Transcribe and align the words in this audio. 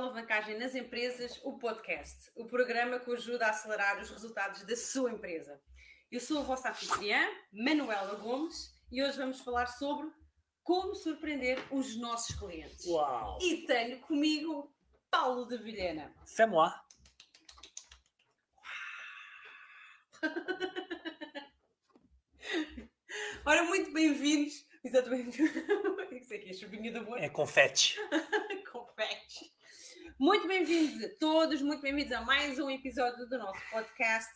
Alavancagem 0.00 0.58
nas 0.58 0.74
Empresas, 0.74 1.38
o 1.44 1.58
podcast, 1.58 2.32
o 2.34 2.46
programa 2.46 2.98
que 2.98 3.12
ajuda 3.12 3.46
a 3.46 3.50
acelerar 3.50 4.00
os 4.00 4.08
resultados 4.08 4.64
da 4.64 4.74
sua 4.74 5.12
empresa. 5.12 5.60
Eu 6.10 6.18
sou 6.18 6.38
a 6.38 6.42
vossa 6.42 6.70
anfitriã, 6.70 7.20
Manuela 7.52 8.14
Gomes, 8.14 8.72
e 8.90 9.02
hoje 9.02 9.18
vamos 9.18 9.40
falar 9.40 9.66
sobre 9.66 10.10
como 10.62 10.94
surpreender 10.94 11.58
os 11.70 11.96
nossos 11.96 12.34
clientes. 12.34 12.86
Uau! 12.86 13.38
E 13.42 13.66
tenho 13.66 14.00
comigo 14.00 14.74
Paulo 15.10 15.46
de 15.46 15.58
Vilhena. 15.58 16.10
C'est 16.24 16.46
moi. 16.46 16.72
Ora, 23.44 23.64
muito 23.64 23.92
bem-vindos. 23.92 24.66
Exatamente. 24.82 25.42
Isso 26.10 26.32
aqui 26.32 26.48
é 26.48 26.54
chuvinha 26.54 26.90
da 26.90 27.02
boa. 27.02 27.18
É 27.18 27.28
confete. 27.28 27.98
Confete. 28.72 29.59
Muito 30.20 30.46
bem-vindos 30.46 31.02
a 31.02 31.08
todos, 31.18 31.62
muito 31.62 31.80
bem-vindos 31.80 32.12
a 32.12 32.20
mais 32.20 32.58
um 32.58 32.68
episódio 32.68 33.26
do 33.26 33.38
nosso 33.38 33.58
podcast. 33.70 34.30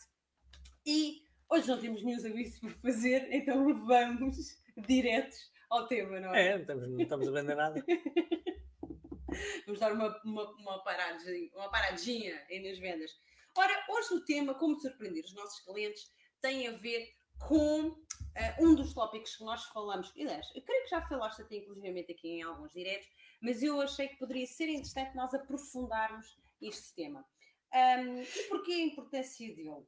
E 0.83 1.21
hoje 1.47 1.67
não 1.67 1.79
temos 1.79 2.01
nenhum 2.01 2.19
serviço 2.19 2.59
por 2.59 2.71
fazer, 2.71 3.31
então 3.31 3.85
vamos 3.85 4.35
diretos 4.75 5.37
ao 5.69 5.85
tema, 5.85 6.19
não 6.19 6.33
é? 6.33 6.47
É, 6.47 6.53
não 6.53 6.61
estamos, 6.61 6.89
não 6.89 7.01
estamos 7.01 7.27
a 7.27 7.31
vender 7.31 7.55
nada. 7.55 7.85
Vamos 9.67 9.79
dar 9.79 9.93
uma, 9.93 10.19
uma, 10.25 10.51
uma, 10.53 10.83
paradinha, 10.83 11.51
uma 11.53 11.69
paradinha 11.69 12.43
aí 12.49 12.67
nas 12.67 12.79
vendas. 12.79 13.11
Ora, 13.55 13.85
hoje 13.91 14.15
o 14.15 14.25
tema, 14.25 14.55
como 14.55 14.79
surpreender 14.79 15.23
os 15.23 15.35
nossos 15.35 15.63
clientes, 15.63 16.11
tem 16.41 16.67
a 16.67 16.71
ver 16.71 17.13
com 17.47 17.95
eh, 18.33 18.55
um 18.59 18.73
dos 18.73 18.91
tópicos 18.91 19.35
que 19.35 19.43
nós 19.43 19.63
falamos. 19.65 20.11
Aliás, 20.17 20.47
eu 20.55 20.63
creio 20.63 20.83
que 20.83 20.89
já 20.89 21.07
falaste 21.07 21.43
até 21.43 21.57
inclusivamente 21.57 22.11
aqui 22.11 22.27
em 22.27 22.41
alguns 22.41 22.71
diretos, 22.73 23.07
mas 23.41 23.61
eu 23.61 23.81
achei 23.81 24.07
que 24.07 24.17
poderia 24.17 24.47
ser 24.47 24.69
interessante 24.69 25.15
nós 25.15 25.33
aprofundarmos 25.33 26.37
este 26.61 26.93
tema. 26.93 27.25
Um, 27.73 28.21
e 28.21 28.47
porquê 28.49 28.73
a 28.73 28.85
importância 28.85 29.55
dele? 29.55 29.85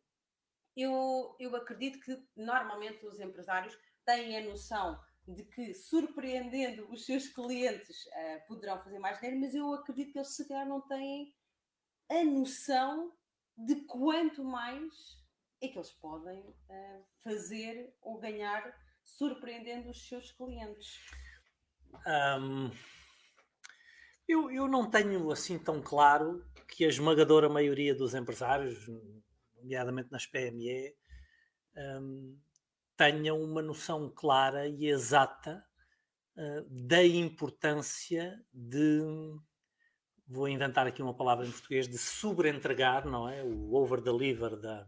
Eu, 0.76 1.36
eu 1.40 1.56
acredito 1.56 2.00
que 2.00 2.22
normalmente 2.36 3.06
os 3.06 3.20
empresários 3.20 3.78
têm 4.06 4.38
a 4.38 4.44
noção 4.44 5.00
de 5.28 5.44
que 5.44 5.74
surpreendendo 5.74 6.90
os 6.92 7.06
seus 7.06 7.28
clientes 7.28 8.06
uh, 8.06 8.48
poderão 8.48 8.82
fazer 8.82 9.00
mais 9.00 9.20
dinheiro, 9.20 9.42
mas 9.42 9.56
eu 9.56 9.74
acredito 9.74 10.12
que 10.12 10.20
eles 10.20 10.36
se 10.36 10.48
calhar 10.48 10.68
não 10.68 10.82
têm 10.82 11.34
a 12.10 12.24
noção 12.24 13.12
de 13.58 13.76
quanto 13.86 14.44
mais 14.44 14.94
é 15.62 15.68
que 15.68 15.78
eles 15.78 15.92
podem 15.94 16.40
uh, 16.40 17.06
fazer 17.24 17.94
ou 18.02 18.20
ganhar 18.20 18.74
surpreendendo 19.04 19.90
os 19.90 20.08
seus 20.08 20.32
clientes. 20.32 21.00
Um, 22.06 22.70
eu, 24.28 24.52
eu 24.52 24.68
não 24.68 24.90
tenho 24.90 25.32
assim 25.32 25.58
tão 25.58 25.82
claro 25.82 26.46
que 26.68 26.84
a 26.84 26.90
esmagadora 26.90 27.48
maioria 27.48 27.96
dos 27.96 28.14
empresários, 28.14 28.88
nomeadamente 29.56 30.12
nas 30.12 30.26
PME, 30.26 30.94
um, 31.76 32.38
tenham 32.98 33.42
uma 33.42 33.62
noção 33.62 34.12
clara 34.14 34.68
e 34.68 34.88
exata 34.88 35.64
uh, 36.36 36.88
da 36.88 37.04
importância 37.04 38.38
de 38.54 39.02
vou 40.28 40.50
inventar 40.50 40.86
aqui 40.86 41.02
uma 41.02 41.16
palavra 41.16 41.46
em 41.46 41.52
português 41.52 41.88
de 41.88 41.98
sobreentregar, 41.98 43.06
não 43.06 43.30
é? 43.30 43.42
O 43.44 43.74
over-deliver 43.76 44.58
da, 44.58 44.86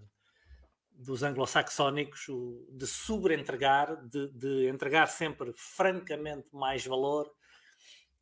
dos 0.91 1.23
anglo-saxónicos, 1.23 2.25
de 2.69 2.85
sobreentregar, 2.85 4.05
de, 4.05 4.27
de 4.33 4.67
entregar 4.67 5.07
sempre 5.07 5.53
francamente 5.55 6.49
mais 6.51 6.85
valor 6.85 7.31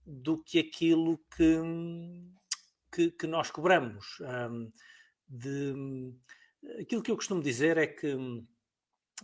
do 0.07 0.41
que 0.41 0.57
aquilo 0.59 1.17
que, 1.35 1.61
que, 2.91 3.11
que 3.11 3.27
nós 3.27 3.51
cobramos. 3.51 4.19
Um, 4.21 4.71
de, 5.27 5.73
aquilo 6.79 7.03
que 7.03 7.11
eu 7.11 7.17
costumo 7.17 7.41
dizer 7.41 7.77
é 7.77 7.85
que 7.85 8.15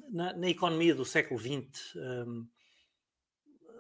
na, 0.10 0.34
na 0.34 0.50
economia 0.50 0.94
do 0.94 1.06
século 1.06 1.40
XX 1.40 1.96
um, 1.96 2.48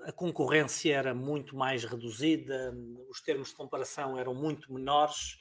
a 0.05 0.11
concorrência 0.13 0.95
era 0.95 1.13
muito 1.13 1.57
mais 1.57 1.83
reduzida, 1.83 2.73
os 3.09 3.21
termos 3.21 3.49
de 3.49 3.55
comparação 3.55 4.17
eram 4.17 4.33
muito 4.33 4.71
menores 4.73 5.37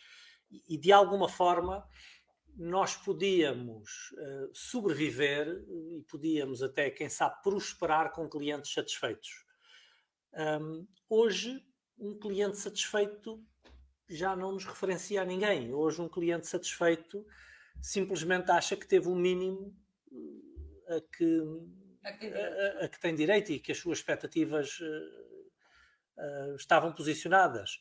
e, 0.68 0.76
de 0.76 0.92
alguma 0.92 1.28
forma, 1.28 1.86
nós 2.56 2.96
podíamos 2.96 4.10
uh, 4.12 4.50
sobreviver 4.52 5.48
e 5.68 6.02
podíamos 6.08 6.62
até, 6.62 6.90
quem 6.90 7.08
sabe, 7.08 7.42
prosperar 7.42 8.12
com 8.12 8.28
clientes 8.28 8.72
satisfeitos. 8.72 9.30
Um, 10.34 10.86
hoje, 11.08 11.62
um 11.98 12.18
cliente 12.18 12.58
satisfeito 12.58 13.44
já 14.08 14.34
não 14.36 14.52
nos 14.52 14.64
referencia 14.64 15.22
a 15.22 15.24
ninguém. 15.24 15.72
Hoje, 15.72 16.00
um 16.00 16.08
cliente 16.08 16.46
satisfeito 16.46 17.24
simplesmente 17.80 18.50
acha 18.50 18.76
que 18.76 18.86
teve 18.86 19.08
o 19.08 19.14
mínimo 19.14 19.74
a 20.88 21.00
que 21.16 21.40
a, 22.04 22.84
a, 22.84 22.88
que 22.88 23.00
tem 23.00 23.14
direito 23.14 23.52
e 23.52 23.60
que 23.60 23.72
as 23.72 23.78
suas 23.78 23.98
expectativas 23.98 24.78
uh, 24.80 26.50
uh, 26.50 26.56
estavam 26.56 26.92
posicionadas. 26.92 27.78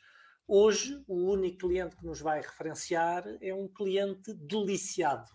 Hoje, 0.47 1.03
o 1.07 1.31
único 1.31 1.59
cliente 1.59 1.95
que 1.95 2.05
nos 2.05 2.19
vai 2.19 2.41
referenciar 2.41 3.23
é 3.41 3.53
um 3.53 3.67
cliente 3.67 4.33
deliciado. 4.33 5.31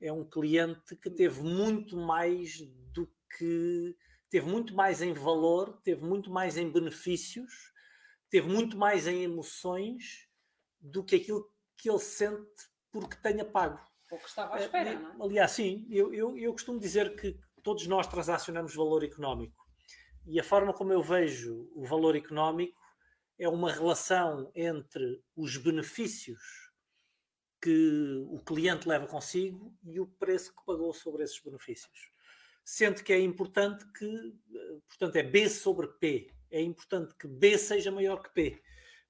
É 0.00 0.12
um 0.12 0.24
cliente 0.24 0.94
que 0.96 1.10
teve 1.10 1.42
muito 1.42 1.96
mais 1.96 2.60
do 2.92 3.10
que. 3.36 3.96
Teve 4.30 4.46
muito 4.46 4.74
mais 4.74 5.02
em 5.02 5.12
valor, 5.12 5.80
teve 5.82 6.04
muito 6.04 6.30
mais 6.30 6.56
em 6.56 6.70
benefícios, 6.70 7.72
teve 8.30 8.48
muito 8.48 8.76
mais 8.76 9.06
em 9.06 9.22
emoções 9.22 10.28
do 10.80 11.04
que 11.04 11.16
aquilo 11.16 11.50
que 11.76 11.90
ele 11.90 11.98
sente 11.98 12.70
porque 12.90 13.16
tenha 13.16 13.44
pago. 13.44 13.80
Ou 14.10 14.18
que 14.18 14.28
estava 14.28 14.56
à 14.56 14.60
espera, 14.60 14.98
não 14.98 15.12
é? 15.12 15.26
Aliás, 15.26 15.50
sim, 15.52 15.86
eu, 15.90 16.12
eu, 16.14 16.36
eu 16.38 16.52
costumo 16.52 16.78
dizer 16.78 17.16
que 17.16 17.38
todos 17.62 17.86
nós 17.86 18.06
transacionamos 18.06 18.74
valor 18.74 19.02
económico. 19.04 19.66
E 20.24 20.40
a 20.40 20.44
forma 20.44 20.72
como 20.72 20.92
eu 20.92 21.02
vejo 21.02 21.68
o 21.74 21.84
valor 21.84 22.16
económico 22.16 22.78
é 23.38 23.48
uma 23.48 23.72
relação 23.72 24.50
entre 24.54 25.22
os 25.36 25.56
benefícios 25.56 26.40
que 27.60 28.24
o 28.28 28.38
cliente 28.44 28.88
leva 28.88 29.06
consigo 29.06 29.76
e 29.84 30.00
o 30.00 30.06
preço 30.06 30.54
que 30.54 30.64
pagou 30.64 30.92
sobre 30.92 31.24
esses 31.24 31.40
benefícios. 31.40 32.15
Sendo 32.68 33.04
que 33.04 33.12
é 33.12 33.20
importante 33.20 33.86
que, 33.92 34.34
portanto, 34.88 35.14
é 35.14 35.22
B 35.22 35.48
sobre 35.48 35.86
P. 35.86 36.32
É 36.50 36.60
importante 36.60 37.14
que 37.14 37.28
B 37.28 37.56
seja 37.56 37.92
maior 37.92 38.20
que 38.20 38.28
P. 38.30 38.60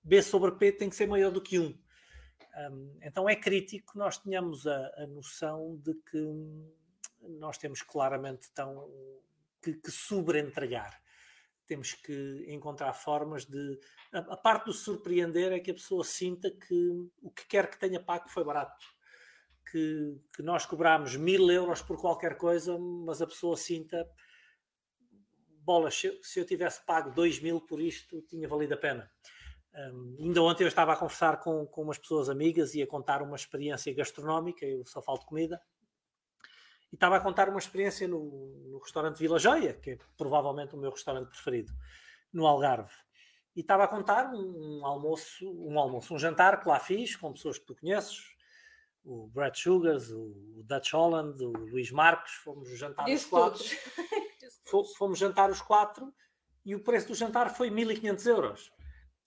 B 0.04 0.20
sobre 0.20 0.52
P 0.52 0.72
tem 0.72 0.90
que 0.90 0.94
ser 0.94 1.06
maior 1.06 1.30
do 1.30 1.40
que 1.40 1.58
1. 1.58 1.64
Um, 1.64 2.98
então 3.00 3.26
é 3.26 3.34
crítico 3.34 3.92
que 3.92 3.98
nós 3.98 4.18
tenhamos 4.18 4.66
a, 4.66 4.92
a 4.98 5.06
noção 5.06 5.80
de 5.82 5.94
que 5.94 6.18
nós 7.38 7.56
temos 7.56 7.80
claramente 7.80 8.50
tão, 8.52 8.90
que, 9.62 9.72
que 9.72 9.90
sobreentregar. 9.90 11.00
Temos 11.66 11.94
que 11.94 12.44
encontrar 12.48 12.92
formas 12.92 13.46
de. 13.46 13.80
A, 14.12 14.36
parte 14.36 14.66
do 14.66 14.74
surpreender 14.74 15.50
é 15.50 15.60
que 15.60 15.70
a 15.70 15.74
pessoa 15.74 16.04
sinta 16.04 16.50
que 16.50 17.08
o 17.22 17.30
que 17.30 17.46
quer 17.46 17.70
que 17.70 17.78
tenha 17.78 17.98
pago 17.98 18.28
foi 18.28 18.44
barato. 18.44 18.86
Que, 19.70 20.20
que 20.34 20.42
nós 20.42 20.64
cobramos 20.64 21.16
mil 21.16 21.50
euros 21.50 21.82
por 21.82 22.00
qualquer 22.00 22.36
coisa, 22.36 22.78
mas 22.78 23.20
a 23.20 23.26
pessoa 23.26 23.56
sinta. 23.56 24.08
Bolas, 25.64 25.96
se 25.96 26.06
eu, 26.06 26.22
se 26.22 26.38
eu 26.38 26.46
tivesse 26.46 26.84
pago 26.86 27.10
dois 27.10 27.40
mil 27.40 27.60
por 27.60 27.80
isto, 27.80 28.22
tinha 28.22 28.46
valido 28.46 28.74
a 28.74 28.76
pena. 28.76 29.10
Um, 29.74 30.16
ainda 30.20 30.42
ontem 30.42 30.64
eu 30.64 30.68
estava 30.68 30.92
a 30.92 30.96
conversar 30.96 31.40
com, 31.40 31.66
com 31.66 31.82
umas 31.82 31.98
pessoas 31.98 32.30
amigas 32.30 32.74
e 32.74 32.82
a 32.82 32.86
contar 32.86 33.20
uma 33.20 33.36
experiência 33.36 33.92
gastronómica, 33.92 34.64
eu 34.64 34.86
só 34.86 35.02
falo 35.02 35.18
de 35.18 35.26
comida, 35.26 35.60
e 36.90 36.94
estava 36.94 37.16
a 37.16 37.20
contar 37.20 37.48
uma 37.48 37.58
experiência 37.58 38.08
no, 38.08 38.24
no 38.70 38.78
restaurante 38.78 39.18
Vila 39.18 39.38
Joia, 39.38 39.74
que 39.74 39.90
é 39.90 39.98
provavelmente 40.16 40.74
o 40.74 40.78
meu 40.78 40.90
restaurante 40.90 41.28
preferido, 41.28 41.72
no 42.32 42.46
Algarve. 42.46 42.94
E 43.54 43.60
estava 43.60 43.84
a 43.84 43.88
contar 43.88 44.32
um, 44.32 44.80
um 44.80 44.86
almoço, 44.86 45.46
um 45.46 45.78
almoço, 45.78 46.14
um 46.14 46.18
jantar 46.18 46.60
que 46.60 46.68
lá 46.68 46.78
fiz 46.78 47.16
com 47.16 47.32
pessoas 47.32 47.58
que 47.58 47.66
tu 47.66 47.74
conheces, 47.74 48.35
o 49.06 49.28
Brad 49.28 49.54
Sugars, 49.54 50.10
o 50.10 50.62
Dutch 50.64 50.92
Holland, 50.92 51.42
o 51.42 51.52
Luís 51.52 51.92
Marques, 51.92 52.34
fomos 52.34 52.68
jantar 52.76 53.08
os 53.08 53.24
quatro. 53.24 53.64
fomos 54.98 55.18
jantar 55.18 55.48
os 55.48 55.62
quatro 55.62 56.12
e 56.64 56.74
o 56.74 56.82
preço 56.82 57.08
do 57.08 57.14
jantar 57.14 57.54
foi 57.54 57.70
1500 57.70 58.26
euros. 58.26 58.72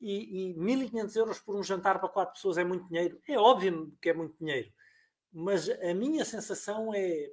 E, 0.01 0.51
e 0.51 0.53
1500 0.53 1.15
euros 1.15 1.39
por 1.39 1.55
um 1.55 1.63
jantar 1.63 1.99
para 1.99 2.09
quatro 2.09 2.33
pessoas 2.33 2.57
é 2.57 2.63
muito 2.63 2.87
dinheiro. 2.87 3.21
É 3.27 3.37
óbvio 3.37 3.97
que 4.01 4.09
é 4.09 4.13
muito 4.13 4.37
dinheiro. 4.37 4.71
Mas 5.31 5.69
a 5.69 5.93
minha 5.93 6.25
sensação 6.25 6.93
é 6.93 7.31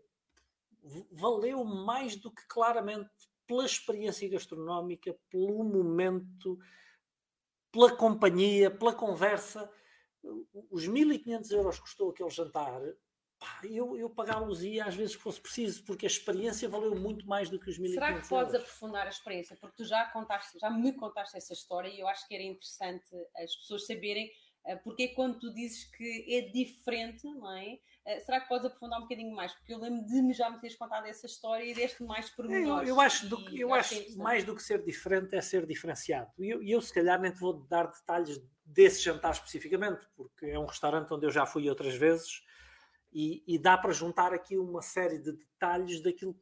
valeu 1.11 1.65
mais 1.65 2.15
do 2.15 2.31
que 2.31 2.47
claramente 2.47 3.11
pela 3.47 3.65
experiência 3.65 4.29
gastronómica, 4.29 5.17
pelo 5.29 5.65
momento, 5.65 6.59
pela 7.73 7.95
companhia, 7.97 8.71
pela 8.71 8.95
conversa. 8.95 9.71
Os 10.71 10.87
1500 10.87 11.51
euros 11.51 11.77
que 11.77 11.83
custou 11.83 12.11
aquele 12.11 12.31
jantar 12.31 12.83
eu, 13.65 13.97
eu 13.97 14.09
pagá-los-ia 14.09 14.85
às 14.85 14.95
vezes 14.95 15.17
que 15.17 15.23
fosse 15.23 15.41
preciso, 15.41 15.85
porque 15.85 16.07
a 16.07 16.09
experiência 16.09 16.69
valeu 16.69 16.95
muito 16.95 17.27
mais 17.27 17.51
do 17.51 17.59
que 17.59 17.69
os 17.69 17.79
1.500 17.79 17.89
Será 17.93 18.21
que 18.21 18.29
podes 18.29 18.55
euros. 18.55 18.69
aprofundar 18.69 19.07
a 19.07 19.11
experiência? 19.11 19.57
Porque 19.61 19.77
tu 19.77 19.85
já 19.85 20.07
contaste, 20.07 20.59
já 20.59 20.71
me 20.71 20.93
contaste 20.93 21.37
essa 21.37 21.53
história 21.53 21.89
e 21.89 22.01
eu 22.01 22.09
acho 22.09 22.27
que 22.27 22.35
era 22.35 22.43
interessante 22.43 23.07
as 23.37 23.55
pessoas 23.57 23.87
saberem 23.87 24.31
porque 24.75 25.09
quando 25.09 25.39
tu 25.39 25.53
dizes 25.53 25.85
que 25.85 26.35
é 26.35 26.41
diferente, 26.51 27.25
não 27.25 27.57
é? 27.57 27.79
Uh, 28.05 28.25
será 28.25 28.41
que 28.41 28.49
podes 28.49 28.67
aprofundar 28.67 28.99
um 28.99 29.03
bocadinho 29.03 29.35
mais? 29.35 29.53
Porque 29.53 29.73
eu 29.73 29.79
lembro 29.79 30.05
de 30.05 30.21
me 30.23 30.33
já 30.33 30.51
me 30.51 30.59
teres 30.61 30.77
contado 30.77 31.07
essa 31.07 31.27
história 31.27 31.65
e 31.65 31.75
deste 31.75 32.03
mais 32.03 32.31
por 32.31 32.51
é, 32.51 32.59
Eu, 32.59 32.83
eu 32.83 33.01
acho, 33.01 33.29
do, 33.29 33.57
eu 33.57 33.73
acho 33.73 34.19
mais 34.19 34.45
do 34.45 34.57
que 34.57 34.63
ser 34.63 34.83
diferente 34.83 35.37
é 35.37 35.41
ser 35.41 35.67
diferenciado. 35.67 36.31
E 36.39 36.51
eu, 36.51 36.63
eu, 36.63 36.81
se 36.81 36.93
calhar, 36.93 37.21
nem 37.21 37.33
te 37.33 37.39
vou 37.39 37.53
dar 37.53 37.87
detalhes 37.87 38.41
desse 38.65 39.03
jantar 39.03 39.33
especificamente, 39.33 40.07
porque 40.17 40.47
é 40.47 40.59
um 40.59 40.67
restaurante 40.67 41.13
onde 41.13 41.27
eu 41.27 41.31
já 41.31 41.47
fui 41.47 41.69
outras 41.69 41.95
vezes 41.95 42.43
e, 43.13 43.45
e, 43.47 43.59
dá 43.59 43.79
para 43.79 43.93
juntar 43.93 44.35
aqui 44.35 44.59
uma 44.59 44.83
série 44.83 45.19
de 45.19 45.33
detalhes 45.33 46.01
daquilo, 46.03 46.39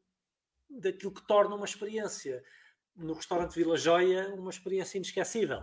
daquilo 0.68 1.12
que 1.12 1.26
torna 1.26 1.54
uma 1.54 1.66
experiência 1.66 2.42
no 2.96 3.12
restaurante 3.12 3.54
Vila 3.54 3.76
Joia 3.76 4.34
uma 4.34 4.50
experiência 4.50 4.96
inesquecível. 4.96 5.62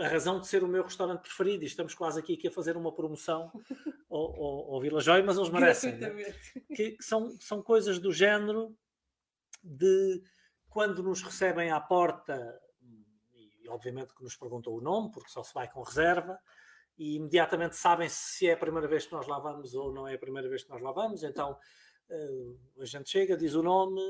A 0.00 0.08
razão 0.08 0.40
de 0.40 0.46
ser 0.46 0.64
o 0.64 0.68
meu 0.68 0.82
restaurante 0.82 1.20
preferido, 1.20 1.62
e 1.62 1.66
estamos 1.66 1.94
quase 1.94 2.18
aqui, 2.18 2.34
aqui 2.34 2.48
a 2.48 2.50
fazer 2.50 2.76
uma 2.76 2.92
promoção 2.92 3.50
ao, 4.10 4.18
ao, 4.18 4.74
ao 4.74 4.80
Vila 4.80 5.00
Joia, 5.00 5.22
mas 5.22 5.36
eles 5.36 5.50
merecem. 5.50 5.96
Né? 5.96 6.10
Que, 6.74 6.92
que, 6.92 7.02
são, 7.02 7.36
são 7.40 7.62
coisas 7.62 7.98
do 7.98 8.12
género 8.12 8.76
de 9.62 10.22
quando 10.68 11.02
nos 11.02 11.22
recebem 11.22 11.70
à 11.70 11.80
porta, 11.80 12.60
e 13.62 13.68
obviamente 13.68 14.14
que 14.14 14.22
nos 14.22 14.36
perguntam 14.36 14.72
o 14.72 14.80
nome, 14.80 15.10
porque 15.12 15.30
só 15.30 15.42
se 15.42 15.54
vai 15.54 15.70
com 15.70 15.82
reserva, 15.82 16.38
e 16.98 17.16
imediatamente 17.16 17.76
sabem 17.76 18.08
se 18.08 18.48
é 18.48 18.52
a 18.52 18.56
primeira 18.56 18.88
vez 18.88 19.06
que 19.06 19.12
nós 19.12 19.26
lá 19.26 19.38
vamos 19.38 19.74
ou 19.74 19.92
não 19.92 20.06
é 20.06 20.14
a 20.14 20.18
primeira 20.18 20.48
vez 20.48 20.64
que 20.64 20.70
nós 20.70 20.80
lá 20.80 20.92
vamos. 20.92 21.22
Então 21.22 21.58
uh, 22.08 22.80
a 22.80 22.84
gente 22.84 23.10
chega, 23.10 23.36
diz 23.36 23.54
o 23.54 23.62
nome, 23.62 24.00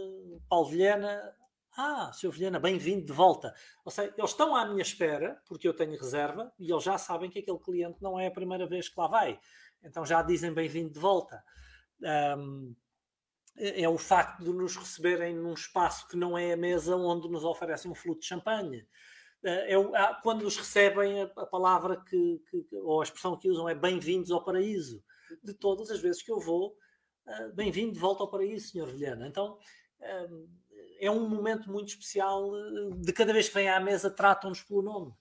Paulo 0.49 0.69
Vilhena. 0.69 1.35
Ah, 1.77 2.13
Sr. 2.13 2.31
Vilhena, 2.31 2.61
bem-vindo 2.61 3.05
de 3.05 3.13
volta. 3.13 3.53
Ou 3.85 3.91
seja, 3.91 4.15
eles 4.17 4.31
estão 4.31 4.55
à 4.55 4.65
minha 4.65 4.83
espera, 4.83 5.43
porque 5.45 5.67
eu 5.67 5.75
tenho 5.75 5.99
reserva, 5.99 6.53
e 6.57 6.71
eles 6.71 6.85
já 6.85 6.97
sabem 6.97 7.29
que 7.29 7.41
aquele 7.41 7.59
cliente 7.59 8.01
não 8.01 8.19
é 8.19 8.29
a 8.29 8.31
primeira 8.31 8.65
vez 8.65 8.89
que 8.89 8.99
lá 8.99 9.09
vai. 9.09 9.41
Então 9.83 10.07
já 10.07 10.23
dizem 10.23 10.55
bem-vindo 10.55 10.93
de 10.93 11.01
volta. 11.01 11.43
Um, 12.39 12.77
é, 13.57 13.83
é 13.83 13.89
o 13.89 13.99
facto 13.99 14.45
de 14.45 14.51
nos 14.51 14.77
receberem 14.77 15.35
num 15.35 15.53
espaço 15.53 16.07
que 16.07 16.17
não 16.17 16.39
é 16.39 16.53
a 16.53 16.57
mesa 16.57 16.95
onde 16.97 17.29
nos 17.29 17.45
oferecem 17.45 17.91
um 17.91 17.95
fluto 17.95 18.21
de 18.21 18.27
champanhe. 18.27 18.87
Eh, 19.43 19.75
é, 19.75 20.15
quando 20.23 20.43
nos 20.43 20.57
recebem 20.57 21.23
a, 21.23 21.25
a 21.25 21.47
palavra 21.47 22.01
que, 22.09 22.41
que, 22.51 22.67
ou 22.77 23.01
a 23.01 23.05
expressão 23.05 23.37
que 23.37 23.51
usam 23.51 23.69
é 23.69 23.75
bem-vindos 23.75 24.31
ao 24.31 24.45
paraíso. 24.45 25.03
De 25.43 25.53
todas 25.53 25.91
as 25.91 25.99
vezes 25.99 26.23
que 26.23 26.31
eu 26.31 26.39
vou, 26.39 26.77
uh, 27.27 27.53
bem-vindo 27.53 27.93
de 27.93 27.99
volta 27.99 28.23
ao 28.23 28.31
paraíso, 28.31 28.69
Sr. 28.69 28.87
Vilhena. 28.87 29.27
Então 29.27 29.59
uh, 30.01 30.49
é 31.05 31.11
um 31.11 31.29
momento 31.29 31.71
muito 31.71 31.89
especial. 31.89 32.51
De 32.97 33.13
cada 33.13 33.33
vez 33.33 33.49
que 33.49 33.55
vem 33.55 33.69
à 33.69 33.79
mesa, 33.81 34.11
tratam-nos 34.11 34.63
pelo 34.63 34.83
nome. 34.83 35.15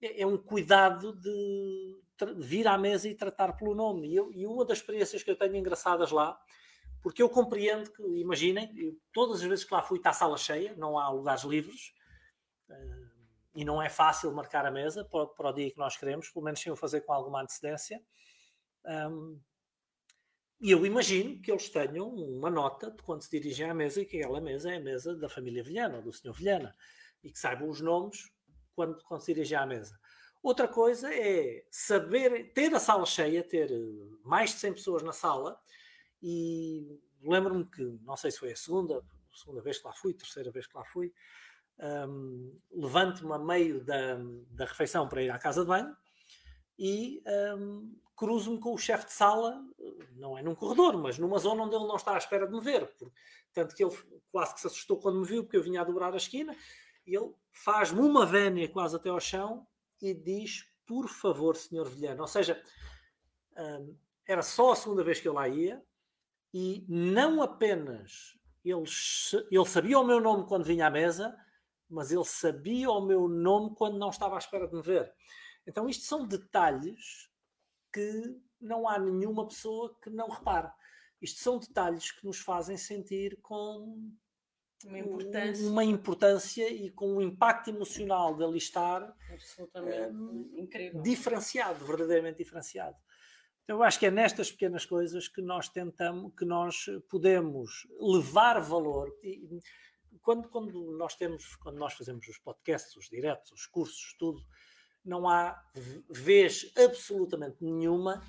É, 0.00 0.22
é, 0.22 0.26
um 0.26 0.36
cuidado 0.36 1.12
de 1.12 2.00
vir 2.36 2.68
à 2.68 2.78
mesa 2.78 3.08
e 3.08 3.14
tratar 3.14 3.54
pelo 3.54 3.74
nome. 3.74 4.08
E, 4.08 4.16
eu, 4.16 4.32
e, 4.32 4.46
uma 4.46 4.64
das 4.64 4.78
experiências 4.78 5.22
que 5.22 5.30
eu 5.30 5.36
tenho 5.36 5.56
engraçadas 5.56 6.10
lá, 6.10 6.38
porque 7.02 7.22
eu 7.22 7.28
compreendo 7.28 7.90
que, 7.90 8.02
imaginem, 8.20 8.72
eu, 8.76 8.96
todas 9.12 9.40
as 9.40 9.46
vezes 9.46 9.64
que 9.64 9.74
lá 9.74 9.82
fui 9.82 9.98
está 9.98 10.10
a 10.10 10.14
sala 10.14 10.36
cheia, 10.36 10.74
não 10.76 10.98
há 10.98 11.08
lugares 11.10 11.42
livres. 11.44 11.92
Uh, 12.68 13.08
e 13.54 13.64
não 13.64 13.82
é 13.82 13.88
fácil 13.88 14.30
marcar 14.32 14.64
a 14.66 14.70
mesa 14.70 15.04
para, 15.04 15.26
para, 15.26 15.50
o 15.50 15.52
dia 15.52 15.70
que 15.70 15.78
nós 15.78 15.96
queremos, 15.96 16.28
pelo 16.30 16.44
menos 16.44 16.60
sem 16.60 16.70
o 16.70 16.76
fazer 16.76 17.00
com 17.00 17.12
alguma 17.12 17.42
antecedência. 17.42 18.00
Um, 18.84 19.40
e 20.60 20.72
eu 20.72 20.84
imagino 20.84 21.40
que 21.40 21.50
eles 21.52 21.68
tenham 21.68 22.08
uma 22.08 22.50
nota 22.50 22.90
de 22.90 23.00
quando 23.02 23.22
se 23.22 23.30
dirigem 23.30 23.70
à 23.70 23.74
mesa 23.74 24.00
e 24.00 24.04
que 24.04 24.18
aquela 24.18 24.40
mesa 24.40 24.72
é 24.72 24.76
a 24.76 24.80
mesa 24.80 25.14
da 25.14 25.28
família 25.28 25.62
Vilhana 25.62 25.98
ou 25.98 26.02
do 26.02 26.12
senhor 26.12 26.34
Vilhana 26.34 26.74
e 27.22 27.30
que 27.30 27.38
saibam 27.38 27.68
os 27.68 27.80
nomes 27.80 28.28
quando, 28.74 29.00
quando 29.04 29.20
se 29.20 29.32
dirigem 29.32 29.56
à 29.56 29.64
mesa. 29.64 29.98
Outra 30.42 30.66
coisa 30.66 31.12
é 31.14 31.64
saber, 31.70 32.52
ter 32.52 32.74
a 32.74 32.80
sala 32.80 33.06
cheia, 33.06 33.42
ter 33.42 33.70
mais 34.24 34.50
de 34.50 34.56
100 34.56 34.72
pessoas 34.72 35.02
na 35.02 35.12
sala 35.12 35.60
e 36.20 37.00
lembro-me 37.22 37.64
que, 37.64 37.82
não 38.02 38.16
sei 38.16 38.32
se 38.32 38.38
foi 38.38 38.52
a 38.52 38.56
segunda, 38.56 39.00
segunda 39.32 39.62
vez 39.62 39.78
que 39.78 39.86
lá 39.86 39.92
fui, 39.92 40.12
terceira 40.12 40.50
vez 40.50 40.66
que 40.66 40.76
lá 40.76 40.84
fui, 40.84 41.12
um, 42.08 42.58
levanto-me 42.72 43.32
a 43.32 43.38
meio 43.38 43.84
da, 43.84 44.16
da 44.50 44.64
refeição 44.64 45.08
para 45.08 45.22
ir 45.22 45.30
à 45.30 45.38
casa 45.38 45.60
de 45.60 45.68
banho 45.68 45.96
e 46.78 47.22
um, 47.58 47.94
cruzo-me 48.16 48.58
com 48.58 48.72
o 48.72 48.78
chefe 48.78 49.06
de 49.06 49.12
sala, 49.12 49.60
não 50.16 50.36
é 50.36 50.42
num 50.42 50.54
corredor, 50.54 50.96
mas 50.96 51.18
numa 51.18 51.38
zona 51.38 51.62
onde 51.62 51.74
ele 51.74 51.86
não 51.86 51.96
está 51.96 52.14
à 52.14 52.18
espera 52.18 52.46
de 52.46 52.52
me 52.52 52.60
ver. 52.60 52.86
Por, 52.96 53.12
tanto 53.52 53.74
que 53.74 53.84
ele 53.84 53.94
quase 54.30 54.54
que 54.54 54.60
se 54.60 54.66
assustou 54.66 54.98
quando 54.98 55.20
me 55.20 55.26
viu, 55.26 55.42
porque 55.42 55.56
eu 55.56 55.62
vinha 55.62 55.80
a 55.80 55.84
dobrar 55.84 56.12
a 56.12 56.16
esquina, 56.16 56.56
e 57.06 57.16
ele 57.16 57.32
faz-me 57.50 58.00
uma 58.00 58.26
vénia 58.26 58.68
quase 58.68 58.96
até 58.96 59.08
ao 59.08 59.20
chão 59.20 59.66
e 60.00 60.14
diz: 60.14 60.66
Por 60.86 61.08
favor, 61.08 61.56
senhor 61.56 61.88
Vilhano. 61.88 62.22
Ou 62.22 62.28
seja, 62.28 62.62
um, 63.56 63.96
era 64.26 64.42
só 64.42 64.72
a 64.72 64.76
segunda 64.76 65.02
vez 65.02 65.20
que 65.20 65.26
eu 65.26 65.32
lá 65.32 65.48
ia, 65.48 65.82
e 66.52 66.84
não 66.88 67.42
apenas 67.42 68.38
ele, 68.64 68.84
ele 69.50 69.66
sabia 69.66 69.98
o 69.98 70.04
meu 70.04 70.20
nome 70.20 70.46
quando 70.46 70.64
vinha 70.64 70.86
à 70.86 70.90
mesa, 70.90 71.34
mas 71.88 72.10
ele 72.12 72.24
sabia 72.24 72.90
o 72.90 73.00
meu 73.00 73.28
nome 73.28 73.74
quando 73.74 73.98
não 73.98 74.10
estava 74.10 74.34
à 74.34 74.38
espera 74.38 74.66
de 74.66 74.74
me 74.74 74.82
ver. 74.82 75.12
Então, 75.68 75.86
isto 75.86 76.04
são 76.04 76.26
detalhes 76.26 77.28
que 77.92 78.40
não 78.58 78.88
há 78.88 78.98
nenhuma 78.98 79.46
pessoa 79.46 79.94
que 80.02 80.08
não 80.08 80.28
repare. 80.28 80.70
Isto 81.20 81.40
são 81.40 81.58
detalhes 81.58 82.10
que 82.10 82.24
nos 82.24 82.38
fazem 82.38 82.78
sentir 82.78 83.38
com 83.42 84.10
uma 84.84 84.98
importância, 84.98 85.68
uma 85.68 85.84
importância 85.84 86.70
e 86.70 86.90
com 86.90 87.16
um 87.16 87.20
impacto 87.20 87.68
emocional 87.68 88.34
de 88.34 88.44
ali 88.44 88.58
estar 88.58 89.14
absolutamente 89.30 90.12
um, 90.12 90.54
incrível, 90.56 91.02
diferenciado, 91.02 91.84
verdadeiramente 91.84 92.38
diferenciado. 92.38 92.96
Então, 93.64 93.76
eu 93.76 93.82
acho 93.82 93.98
que 93.98 94.06
é 94.06 94.10
nestas 94.10 94.50
pequenas 94.50 94.86
coisas 94.86 95.28
que 95.28 95.42
nós 95.42 95.68
tentamos, 95.68 96.32
que 96.34 96.46
nós 96.46 96.86
podemos 97.10 97.86
levar 98.00 98.58
valor. 98.60 99.14
E, 99.22 99.60
quando, 100.22 100.48
quando 100.48 100.96
nós 100.96 101.14
temos, 101.14 101.56
quando 101.56 101.76
nós 101.76 101.92
fazemos 101.92 102.26
os 102.26 102.38
podcasts, 102.38 102.96
os 102.96 103.10
diretos, 103.10 103.52
os 103.52 103.66
cursos, 103.66 104.14
tudo, 104.18 104.40
não 105.08 105.28
há 105.28 105.60
vez 106.08 106.70
absolutamente 106.76 107.56
nenhuma 107.64 108.22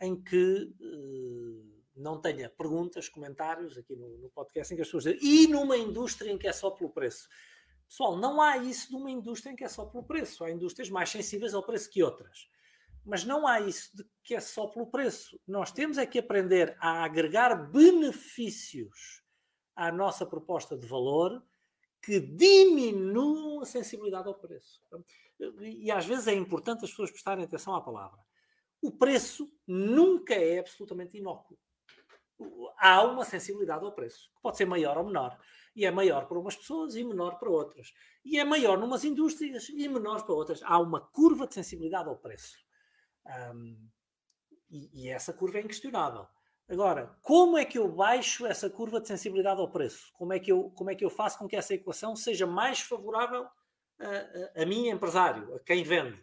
em 0.00 0.20
que 0.20 0.74
uh, 0.80 1.78
não 1.96 2.20
tenha 2.20 2.50
perguntas, 2.50 3.08
comentários 3.08 3.78
aqui 3.78 3.94
no, 3.96 4.18
no, 4.18 4.30
podcast 4.30 4.72
em 4.72 4.76
que 4.76 4.82
as 4.82 4.88
pessoas 4.88 5.04
dizem 5.04 5.20
e 5.22 5.46
numa 5.46 5.76
indústria 5.76 6.30
em 6.30 6.38
que 6.38 6.48
é 6.48 6.52
só 6.52 6.70
pelo 6.70 6.90
preço. 6.90 7.28
Pessoal, 7.88 8.16
não 8.16 8.40
há 8.40 8.58
isso 8.58 8.92
numa 8.92 9.10
indústria 9.10 9.52
em 9.52 9.56
que 9.56 9.64
é 9.64 9.68
só 9.68 9.86
pelo 9.86 10.04
preço. 10.04 10.44
Há 10.44 10.50
indústrias 10.50 10.90
mais 10.90 11.08
sensíveis 11.08 11.54
ao 11.54 11.62
preço 11.62 11.90
que 11.90 12.02
outras. 12.02 12.48
Mas 13.04 13.24
não 13.24 13.46
há 13.46 13.60
isso 13.60 13.96
de 13.96 14.04
que 14.22 14.34
é 14.34 14.40
só 14.40 14.66
pelo 14.66 14.90
preço. 14.90 15.40
Nós 15.46 15.72
temos 15.72 15.96
é 15.96 16.04
que 16.04 16.18
aprender 16.18 16.76
a 16.80 17.04
agregar 17.04 17.70
benefícios 17.70 19.22
à 19.74 19.90
nossa 19.90 20.26
proposta 20.26 20.76
de 20.76 20.86
valor 20.86 21.42
que 22.02 22.20
diminuam 22.20 23.60
a 23.60 23.66
sensibilidade 23.66 24.28
ao 24.28 24.34
preço. 24.34 24.82
E 25.60 25.90
às 25.90 26.06
vezes 26.06 26.26
é 26.26 26.34
importante 26.34 26.84
as 26.84 26.90
pessoas 26.90 27.10
prestarem 27.10 27.44
atenção 27.44 27.74
à 27.74 27.80
palavra. 27.80 28.18
O 28.80 28.92
preço 28.92 29.50
nunca 29.66 30.34
é 30.34 30.60
absolutamente 30.60 31.18
inócuo. 31.18 31.58
Há 32.78 33.02
uma 33.02 33.24
sensibilidade 33.24 33.84
ao 33.84 33.92
preço, 33.92 34.30
que 34.34 34.40
pode 34.40 34.56
ser 34.56 34.64
maior 34.64 34.96
ou 34.96 35.04
menor. 35.04 35.36
E 35.74 35.84
é 35.84 35.90
maior 35.90 36.26
para 36.26 36.38
umas 36.38 36.56
pessoas 36.56 36.94
e 36.94 37.04
menor 37.04 37.38
para 37.38 37.50
outras. 37.50 37.92
E 38.24 38.38
é 38.38 38.44
maior 38.44 38.78
numas 38.78 39.04
indústrias 39.04 39.68
e 39.68 39.88
menor 39.88 40.24
para 40.24 40.34
outras. 40.34 40.60
Há 40.62 40.78
uma 40.78 41.00
curva 41.00 41.46
de 41.46 41.54
sensibilidade 41.54 42.08
ao 42.08 42.16
preço. 42.16 42.56
Um, 43.52 43.88
e, 44.70 45.04
e 45.04 45.08
essa 45.08 45.32
curva 45.32 45.58
é 45.58 45.62
inquestionável. 45.62 46.26
Agora, 46.68 47.16
como 47.22 47.56
é 47.56 47.64
que 47.64 47.78
eu 47.78 47.88
baixo 47.88 48.46
essa 48.46 48.68
curva 48.68 49.00
de 49.00 49.08
sensibilidade 49.08 49.58
ao 49.58 49.70
preço? 49.70 50.12
Como 50.12 50.34
é 50.34 50.38
que 50.38 50.52
eu, 50.52 50.70
como 50.70 50.90
é 50.90 50.94
que 50.94 51.04
eu 51.04 51.08
faço 51.08 51.38
com 51.38 51.48
que 51.48 51.56
essa 51.56 51.72
equação 51.72 52.14
seja 52.14 52.46
mais 52.46 52.80
favorável 52.80 53.46
a, 53.98 54.60
a, 54.60 54.62
a 54.62 54.66
mim, 54.66 54.88
empresário, 54.88 55.54
a 55.54 55.60
quem 55.60 55.82
vende? 55.82 56.22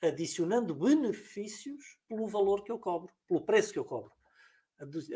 Adicionando 0.00 0.76
benefícios 0.76 1.98
pelo 2.08 2.28
valor 2.28 2.62
que 2.62 2.70
eu 2.70 2.78
cobro, 2.78 3.12
pelo 3.26 3.40
preço 3.40 3.72
que 3.72 3.78
eu 3.80 3.84
cobro. 3.84 4.12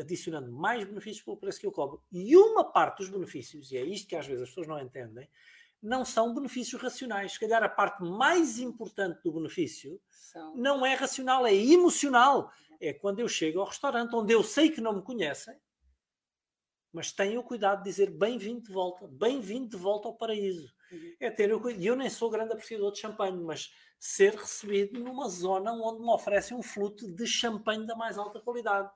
Adicionando 0.00 0.50
mais 0.50 0.84
benefícios 0.84 1.24
pelo 1.24 1.36
preço 1.36 1.60
que 1.60 1.66
eu 1.66 1.70
cobro. 1.70 2.02
E 2.10 2.36
uma 2.36 2.64
parte 2.64 2.98
dos 2.98 3.10
benefícios, 3.10 3.70
e 3.70 3.76
é 3.76 3.84
isto 3.84 4.08
que 4.08 4.16
às 4.16 4.26
vezes 4.26 4.42
as 4.42 4.48
pessoas 4.48 4.66
não 4.66 4.80
entendem, 4.80 5.28
não 5.80 6.04
são 6.04 6.34
benefícios 6.34 6.82
racionais. 6.82 7.32
Se 7.32 7.40
calhar 7.40 7.62
a 7.62 7.68
parte 7.68 8.02
mais 8.02 8.58
importante 8.58 9.22
do 9.22 9.32
benefício 9.32 10.00
são. 10.10 10.56
não 10.56 10.84
é 10.84 10.94
racional, 10.94 11.46
é 11.46 11.54
emocional. 11.54 12.52
É 12.82 12.92
quando 12.92 13.20
eu 13.20 13.28
chego 13.28 13.60
ao 13.60 13.66
restaurante 13.66 14.14
onde 14.14 14.34
eu 14.34 14.42
sei 14.42 14.70
que 14.70 14.80
não 14.80 14.96
me 14.96 15.02
conhecem 15.02 15.54
mas 16.92 17.10
tenha 17.10 17.40
o 17.40 17.42
cuidado 17.42 17.78
de 17.78 17.84
dizer 17.84 18.10
bem-vindo 18.10 18.60
de 18.60 18.70
volta, 18.70 19.08
bem-vindo 19.08 19.70
de 19.70 19.76
volta 19.76 20.08
ao 20.08 20.14
paraíso. 20.14 20.70
Uhum. 20.92 21.14
É 21.18 21.30
ter 21.30 21.52
o 21.52 21.58
cuidado. 21.58 21.82
E 21.82 21.86
eu 21.86 21.96
nem 21.96 22.10
sou 22.10 22.30
grande 22.30 22.52
apreciador 22.52 22.92
de 22.92 23.00
champanhe, 23.00 23.42
mas 23.42 23.72
ser 23.98 24.34
recebido 24.34 25.00
numa 25.00 25.26
zona 25.28 25.72
onde 25.72 26.02
me 26.02 26.10
oferecem 26.10 26.56
um 26.56 26.62
flute 26.62 27.10
de 27.10 27.26
champanhe 27.26 27.86
da 27.86 27.96
mais 27.96 28.18
alta 28.18 28.40
qualidade. 28.40 28.90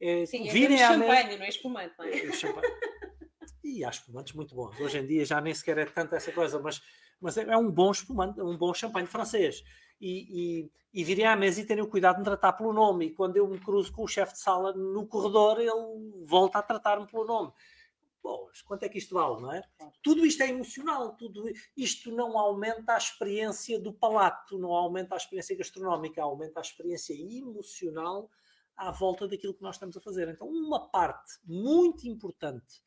É, 0.00 0.26
Sim, 0.26 0.48
virem 0.50 0.82
é 0.82 0.88
champanhe, 0.88 1.24
mesa... 1.24 1.38
não 1.38 1.44
é 1.44 1.48
espumante, 1.48 1.94
não 1.96 2.04
é? 2.04 2.18
é 2.18 2.32
champanhe. 2.32 2.66
E 3.62 3.84
há 3.84 3.90
espumantes 3.90 4.32
muito 4.32 4.54
bons. 4.54 4.78
Hoje 4.80 4.98
em 4.98 5.06
dia 5.06 5.24
já 5.24 5.40
nem 5.40 5.52
sequer 5.52 5.76
é 5.78 5.84
tanto 5.84 6.14
essa 6.14 6.30
coisa, 6.30 6.58
mas, 6.60 6.80
mas 7.20 7.36
é, 7.36 7.42
é 7.42 7.56
um 7.56 7.68
bom 7.68 7.90
espumante, 7.90 8.40
um 8.40 8.56
bom 8.56 8.72
champanhe 8.72 9.08
francês. 9.08 9.62
E, 10.00 10.62
e, 10.62 11.00
e 11.00 11.04
virem 11.04 11.26
à 11.26 11.34
mesa 11.34 11.60
e 11.60 11.64
terem 11.64 11.82
o 11.82 11.88
cuidado 11.88 12.16
de 12.16 12.20
me 12.20 12.24
tratar 12.24 12.52
pelo 12.52 12.72
nome. 12.72 13.06
E 13.06 13.10
quando 13.10 13.36
eu 13.36 13.48
me 13.48 13.58
cruzo 13.58 13.92
com 13.92 14.02
o 14.02 14.08
chefe 14.08 14.34
de 14.34 14.40
sala 14.40 14.72
no 14.72 15.06
corredor, 15.06 15.60
ele 15.60 16.24
volta 16.24 16.58
a 16.58 16.62
tratar-me 16.62 17.06
pelo 17.06 17.24
nome. 17.24 17.52
Boas, 18.22 18.60
quanto 18.62 18.82
é 18.82 18.88
que 18.88 18.98
isto 18.98 19.14
vale, 19.14 19.40
não 19.40 19.52
é? 19.52 19.62
Tudo 20.02 20.26
isto 20.26 20.42
é 20.42 20.48
emocional, 20.48 21.14
tudo 21.16 21.44
isto 21.76 22.10
não 22.10 22.36
aumenta 22.36 22.94
a 22.94 22.98
experiência 22.98 23.78
do 23.78 23.92
palato, 23.92 24.58
não 24.58 24.72
aumenta 24.72 25.14
a 25.14 25.16
experiência 25.16 25.56
gastronómica, 25.56 26.22
aumenta 26.22 26.58
a 26.58 26.62
experiência 26.62 27.14
emocional 27.14 28.28
à 28.76 28.90
volta 28.90 29.28
daquilo 29.28 29.54
que 29.54 29.62
nós 29.62 29.76
estamos 29.76 29.96
a 29.96 30.00
fazer. 30.00 30.28
Então, 30.28 30.48
uma 30.48 30.88
parte 30.88 31.34
muito 31.44 32.06
importante 32.08 32.82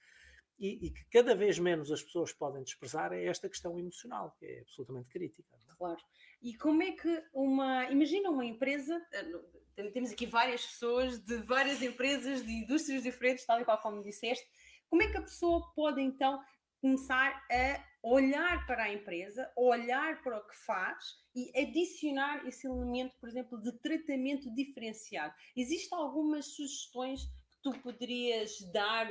e, 0.60 0.88
e, 0.88 0.90
que 0.92 1.06
cada 1.06 1.34
vez 1.34 1.58
menos 1.58 1.90
as 1.90 2.04
pessoas 2.04 2.34
podem 2.34 2.62
desprezar 2.62 3.14
é 3.14 3.26
esta 3.26 3.48
questão 3.48 3.80
emocional, 3.80 4.36
que 4.38 4.46
é 4.46 4.60
absolutamente 4.60 5.08
crítica. 5.08 5.56
É? 5.56 5.76
Claro. 5.78 6.02
E 6.42 6.56
como 6.56 6.82
é 6.82 6.92
que 6.92 7.24
uma. 7.34 7.86
Imagina 7.92 8.30
uma 8.30 8.46
empresa, 8.46 9.02
eh, 9.12 9.90
temos 9.92 10.12
aqui 10.12 10.26
várias 10.26 10.66
pessoas 10.66 11.20
de 11.20 11.38
várias 11.38 11.82
empresas, 11.82 12.46
de 12.46 12.52
indústrias 12.52 13.04
diferentes, 13.04 13.46
tal 13.46 13.60
e 13.62 13.66
qual 13.66 13.78
como 13.82 14.02
disseste. 14.02 14.46
Como 14.90 15.04
é 15.04 15.08
que 15.08 15.18
a 15.18 15.22
pessoa 15.22 15.72
pode 15.76 16.02
então 16.02 16.42
começar 16.82 17.46
a 17.52 17.84
olhar 18.02 18.66
para 18.66 18.84
a 18.84 18.94
empresa, 18.94 19.52
olhar 19.56 20.22
para 20.24 20.38
o 20.38 20.48
que 20.48 20.56
faz 20.66 21.04
e 21.36 21.52
adicionar 21.60 22.48
esse 22.48 22.66
elemento, 22.66 23.16
por 23.20 23.28
exemplo, 23.28 23.62
de 23.62 23.72
tratamento 23.80 24.54
diferenciado? 24.54 25.34
Existem 25.56 25.98
algumas 25.98 26.46
sugestões 26.56 27.26
que 27.26 27.62
tu 27.62 27.78
poderias 27.80 28.60
dar 28.72 29.08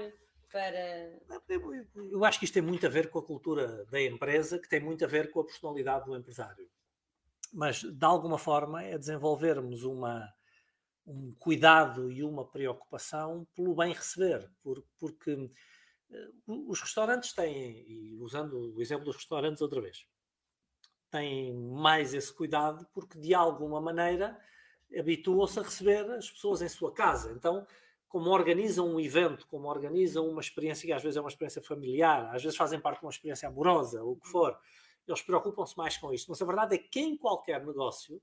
para. 0.50 1.20
Eu 2.11 2.25
acho 2.25 2.38
que 2.38 2.47
isto 2.47 2.54
tem 2.54 2.62
muito 2.62 2.87
a 2.87 2.90
ver 2.90 3.11
com 3.11 3.18
a 3.18 3.25
cultura 3.25 3.85
da 3.87 4.00
empresa, 4.00 4.58
que 4.58 4.68
tem 4.68 4.80
muito 4.80 5.04
a 5.04 5.08
ver 5.08 5.30
com 5.30 5.40
a 5.40 5.44
personalidade 5.44 6.06
do 6.06 6.16
empresário. 6.16 6.68
Mas, 7.52 7.83
de 7.83 8.05
alguma 8.05 8.38
forma, 8.38 8.83
é 8.83 8.99
desenvolvermos 8.99 9.83
uma, 9.85 10.33
um 11.07 11.35
cuidado 11.38 12.12
e 12.12 12.23
uma 12.23 12.45
preocupação 12.45 13.47
pelo 13.55 13.75
bem 13.75 13.93
receber, 13.93 14.50
por, 14.62 14.85
porque 14.99 15.33
uh, 15.35 16.71
os 16.71 16.81
restaurantes 16.81 17.33
têm, 17.33 17.85
e 17.88 18.17
usando 18.17 18.75
o 18.75 18.81
exemplo 18.83 19.07
dos 19.07 19.17
restaurantes 19.17 19.62
outra 19.62 19.81
vez, 19.81 20.07
têm 21.11 21.55
mais 21.55 22.12
esse 22.12 22.33
cuidado 22.33 22.87
porque, 22.93 23.19
de 23.19 23.35
alguma 23.35 23.81
maneira, 23.81 24.38
habituam-se 24.97 25.59
a 25.59 25.62
receber 25.62 26.11
as 26.12 26.31
pessoas 26.31 26.62
em 26.62 26.69
sua 26.69 26.93
casa. 26.93 27.33
Então, 27.33 27.67
como 28.09 28.31
organizam 28.31 28.88
um 28.88 29.00
evento, 29.00 29.47
como 29.49 29.69
organizam 29.69 30.26
uma 30.28 30.40
experiência 30.40 30.87
que 30.87 30.93
às 30.93 31.02
vezes 31.02 31.17
é 31.17 31.21
uma 31.21 31.28
experiência 31.28 31.62
familiar, 31.62 32.35
às 32.35 32.43
vezes 32.43 32.57
fazem 32.57 32.81
parte 32.81 33.00
de 33.00 33.07
uma 33.07 33.11
experiência 33.11 33.49
amorosa, 33.49 34.02
ou 34.02 34.12
o 34.12 34.17
que 34.17 34.28
for, 34.28 34.59
eles 35.11 35.23
preocupam-se 35.23 35.77
mais 35.77 35.97
com 35.97 36.12
isto. 36.12 36.29
Mas 36.29 36.41
a 36.41 36.47
verdade 36.47 36.75
é 36.75 36.79
que 36.79 37.00
em 37.00 37.17
qualquer 37.17 37.65
negócio 37.65 38.21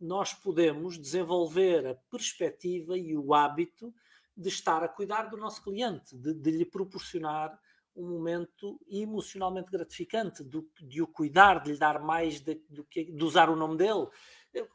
nós 0.00 0.32
podemos 0.34 0.98
desenvolver 0.98 1.86
a 1.86 1.94
perspectiva 2.10 2.96
e 2.96 3.16
o 3.16 3.34
hábito 3.34 3.94
de 4.36 4.48
estar 4.48 4.82
a 4.82 4.88
cuidar 4.88 5.24
do 5.24 5.36
nosso 5.36 5.62
cliente, 5.62 6.16
de, 6.16 6.34
de 6.34 6.50
lhe 6.50 6.64
proporcionar 6.64 7.56
um 7.94 8.08
momento 8.08 8.80
emocionalmente 8.88 9.70
gratificante, 9.70 10.42
de, 10.42 10.66
de 10.80 11.02
o 11.02 11.06
cuidar, 11.06 11.62
de 11.62 11.72
lhe 11.72 11.78
dar 11.78 12.02
mais 12.02 12.40
de, 12.40 12.54
do 12.70 12.84
que 12.84 13.04
de 13.04 13.22
usar 13.22 13.50
o 13.50 13.56
nome 13.56 13.76
dele, 13.76 14.08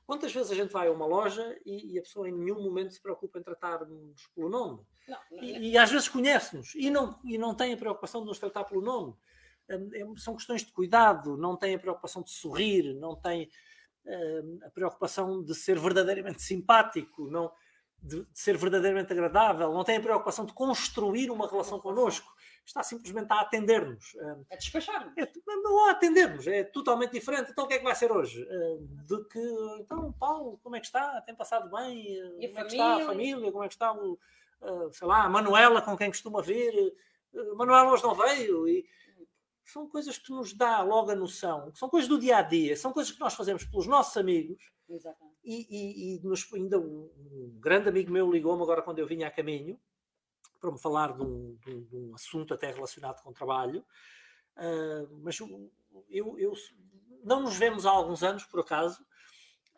Quantas 0.05 0.33
vezes 0.33 0.51
a 0.51 0.55
gente 0.55 0.71
vai 0.71 0.87
a 0.87 0.91
uma 0.91 1.05
loja 1.05 1.55
e, 1.65 1.93
e 1.93 1.99
a 1.99 2.01
pessoa 2.01 2.27
em 2.27 2.31
nenhum 2.31 2.63
momento 2.63 2.93
se 2.93 3.01
preocupa 3.01 3.37
em 3.37 3.43
tratar-nos 3.43 4.27
pelo 4.33 4.49
nome? 4.49 4.81
Não, 5.07 5.19
não, 5.31 5.43
e, 5.43 5.53
é. 5.53 5.59
e, 5.59 5.77
às 5.77 5.91
vezes 5.91 6.09
conhece-nos 6.09 6.73
e 6.73 6.89
não, 6.89 7.19
e 7.23 7.37
não 7.37 7.53
tem 7.53 7.73
a 7.73 7.77
preocupação 7.77 8.21
de 8.21 8.27
nos 8.27 8.39
tratar 8.39 8.63
pelo 8.63 8.81
nome. 8.81 9.13
Hum, 9.69 9.89
é, 9.93 10.19
são 10.19 10.35
questões 10.35 10.63
de 10.63 10.71
cuidado, 10.71 11.37
não 11.37 11.55
tem 11.57 11.75
a 11.75 11.79
preocupação 11.79 12.21
de 12.21 12.31
sorrir, 12.31 12.93
não 12.95 13.15
tem 13.15 13.49
uh, 14.05 14.65
a 14.65 14.69
preocupação 14.69 15.43
de 15.43 15.53
ser 15.53 15.79
verdadeiramente 15.79 16.41
simpático, 16.41 17.29
não, 17.29 17.51
de, 18.01 18.23
de, 18.23 18.39
ser 18.39 18.57
verdadeiramente 18.57 19.11
agradável, 19.11 19.73
não 19.73 19.83
tem 19.83 19.97
a 19.97 20.01
preocupação 20.01 20.45
de 20.45 20.53
construir 20.53 21.29
uma 21.29 21.49
relação 21.49 21.79
connosco 21.79 22.31
está 22.67 22.83
simplesmente 22.83 23.31
a 23.31 23.39
atender-nos. 23.39 24.15
A 24.51 24.55
despachar-nos. 24.55 25.17
É, 25.17 25.31
não 25.63 25.87
a 25.87 25.91
atender-nos, 25.91 26.45
é 26.47 26.63
totalmente 26.65 27.11
diferente. 27.11 27.51
Então 27.51 27.63
o 27.63 27.67
que 27.67 27.75
é 27.75 27.77
que 27.77 27.83
vai 27.83 27.95
ser 27.95 28.11
hoje? 28.11 28.45
De 29.05 29.23
que, 29.29 29.39
então, 29.79 30.11
Paulo, 30.19 30.59
como 30.61 30.75
é 30.75 30.79
que 30.79 30.85
está? 30.85 31.21
Tem 31.21 31.33
passado 31.33 31.69
bem? 31.71 32.05
E 32.39 32.45
a 32.45 32.49
como 32.49 32.55
família? 32.55 32.59
é 32.59 32.65
que 32.65 32.73
está 32.73 32.95
a 32.95 33.05
família? 33.05 33.51
Como 33.51 33.63
é 33.63 33.67
que 33.67 33.73
está 33.73 33.93
o, 33.93 34.19
sei 34.91 35.07
lá, 35.07 35.23
a 35.23 35.29
Manuela 35.29 35.81
com 35.81 35.97
quem 35.97 36.09
costuma 36.09 36.41
vir? 36.41 36.73
Manuela 37.55 37.91
hoje 37.91 38.03
não 38.03 38.15
veio 38.15 38.67
e 38.67 38.85
são 39.67 39.87
coisas 39.87 40.17
que 40.17 40.31
nos 40.31 40.53
dá 40.53 40.81
logo 40.81 41.11
a 41.11 41.15
noção, 41.15 41.73
são 41.75 41.89
coisas 41.89 42.07
do 42.07 42.17
dia 42.17 42.37
a 42.37 42.41
dia, 42.41 42.75
são 42.77 42.93
coisas 42.93 43.11
que 43.11 43.19
nós 43.19 43.33
fazemos 43.33 43.65
pelos 43.65 43.85
nossos 43.85 44.15
amigos. 44.15 44.71
Exatamente. 44.89 45.37
E, 45.43 45.67
e, 45.69 46.15
e 46.15 46.19
nos, 46.23 46.51
ainda 46.53 46.79
um, 46.79 47.11
um 47.31 47.57
grande 47.59 47.89
amigo 47.89 48.11
meu 48.11 48.31
ligou-me 48.31 48.63
agora 48.63 48.81
quando 48.81 48.99
eu 48.99 49.07
vinha 49.07 49.27
a 49.27 49.31
caminho 49.31 49.79
para 50.59 50.71
me 50.71 50.79
falar 50.79 51.13
de 51.13 51.21
um, 51.21 51.57
de 51.57 51.69
um, 51.69 51.83
de 51.83 51.95
um 51.95 52.15
assunto 52.15 52.53
até 52.53 52.71
relacionado 52.71 53.21
com 53.21 53.29
o 53.29 53.33
trabalho, 53.33 53.85
uh, 54.57 55.19
mas 55.21 55.37
eu, 56.09 56.35
eu, 56.37 56.53
não 57.23 57.41
nos 57.41 57.57
vemos 57.57 57.85
há 57.85 57.91
alguns 57.91 58.23
anos, 58.23 58.45
por 58.45 58.61
acaso, 58.61 59.05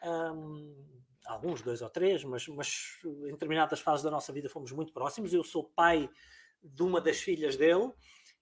um, 0.03 1.01
alguns, 1.25 1.61
dois 1.61 1.81
ou 1.81 1.89
três, 1.89 2.23
mas, 2.23 2.47
mas 2.47 2.99
em 3.03 3.31
determinadas 3.31 3.79
fases 3.79 4.03
da 4.03 4.11
nossa 4.11 4.31
vida 4.31 4.49
fomos 4.49 4.71
muito 4.71 4.93
próximos. 4.93 5.33
Eu 5.33 5.43
sou 5.43 5.63
pai 5.63 6.09
de 6.63 6.83
uma 6.83 7.01
das 7.01 7.19
filhas 7.19 7.57
dele 7.57 7.91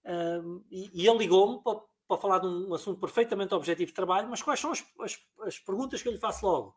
um, 0.07 0.63
e, 0.71 0.89
e, 0.93 1.07
ele 1.07 1.17
ligou-me 1.17 1.61
para, 1.61 1.79
para, 2.07 2.17
falar 2.17 2.39
de 2.39 2.47
um 2.47 2.73
assunto 2.73 2.99
perfeitamente 2.99 3.53
objetivo 3.53 3.89
de 3.89 3.93
trabalho, 3.93 4.29
mas 4.29 4.41
quais 4.41 4.59
são 4.59 4.71
as, 4.71 4.83
as, 5.01 5.19
as 5.41 5.59
perguntas 5.59 6.01
que 6.01 6.07
eu 6.07 6.13
lhe 6.13 6.19
faço 6.19 6.45
logo? 6.45 6.75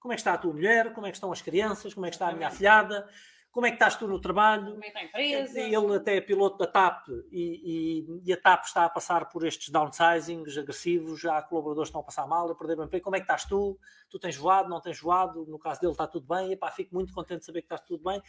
Como 0.00 0.12
é 0.12 0.16
que 0.16 0.20
está 0.20 0.34
a 0.34 0.38
tua 0.38 0.52
mulher? 0.52 0.92
Como 0.92 1.06
é 1.06 1.10
que 1.10 1.16
estão 1.16 1.30
as 1.30 1.40
crianças? 1.40 1.94
Como 1.94 2.04
é 2.06 2.10
que 2.10 2.16
está 2.16 2.28
a 2.28 2.32
minha 2.32 2.48
afilhada? 2.48 3.08
como 3.52 3.66
é 3.66 3.70
que 3.70 3.76
estás 3.76 3.96
tu 3.96 4.08
no 4.08 4.18
trabalho? 4.18 4.72
Como 4.72 4.78
é 4.78 4.80
que 4.80 4.86
está 4.86 5.00
a 5.00 5.04
empresa? 5.04 5.60
Ele 5.60 5.96
até 5.96 6.16
é 6.16 6.20
piloto 6.22 6.56
da 6.56 6.66
TAP 6.66 7.06
e, 7.30 8.06
e, 8.10 8.20
e, 8.24 8.32
a 8.32 8.36
TAP 8.40 8.64
está 8.64 8.86
a 8.86 8.88
passar 8.88 9.28
por 9.28 9.46
estes 9.46 9.68
downsizings 9.68 10.56
agressivos, 10.56 11.20
já 11.20 11.36
há 11.36 11.42
colaboradores 11.42 11.88
que 11.88 11.90
estão 11.90 12.00
a 12.00 12.04
passar 12.04 12.26
mal, 12.26 12.50
a 12.50 12.54
perder 12.54 12.78
o 12.78 12.84
emprego. 12.84 13.04
Como 13.04 13.14
é 13.14 13.18
que 13.18 13.24
estás 13.24 13.44
tu? 13.44 13.78
Tu 14.08 14.18
tens 14.18 14.36
voado, 14.36 14.70
não 14.70 14.80
tens 14.80 14.98
voado? 14.98 15.44
No 15.44 15.58
caso 15.58 15.82
dele 15.82 15.92
está 15.92 16.06
tudo 16.06 16.26
bem. 16.26 16.52
Epá, 16.52 16.70
fico 16.70 16.94
muito 16.94 17.12
contente 17.12 17.40
de 17.40 17.44
saber 17.44 17.60
que 17.60 17.66
estás 17.66 17.82
tudo 17.82 18.02
bem. 18.02 18.22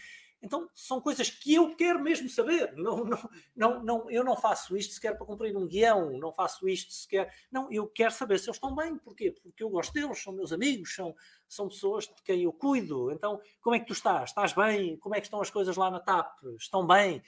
Então, 0.43 0.69
são 0.75 1.00
coisas 1.00 1.29
que 1.29 1.53
eu 1.53 1.73
quero 1.73 2.01
mesmo 2.01 2.27
saber. 2.27 2.73
Não, 2.75 3.05
não, 3.05 3.29
não, 3.55 3.83
não, 3.83 4.12
eu 4.12 4.25
não 4.25 4.35
faço 4.35 4.75
isto 4.75 4.93
sequer 4.93 5.15
para 5.15 5.25
cumprir 5.25 5.55
um 5.55 5.65
guião, 5.65 6.19
não 6.19 6.33
faço 6.33 6.67
isto 6.67 6.91
sequer. 6.91 7.33
Não, 7.50 7.71
eu 7.71 7.88
quero 7.88 8.12
saber 8.12 8.38
se 8.38 8.50
eles 8.50 8.57
estão 8.57 8.75
bem. 8.75 8.97
Porquê? 8.97 9.31
Porque 9.41 9.63
eu 9.63 9.69
gosto 9.69 9.93
deles, 9.93 10.21
são 10.21 10.33
meus 10.33 10.51
amigos, 10.51 10.93
são, 10.93 11.15
são 11.47 11.69
pessoas 11.69 12.05
de 12.05 12.21
quem 12.23 12.43
eu 12.43 12.51
cuido. 12.51 13.09
Então, 13.12 13.39
como 13.62 13.73
é 13.73 13.79
que 13.79 13.85
tu 13.85 13.93
estás? 13.93 14.31
Estás 14.31 14.51
bem? 14.51 14.97
Como 14.97 15.15
é 15.15 15.21
que 15.21 15.27
estão 15.27 15.41
as 15.41 15.50
coisas 15.50 15.77
lá 15.77 15.89
na 15.89 16.01
TAP? 16.01 16.43
Estão 16.59 16.85
bem? 16.85 17.23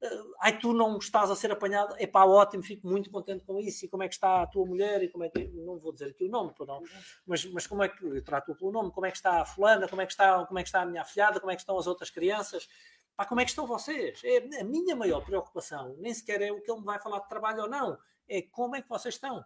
Uh, 0.00 0.34
ai, 0.40 0.56
tu 0.56 0.72
não 0.72 0.96
estás 0.98 1.28
a 1.28 1.34
ser 1.34 1.50
apanhado, 1.50 1.92
é 1.98 2.06
pá, 2.06 2.24
ótimo, 2.24 2.62
fico 2.62 2.86
muito 2.86 3.10
contente 3.10 3.44
com 3.44 3.58
isso. 3.58 3.84
E 3.84 3.88
como 3.88 4.04
é 4.04 4.08
que 4.08 4.14
está 4.14 4.42
a 4.42 4.46
tua 4.46 4.64
mulher? 4.64 5.02
E 5.02 5.08
como 5.08 5.24
é 5.24 5.28
que 5.28 5.48
não 5.48 5.78
vou 5.78 5.92
dizer 5.92 6.10
aqui 6.10 6.24
o 6.24 6.28
nome, 6.28 6.54
não, 6.60 6.82
mas, 7.26 7.44
mas 7.46 7.66
como 7.66 7.82
é 7.82 7.88
que 7.88 8.04
eu 8.04 8.22
trato 8.22 8.54
pelo 8.54 8.70
nome? 8.70 8.92
Como 8.92 9.06
é 9.06 9.10
que 9.10 9.16
está 9.16 9.40
a 9.40 9.44
fulana? 9.44 9.88
Como 9.88 10.00
é 10.00 10.06
que 10.06 10.12
está, 10.12 10.46
como 10.46 10.58
é 10.58 10.62
que 10.62 10.68
está 10.68 10.82
a 10.82 10.86
minha 10.86 11.02
afilhada? 11.02 11.40
Como 11.40 11.50
é 11.50 11.56
que 11.56 11.62
estão 11.62 11.76
as 11.76 11.86
outras 11.86 12.10
crianças? 12.10 12.68
Pá, 13.16 13.24
como 13.26 13.40
é 13.40 13.44
que 13.44 13.50
estão 13.50 13.66
vocês? 13.66 14.20
É 14.22 14.60
a 14.60 14.64
minha 14.64 14.94
maior 14.94 15.24
preocupação, 15.24 15.96
nem 15.98 16.14
sequer 16.14 16.42
é 16.42 16.52
o 16.52 16.60
que 16.60 16.70
ele 16.70 16.78
me 16.78 16.86
vai 16.86 17.00
falar 17.00 17.18
de 17.18 17.28
trabalho 17.28 17.62
ou 17.62 17.68
não, 17.68 17.98
é 18.28 18.42
como 18.42 18.76
é 18.76 18.82
que 18.82 18.88
vocês 18.88 19.14
estão. 19.14 19.44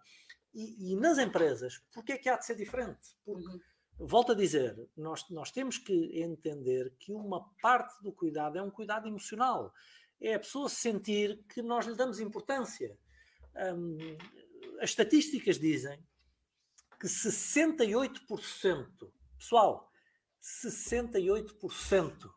E, 0.53 0.93
e 0.93 0.97
nas 0.97 1.17
empresas, 1.17 1.83
porquê 1.95 2.13
é 2.13 2.19
que 2.19 2.29
há 2.29 2.37
de 2.37 2.45
ser 2.45 2.57
diferente? 2.57 3.17
Porque 3.25 3.47
uhum 3.47 3.61
volto 3.99 4.33
a 4.33 4.35
dizer, 4.35 4.77
nós, 4.97 5.29
nós 5.31 5.51
temos 5.51 5.79
que 5.79 6.21
entender 6.21 6.95
que 6.99 7.13
uma 7.13 7.49
parte 7.61 8.03
do 8.03 8.13
cuidado 8.13 8.59
é 8.59 8.63
um 8.63 8.71
cuidado 8.71 9.07
emocional 9.07 9.73
é 10.23 10.35
a 10.35 10.39
pessoa 10.39 10.69
sentir 10.69 11.43
que 11.49 11.61
nós 11.61 11.87
lhe 11.87 11.95
damos 11.95 12.21
importância. 12.21 12.97
Um, 13.55 13.99
as 14.81 14.91
estatísticas 14.91 15.59
dizem 15.59 15.99
que 16.99 17.07
68%, 17.07 19.13
pessoal, 19.37 19.91
68% 20.41 22.33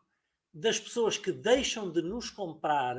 das 0.52 0.80
pessoas 0.80 1.16
que 1.16 1.30
deixam 1.30 1.90
de 1.90 2.02
nos 2.02 2.30
comprar 2.30 2.96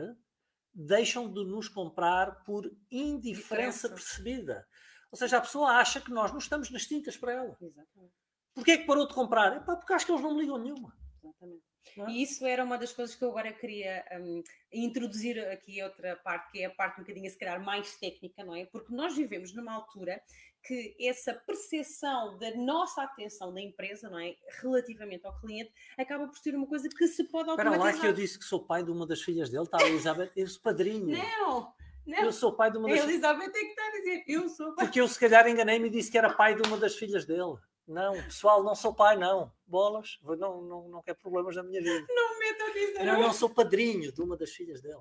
deixam 0.80 1.32
de 1.32 1.44
nos 1.44 1.68
comprar 1.68 2.44
por 2.44 2.72
indiferença 2.92 3.90
percebida. 3.90 4.68
Ou 5.12 5.18
seja, 5.18 5.38
a 5.38 5.42
pessoa 5.42 5.72
acha 5.72 6.00
que 6.00 6.12
nós 6.12 6.32
não 6.32 6.38
estamos 6.38 6.70
nas 6.70 6.86
tintas 6.86 7.18
para 7.18 7.34
ela. 7.34 7.58
Exatamente. 7.60 8.14
Porquê 8.54 8.72
é 8.72 8.78
que 8.78 8.86
parou 8.86 9.08
de 9.08 9.14
comprar? 9.14 9.58
É 9.58 9.60
porque 9.60 9.94
acho 9.94 10.06
que 10.06 10.12
eles 10.12 10.22
não 10.22 10.36
me 10.36 10.42
ligam 10.42 10.60
nenhuma. 10.60 10.96
Exatamente. 11.24 11.64
E 12.10 12.22
isso 12.22 12.46
era 12.46 12.64
uma 12.64 12.78
das 12.78 12.94
coisas 12.94 13.16
que 13.16 13.24
eu 13.24 13.30
agora 13.30 13.52
queria 13.52 14.06
um, 14.20 14.44
introduzir 14.72 15.40
aqui 15.50 15.82
outra 15.82 16.16
parte, 16.18 16.52
que 16.52 16.62
é 16.62 16.66
a 16.66 16.70
parte 16.70 17.00
um 17.00 17.04
bocadinho, 17.04 17.30
se 17.30 17.38
calhar, 17.38 17.64
mais 17.64 17.96
técnica, 17.98 18.44
não 18.44 18.56
é? 18.56 18.66
Porque 18.66 18.94
nós 18.94 19.16
vivemos 19.16 19.54
numa 19.54 19.74
altura 19.74 20.22
que 20.64 20.96
essa 21.00 21.34
percepção 21.34 22.38
da 22.38 22.54
nossa 22.56 23.04
atenção 23.04 23.54
da 23.54 23.62
empresa, 23.62 24.10
não 24.10 24.20
é? 24.20 24.36
Relativamente 24.62 25.26
ao 25.26 25.40
cliente, 25.40 25.72
acaba 25.98 26.28
por 26.28 26.38
ser 26.38 26.56
uma 26.56 26.68
coisa 26.68 26.90
que 26.90 27.08
se 27.08 27.24
pode 27.24 27.50
automatizar. 27.50 27.88
Espera 27.88 27.96
lá 27.96 28.02
que 28.02 28.08
eu 28.08 28.14
disse 28.14 28.38
que 28.38 28.46
sou 28.46 28.64
pai 28.64 28.84
de 28.84 28.92
uma 28.92 29.08
das 29.08 29.22
filhas 29.22 29.50
dele, 29.50 29.64
está 29.64 29.78
a 29.82 29.88
Elizabeth, 29.88 30.32
eu 30.36 30.48
sou 30.48 30.62
padrinho. 30.62 31.18
Não! 31.18 31.74
Não. 32.06 32.24
Eu 32.24 32.32
sou 32.32 32.54
pai 32.54 32.72
de 32.72 32.78
uma 32.78 32.88
das 32.88 33.02
A 33.02 33.04
Elizabeth 33.04 33.48
é 33.48 33.50
que 33.50 33.66
está 33.66 33.86
a 33.86 33.92
dizer, 33.92 34.24
eu 34.28 34.48
sou 34.48 34.74
pai. 34.74 34.86
Porque 34.86 35.02
eu 35.02 35.08
se 35.10 35.20
calhar 35.20 35.46
enganei-me 35.48 35.88
e 35.88 35.92
disse 35.92 36.10
que 36.10 36.18
era 36.18 36.34
pai 36.34 36.56
de 36.56 36.66
uma 36.66 36.78
das 36.78 36.96
filhas 36.96 37.26
dele. 37.26 37.58
Não, 37.88 38.22
pessoal, 38.24 38.64
não 38.64 38.76
sou 38.76 38.94
pai, 38.94 39.16
não. 39.16 39.52
Bolas, 39.66 40.20
não, 40.22 40.62
não, 40.62 40.90
não 40.90 41.02
quero 41.02 41.18
problemas 41.20 41.56
na 41.56 41.64
minha 41.64 41.82
vida. 41.82 42.06
Não 42.10 42.34
me 42.34 42.40
metam 42.40 42.74
nisso. 42.74 43.06
Não, 43.06 43.22
não, 43.22 43.34
sou 43.34 43.50
padrinho 43.50 44.12
de 44.12 44.22
uma 44.22 44.36
das 44.36 44.52
filhas 44.52 44.82
dele. 44.82 45.00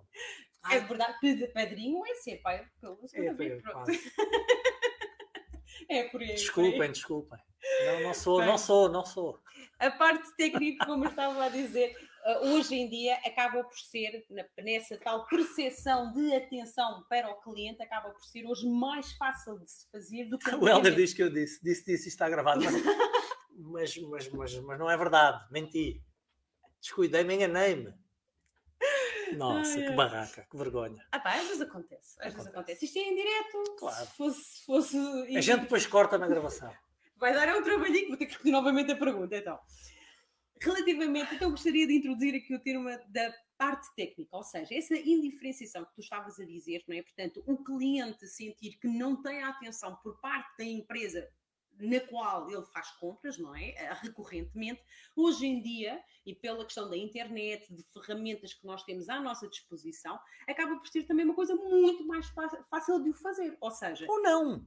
É 0.71 0.81
verdade, 0.81 1.49
padrinho 1.53 2.05
é 2.07 2.15
ser 2.15 2.37
pai. 2.39 2.65
Pelo 2.81 2.99
é, 3.15 3.27
é, 3.27 3.61
pronto. 3.61 3.91
é 5.91 6.05
por 6.05 6.21
aí. 6.21 6.29
Desculpem, 6.29 6.93
desculpem. 6.93 7.39
Não, 7.85 8.01
não 8.01 8.15
sou, 8.15 8.45
não 8.45 8.59
sou, 8.59 8.89
não 8.89 9.05
sou. 9.05 9.41
A 9.79 9.91
parte 9.91 10.35
técnica, 10.37 10.87
como 10.87 11.05
eu 11.05 11.11
estava 11.11 11.45
a 11.45 11.49
dizer, 11.49 11.95
hoje 12.43 12.75
em 12.75 12.89
dia 12.89 13.15
acaba 13.25 13.63
por 13.63 13.79
ser, 13.79 14.25
nessa 14.59 14.97
tal 14.99 15.27
percepção 15.27 16.13
de 16.13 16.35
atenção 16.35 17.05
para 17.09 17.31
o 17.31 17.41
cliente, 17.41 17.83
acaba 17.83 18.11
por 18.11 18.25
ser 18.25 18.45
hoje 18.47 18.69
mais 18.69 19.13
fácil 19.13 19.59
de 19.59 19.71
se 19.71 19.91
fazer 19.91 20.25
do 20.27 20.39
que. 20.39 20.51
O 20.57 20.69
Helder 20.69 20.95
diz 20.95 21.15
que 21.15 21.23
eu 21.23 21.31
disse, 21.31 21.63
disse, 21.63 21.85
disse, 21.85 22.09
está 22.09 22.29
gravado, 22.29 22.61
mas, 23.57 23.97
mas, 23.97 24.29
mas, 24.31 24.59
mas, 24.59 24.79
não 24.79 24.91
é 24.91 24.97
verdade, 24.97 25.45
menti. 25.51 26.03
Descuidei-me, 26.81 27.35
enganei-me. 27.35 27.95
Nossa, 29.37 29.81
que 29.81 29.91
barraca, 29.91 30.47
que 30.49 30.57
vergonha. 30.57 31.05
Ah 31.11 31.19
pá, 31.19 31.35
às 31.35 31.47
vezes 31.47 31.63
acontece. 31.63 32.17
Às 32.21 32.33
vezes 32.33 32.49
acontece. 32.49 32.85
Isto 32.85 32.99
é 32.99 33.03
em 33.03 33.17
direto. 33.17 33.77
Claro. 33.77 34.07
Se 34.07 34.17
fosse, 34.17 34.65
fosse... 34.65 34.99
A 35.37 35.41
gente 35.41 35.63
depois 35.63 35.85
corta 35.87 36.17
na 36.17 36.29
gravação. 36.29 36.73
Vai 37.17 37.33
dar 37.35 37.49
é 37.49 37.57
um 37.57 37.63
trabalhinho, 37.63 38.09
vou 38.09 38.17
ter 38.17 38.27
que 38.27 38.33
repetir 38.33 38.53
novamente 38.53 38.93
a 38.93 38.97
pergunta, 38.97 39.37
então. 39.37 39.59
Relativamente, 40.61 41.35
então 41.35 41.51
gostaria 41.51 41.87
de 41.87 41.95
introduzir 41.95 42.35
aqui 42.35 42.55
o 42.55 42.61
termo 42.61 42.89
da 43.09 43.35
parte 43.59 43.89
técnica, 43.95 44.37
ou 44.37 44.43
seja, 44.43 44.75
essa 44.75 44.95
indiferenciação 44.95 45.85
que 45.85 45.95
tu 45.95 46.01
estavas 46.01 46.39
a 46.39 46.45
dizer, 46.45 46.83
não 46.87 46.97
é? 46.97 47.03
Portanto, 47.03 47.43
o 47.47 47.63
cliente 47.63 48.27
sentir 48.27 48.79
que 48.79 48.89
não 48.89 49.23
tem 49.23 49.43
a 49.43 49.51
atenção 49.51 49.97
por 50.03 50.21
parte 50.21 50.57
da 50.59 50.65
empresa 50.65 51.29
na 51.79 52.01
qual 52.01 52.49
ele 52.51 52.65
faz 52.67 52.91
compras, 52.93 53.39
não 53.39 53.55
é? 53.55 53.71
Eh, 53.71 53.95
recorrentemente. 54.03 54.83
Hoje 55.15 55.47
em 55.47 55.63
dia, 55.63 56.03
e 56.25 56.35
pela 56.35 56.65
questão 56.65 56.89
da 56.89 56.97
internet, 56.97 57.73
de 57.73 57.83
ferramentas 57.93 58.55
que 58.55 58.67
nós 58.67 58.83
temos 58.83 59.09
à 59.09 59.21
nossa 59.21 59.49
disposição, 59.49 60.19
acaba 60.49 60.77
por 60.77 60.89
ser 60.89 61.05
também 61.05 61.25
uma 61.25 61.35
coisa 61.35 61.55
muito 61.55 62.07
mais 62.07 62.27
fácil 62.71 63.03
de 63.03 63.11
o 63.11 63.15
fazer. 63.15 63.57
Ou 63.61 63.71
seja. 63.71 64.07
Ou 64.09 64.23
não! 64.23 64.67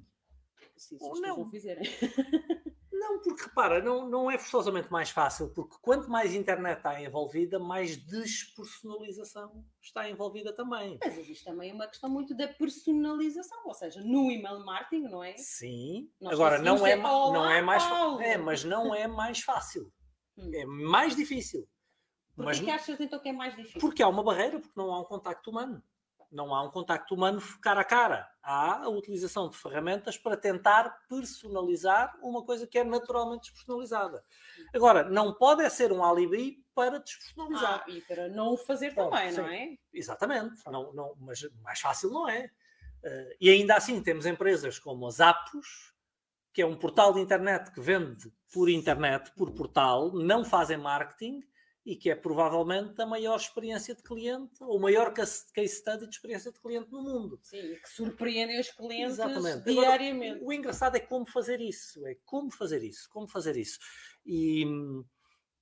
Se, 0.76 0.98
se 0.98 1.04
Ou 1.04 1.20
não. 1.20 1.50
fizerem. 1.50 1.84
Não, 3.00 3.22
porque 3.22 3.44
repara, 3.44 3.82
não, 3.82 4.10
não 4.10 4.30
é 4.30 4.38
forçosamente 4.38 4.92
mais 4.92 5.10
fácil, 5.10 5.50
porque 5.54 5.78
quanto 5.82 6.10
mais 6.10 6.36
internet 6.36 6.80
está 6.80 7.02
envolvida, 7.02 7.58
mais 7.58 7.96
despersonalização 7.96 9.64
está 9.82 10.10
envolvida 10.10 10.54
também. 10.54 11.00
Mas 11.02 11.18
existe 11.18 11.46
também 11.46 11.72
uma 11.72 11.88
questão 11.88 12.10
muito 12.10 12.36
da 12.36 12.50
personalização, 12.50 13.58
ou 13.66 13.74
seja, 13.74 14.02
no 14.02 14.30
email 14.30 14.60
marketing, 14.66 15.08
não 15.08 15.24
é? 15.24 15.38
Sim. 15.38 16.12
Agora 16.26 16.60
não 16.60 16.86
é, 16.86 16.98
não 16.98 17.50
é 17.50 17.62
mais 17.62 17.84
é, 18.22 18.38
mas 18.38 18.66
não 18.66 18.94
é 18.94 19.08
mais 19.08 19.40
fácil. 19.40 19.90
Hum. 20.38 20.52
É 20.54 20.66
mais 20.66 21.16
difícil. 21.16 21.66
Por 22.36 22.46
mas, 22.46 22.60
que 22.60 22.70
achas 22.70 23.00
então 23.00 23.20
que 23.20 23.30
é 23.30 23.34
mais 23.34 23.56
difícil? 23.56 23.80
Porque 23.80 24.04
há 24.04 24.10
uma 24.10 24.24
barreira, 24.24 24.60
porque 24.60 24.74
não 24.76 24.94
há 24.94 25.00
um 25.00 25.06
contacto 25.06 25.50
humano 25.50 25.82
não 26.32 26.54
há 26.54 26.64
um 26.64 26.72
contacto 26.72 27.16
humano 27.16 27.42
cara 27.62 27.82
a 27.82 27.86
cara. 27.86 28.30
Há 28.44 28.84
a 28.84 28.90
utilização 28.90 29.50
de 29.50 29.58
ferramentas 29.58 30.18
para 30.18 30.38
tentar 30.38 30.90
personalizar 31.08 32.18
uma 32.22 32.44
coisa 32.44 32.68
que 32.68 32.78
é 32.78 32.84
naturalmente 32.84 33.52
despersonalizada. 33.52 34.24
Agora, 34.74 35.04
não 35.10 35.34
pode 35.34 35.64
é 35.64 35.70
ser 35.70 35.92
um 35.92 36.04
alibi 36.04 36.64
para 36.74 37.00
despersonalizar. 37.00 37.84
Ah, 37.86 37.90
e 37.90 38.02
para 38.02 38.30
não 38.30 38.54
o 38.54 38.58
fazer 38.58 38.94
Bom, 38.94 39.10
também, 39.10 39.32
sim, 39.32 39.38
não 39.38 39.48
é? 39.48 39.78
Exatamente. 39.94 40.62
Não, 40.66 40.94
não, 40.94 41.16
mas 41.20 41.42
mais 41.62 41.80
fácil 41.80 42.10
não 42.10 42.30
é. 42.30 42.50
Uh, 43.04 43.36
e 43.40 43.50
ainda 43.50 43.76
assim 43.76 44.02
temos 44.02 44.26
empresas 44.26 44.78
como 44.78 45.08
as 45.08 45.20
Apos, 45.20 45.94
que 46.54 46.62
é 46.62 46.66
um 46.66 46.76
portal 46.76 47.14
de 47.14 47.22
internet 47.22 47.72
que 47.72 47.80
vende 47.80 48.32
por 48.52 48.70
internet, 48.70 49.32
por 49.36 49.52
portal, 49.52 50.12
não 50.12 50.44
fazem 50.44 50.78
marketing, 50.78 51.42
e 51.86 51.96
que 51.96 52.10
é 52.10 52.16
provavelmente 52.16 53.02
a 53.02 53.06
maior 53.06 53.38
experiência 53.38 53.96
de 53.96 54.04
cliente, 54.04 54.56
ou 54.62 54.78
o 54.78 54.82
maior 54.82 55.14
case 55.14 55.46
study 55.68 56.06
de 56.06 56.16
experiência 56.16 56.52
de 56.52 56.60
cliente 56.60 56.92
no 56.92 57.02
mundo. 57.02 57.40
Sim, 57.42 57.76
que 57.76 57.90
surpreendem 57.90 58.60
os 58.60 58.70
clientes 58.70 59.14
Exatamente. 59.14 59.64
diariamente. 59.64 60.28
Agora, 60.28 60.44
o, 60.44 60.48
o, 60.48 60.54
engraçado 60.54 60.96
é 60.96 61.00
como 61.00 61.26
fazer 61.26 61.62
isso, 61.62 62.06
é 62.06 62.16
como 62.26 62.52
fazer 62.52 62.84
isso, 62.84 63.10
como 63.10 63.28
fazer 63.28 63.56
isso. 63.56 63.80
E 64.26 64.66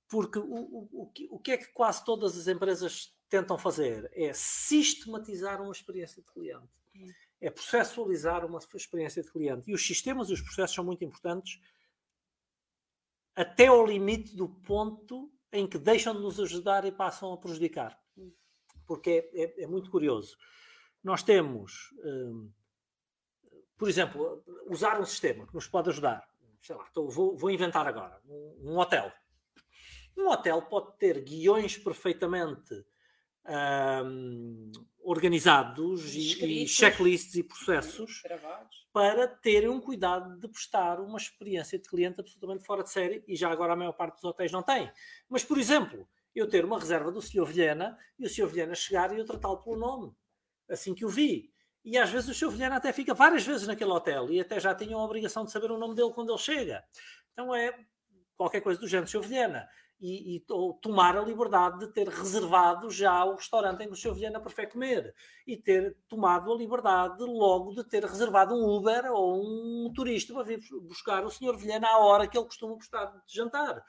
porque 0.08 0.38
o, 0.38 0.44
o, 0.44 1.12
o 1.30 1.38
que 1.38 1.52
é 1.52 1.58
que 1.58 1.72
quase 1.72 2.04
todas 2.04 2.36
as 2.36 2.48
empresas 2.48 3.14
tentam 3.28 3.58
fazer? 3.58 4.10
É 4.14 4.32
sistematizar 4.32 5.62
uma 5.62 5.72
experiência 5.72 6.22
de 6.22 6.28
cliente. 6.28 6.68
Hum. 6.96 7.12
É 7.40 7.50
processualizar 7.50 8.44
uma 8.44 8.58
experiência 8.74 9.22
de 9.22 9.30
cliente. 9.30 9.70
E 9.70 9.74
os 9.74 9.86
sistemas 9.86 10.28
e 10.28 10.32
os 10.32 10.40
processos 10.40 10.74
são 10.74 10.84
muito 10.84 11.04
importantes 11.04 11.60
até 13.36 13.68
ao 13.68 13.86
limite 13.86 14.34
do 14.34 14.48
ponto 14.48 15.32
em 15.52 15.66
que 15.66 15.78
deixam 15.78 16.14
de 16.14 16.20
nos 16.20 16.38
ajudar 16.40 16.84
e 16.84 16.92
passam 16.92 17.32
a 17.32 17.38
prejudicar. 17.38 17.98
Porque 18.86 19.30
é, 19.32 19.42
é, 19.42 19.64
é 19.64 19.66
muito 19.66 19.90
curioso. 19.90 20.36
Nós 21.02 21.22
temos, 21.22 21.94
hum, 22.04 22.50
por 23.76 23.88
exemplo, 23.88 24.42
usar 24.66 25.00
um 25.00 25.04
sistema 25.04 25.46
que 25.46 25.54
nos 25.54 25.66
pode 25.66 25.90
ajudar. 25.90 26.28
Sei 26.60 26.74
lá, 26.74 26.84
vou, 26.94 27.36
vou 27.36 27.50
inventar 27.50 27.86
agora 27.86 28.20
um, 28.26 28.72
um, 28.72 28.78
hotel. 28.78 29.12
Um 30.16 30.28
hotel 30.28 30.62
pode 30.62 30.96
ter 30.98 31.22
guiões 31.22 31.78
perfeitamente 31.78 32.84
hum, 33.48 34.70
organizados 35.02 36.14
e, 36.14 36.62
e, 36.62 36.68
checklists 36.68 37.34
e 37.34 37.42
processos 37.42 38.22
para 38.92 39.26
terem 39.26 39.68
um 39.68 39.80
cuidado 39.80 40.38
de 40.38 40.48
prestar 40.48 41.00
uma 41.00 41.16
experiência 41.16 41.78
de 41.78 41.88
cliente 41.88 42.20
absolutamente 42.20 42.64
fora 42.64 42.82
de 42.82 42.90
série 42.90 43.24
e 43.26 43.34
já 43.34 43.50
agora 43.50 43.72
a 43.72 43.76
maior 43.76 43.92
parte 43.92 44.16
dos 44.16 44.24
hotéis 44.24 44.52
não 44.52 44.62
tem. 44.62 44.90
Mas, 45.28 45.44
por 45.44 45.56
exemplo, 45.58 46.06
eu 46.34 46.48
ter 46.48 46.64
uma 46.64 46.78
reserva 46.78 47.10
do 47.10 47.22
Sr. 47.22 47.44
Vilhena 47.44 47.98
e 48.18 48.26
o 48.26 48.28
Sr. 48.28 48.46
Vilhena 48.46 48.74
chegar 48.74 49.12
e 49.14 49.18
eu 49.18 49.24
tratá-lo 49.24 49.62
pelo 49.62 49.76
nome, 49.76 50.14
assim 50.68 50.94
que 50.94 51.04
o 51.04 51.08
vi. 51.08 51.50
E 51.84 51.96
às 51.96 52.10
vezes 52.10 52.28
o 52.28 52.34
Sr. 52.34 52.50
Vilhena 52.50 52.76
até 52.76 52.92
fica 52.92 53.14
várias 53.14 53.46
vezes 53.46 53.66
naquele 53.66 53.90
hotel 53.90 54.30
e 54.30 54.40
até 54.40 54.60
já 54.60 54.74
tinha 54.74 54.94
a 54.94 55.02
obrigação 55.02 55.44
de 55.44 55.50
saber 55.50 55.70
o 55.70 55.78
nome 55.78 55.94
dele 55.94 56.12
quando 56.12 56.30
ele 56.30 56.38
chega. 56.38 56.84
Então 57.32 57.54
é 57.54 57.72
qualquer 58.36 58.60
coisa 58.60 58.78
do 58.78 58.86
género, 58.86 59.08
Sr. 59.08 59.22
Vilhena 59.22 59.68
e, 60.00 60.36
e 60.36 60.44
tomar 60.80 61.16
a 61.16 61.22
liberdade 61.22 61.80
de 61.80 61.88
ter 61.88 62.08
reservado 62.08 62.90
já 62.90 63.24
o 63.24 63.34
restaurante 63.34 63.82
em 63.82 63.86
que 63.86 63.92
o 63.92 63.96
Sr. 63.96 64.14
Vilhena 64.14 64.40
prefere 64.40 64.70
comer 64.70 65.14
e 65.46 65.56
ter 65.56 65.96
tomado 66.08 66.52
a 66.52 66.56
liberdade 66.56 67.22
logo 67.22 67.74
de 67.74 67.84
ter 67.84 68.04
reservado 68.04 68.54
um 68.54 68.76
Uber 68.76 69.10
ou 69.12 69.42
um 69.42 69.92
turista 69.92 70.32
para 70.32 70.44
vir 70.44 70.60
buscar 70.82 71.24
o 71.24 71.30
Sr. 71.30 71.56
Vilhena 71.56 71.88
à 71.88 71.98
hora 71.98 72.28
que 72.28 72.38
ele 72.38 72.46
costuma 72.46 72.74
gostar 72.74 73.06
de 73.26 73.34
jantar. 73.34 73.82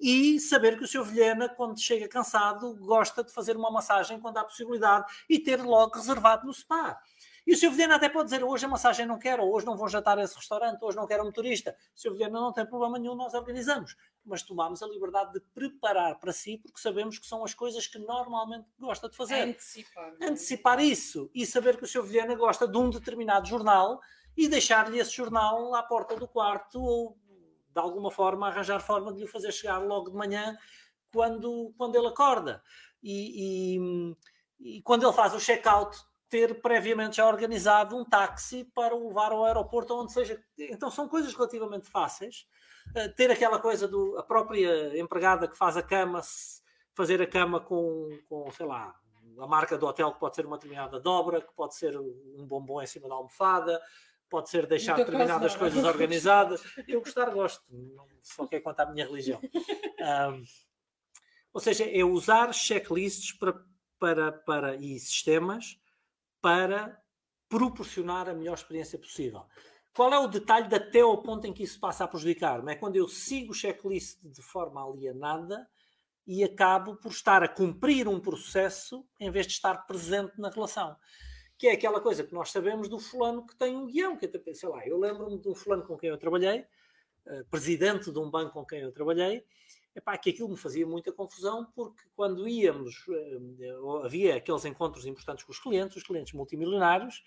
E 0.00 0.40
saber 0.40 0.76
que 0.76 0.84
o 0.84 0.88
Sr. 0.88 1.04
Vilhena, 1.04 1.48
quando 1.48 1.80
chega 1.80 2.08
cansado, 2.08 2.74
gosta 2.80 3.22
de 3.22 3.32
fazer 3.32 3.56
uma 3.56 3.70
massagem 3.70 4.18
quando 4.18 4.38
há 4.38 4.44
possibilidade 4.44 5.06
e 5.28 5.38
ter 5.38 5.62
logo 5.62 5.94
reservado 5.94 6.44
no 6.44 6.52
spa. 6.52 6.98
E 7.46 7.52
o 7.52 7.56
Sr. 7.56 7.70
Vilhena 7.70 7.96
até 7.96 8.08
pode 8.08 8.24
dizer 8.24 8.44
hoje 8.44 8.66
a 8.66 8.68
massagem 8.68 9.04
não 9.04 9.18
quero, 9.18 9.44
hoje 9.44 9.66
não 9.66 9.76
vou 9.76 9.88
jantar 9.88 10.18
a 10.18 10.22
esse 10.22 10.36
restaurante, 10.36 10.82
hoje 10.82 10.96
não 10.96 11.06
quero 11.06 11.22
um 11.22 11.26
motorista. 11.26 11.76
O 11.94 12.00
Sr. 12.00 12.12
Vilhena 12.12 12.40
não 12.40 12.52
tem 12.52 12.64
problema 12.64 12.98
nenhum, 12.98 13.14
nós 13.14 13.34
organizamos. 13.34 13.96
Mas 14.24 14.42
tomamos 14.42 14.82
a 14.82 14.86
liberdade 14.86 15.32
de 15.32 15.40
preparar 15.52 16.18
para 16.18 16.32
si, 16.32 16.58
porque 16.58 16.80
sabemos 16.80 17.18
que 17.18 17.26
são 17.26 17.44
as 17.44 17.54
coisas 17.54 17.86
que 17.86 17.98
normalmente 17.98 18.66
gosta 18.78 19.08
de 19.08 19.16
fazer. 19.16 19.42
Antecipar. 19.42 20.14
É? 20.20 20.26
Antecipar 20.26 20.80
isso 20.80 21.30
e 21.34 21.44
saber 21.44 21.76
que 21.76 21.84
o 21.84 21.86
Sr. 21.86 22.02
Vilhena 22.02 22.34
gosta 22.34 22.68
de 22.68 22.76
um 22.78 22.88
determinado 22.88 23.48
jornal 23.48 24.00
e 24.36 24.48
deixar-lhe 24.48 24.98
esse 24.98 25.12
jornal 25.12 25.74
à 25.74 25.82
porta 25.82 26.16
do 26.16 26.28
quarto 26.28 26.80
ou 26.80 27.18
de 27.72 27.80
alguma 27.80 28.10
forma 28.10 28.48
arranjar 28.48 28.80
forma 28.80 29.12
de 29.12 29.20
lhe 29.20 29.26
fazer 29.26 29.50
chegar 29.52 29.78
logo 29.78 30.10
de 30.10 30.16
manhã 30.16 30.56
quando, 31.12 31.74
quando 31.76 31.96
ele 31.96 32.06
acorda. 32.06 32.62
E, 33.02 33.76
e, 33.76 34.76
e 34.76 34.82
quando 34.82 35.04
ele 35.04 35.12
faz 35.12 35.34
o 35.34 35.38
check-out 35.38 35.96
ter 36.28 36.62
previamente 36.62 37.16
já 37.16 37.28
organizado 37.28 37.94
um 37.94 38.04
táxi 38.04 38.64
para 38.74 38.94
o 38.94 39.08
levar 39.08 39.32
ao 39.32 39.44
aeroporto 39.44 39.92
ou 39.92 40.02
onde 40.02 40.12
seja. 40.12 40.42
Então 40.58 40.90
são 40.90 41.06
coisas 41.06 41.34
relativamente 41.34 41.86
fáceis. 41.90 42.46
Ter 43.16 43.30
aquela 43.30 43.58
coisa 43.58 43.88
do 43.88 44.18
a 44.18 44.22
própria 44.22 44.98
empregada 44.98 45.48
que 45.48 45.56
faz 45.56 45.76
a 45.76 45.82
cama, 45.82 46.20
fazer 46.94 47.22
a 47.22 47.26
cama 47.26 47.60
com, 47.60 48.08
com, 48.28 48.50
sei 48.50 48.66
lá, 48.66 48.94
a 49.38 49.46
marca 49.46 49.78
do 49.78 49.86
hotel 49.86 50.12
que 50.12 50.20
pode 50.20 50.36
ser 50.36 50.46
uma 50.46 50.56
determinada 50.56 51.00
dobra, 51.00 51.40
que 51.40 51.52
pode 51.54 51.74
ser 51.74 51.98
um 51.98 52.46
bombom 52.46 52.82
em 52.82 52.86
cima 52.86 53.08
da 53.08 53.14
almofada, 53.14 53.80
pode 54.28 54.48
ser 54.48 54.66
deixar 54.66 54.96
determinadas 54.96 55.54
coisas 55.56 55.82
organizadas. 55.84 56.62
Eu 56.88 57.00
gostar, 57.00 57.30
gosto, 57.30 57.64
não 57.70 58.06
só 58.22 58.46
quer 58.46 58.60
contar 58.60 58.84
a 58.84 58.92
minha 58.92 59.06
religião. 59.06 59.40
Um, 60.02 60.42
Ou 61.52 61.60
seja, 61.60 61.88
é 61.88 62.02
usar 62.02 62.52
checklists 62.52 63.30
para, 63.30 63.54
para, 64.00 64.32
para, 64.32 64.74
e 64.74 64.98
sistemas 64.98 65.78
para 66.40 67.00
proporcionar 67.48 68.28
a 68.28 68.34
melhor 68.34 68.54
experiência 68.54 68.98
possível. 68.98 69.46
Qual 69.94 70.12
é 70.12 70.18
o 70.18 70.26
detalhe 70.26 70.68
de 70.68 70.74
até 70.74 71.00
ao 71.00 71.20
ponto 71.22 71.46
em 71.46 71.52
que 71.52 71.62
isso 71.62 71.78
passa 71.78 72.04
a 72.04 72.08
prejudicar-me? 72.08 72.72
É 72.72 72.76
quando 72.76 72.96
eu 72.96 73.06
sigo 73.06 73.52
o 73.52 73.54
checklist 73.54 74.18
de 74.22 74.40
forma 74.40 74.82
alienada 74.82 75.68
e 76.26 76.42
acabo 76.42 76.96
por 76.96 77.10
estar 77.10 77.42
a 77.42 77.48
cumprir 77.48 78.08
um 78.08 78.18
processo 78.18 79.06
em 79.20 79.30
vez 79.30 79.46
de 79.46 79.52
estar 79.52 79.86
presente 79.86 80.32
na 80.38 80.48
relação. 80.48 80.96
Que 81.58 81.68
é 81.68 81.72
aquela 81.72 82.00
coisa 82.00 82.24
que 82.24 82.32
nós 82.32 82.50
sabemos 82.50 82.88
do 82.88 82.98
fulano 82.98 83.46
que 83.46 83.54
tem 83.54 83.76
um 83.76 83.86
guião, 83.86 84.16
que 84.16 84.24
até, 84.24 84.54
sei 84.54 84.68
lá, 84.68 84.86
eu 84.86 84.98
lembro-me 84.98 85.38
de 85.38 85.48
um 85.48 85.54
fulano 85.54 85.84
com 85.84 85.98
quem 85.98 86.08
eu 86.08 86.16
trabalhei, 86.16 86.64
uh, 87.26 87.44
presidente 87.50 88.10
de 88.10 88.18
um 88.18 88.30
banco 88.30 88.52
com 88.52 88.64
quem 88.64 88.80
eu 88.80 88.92
trabalhei, 88.92 89.44
epá, 89.94 90.16
que 90.16 90.30
aquilo 90.30 90.48
me 90.48 90.56
fazia 90.56 90.86
muita 90.86 91.12
confusão, 91.12 91.70
porque 91.74 92.02
quando 92.16 92.48
íamos, 92.48 93.06
uh, 93.08 93.98
havia 94.04 94.36
aqueles 94.36 94.64
encontros 94.64 95.04
importantes 95.04 95.44
com 95.44 95.52
os 95.52 95.60
clientes, 95.60 95.98
os 95.98 96.02
clientes 96.02 96.32
multimilionários, 96.32 97.22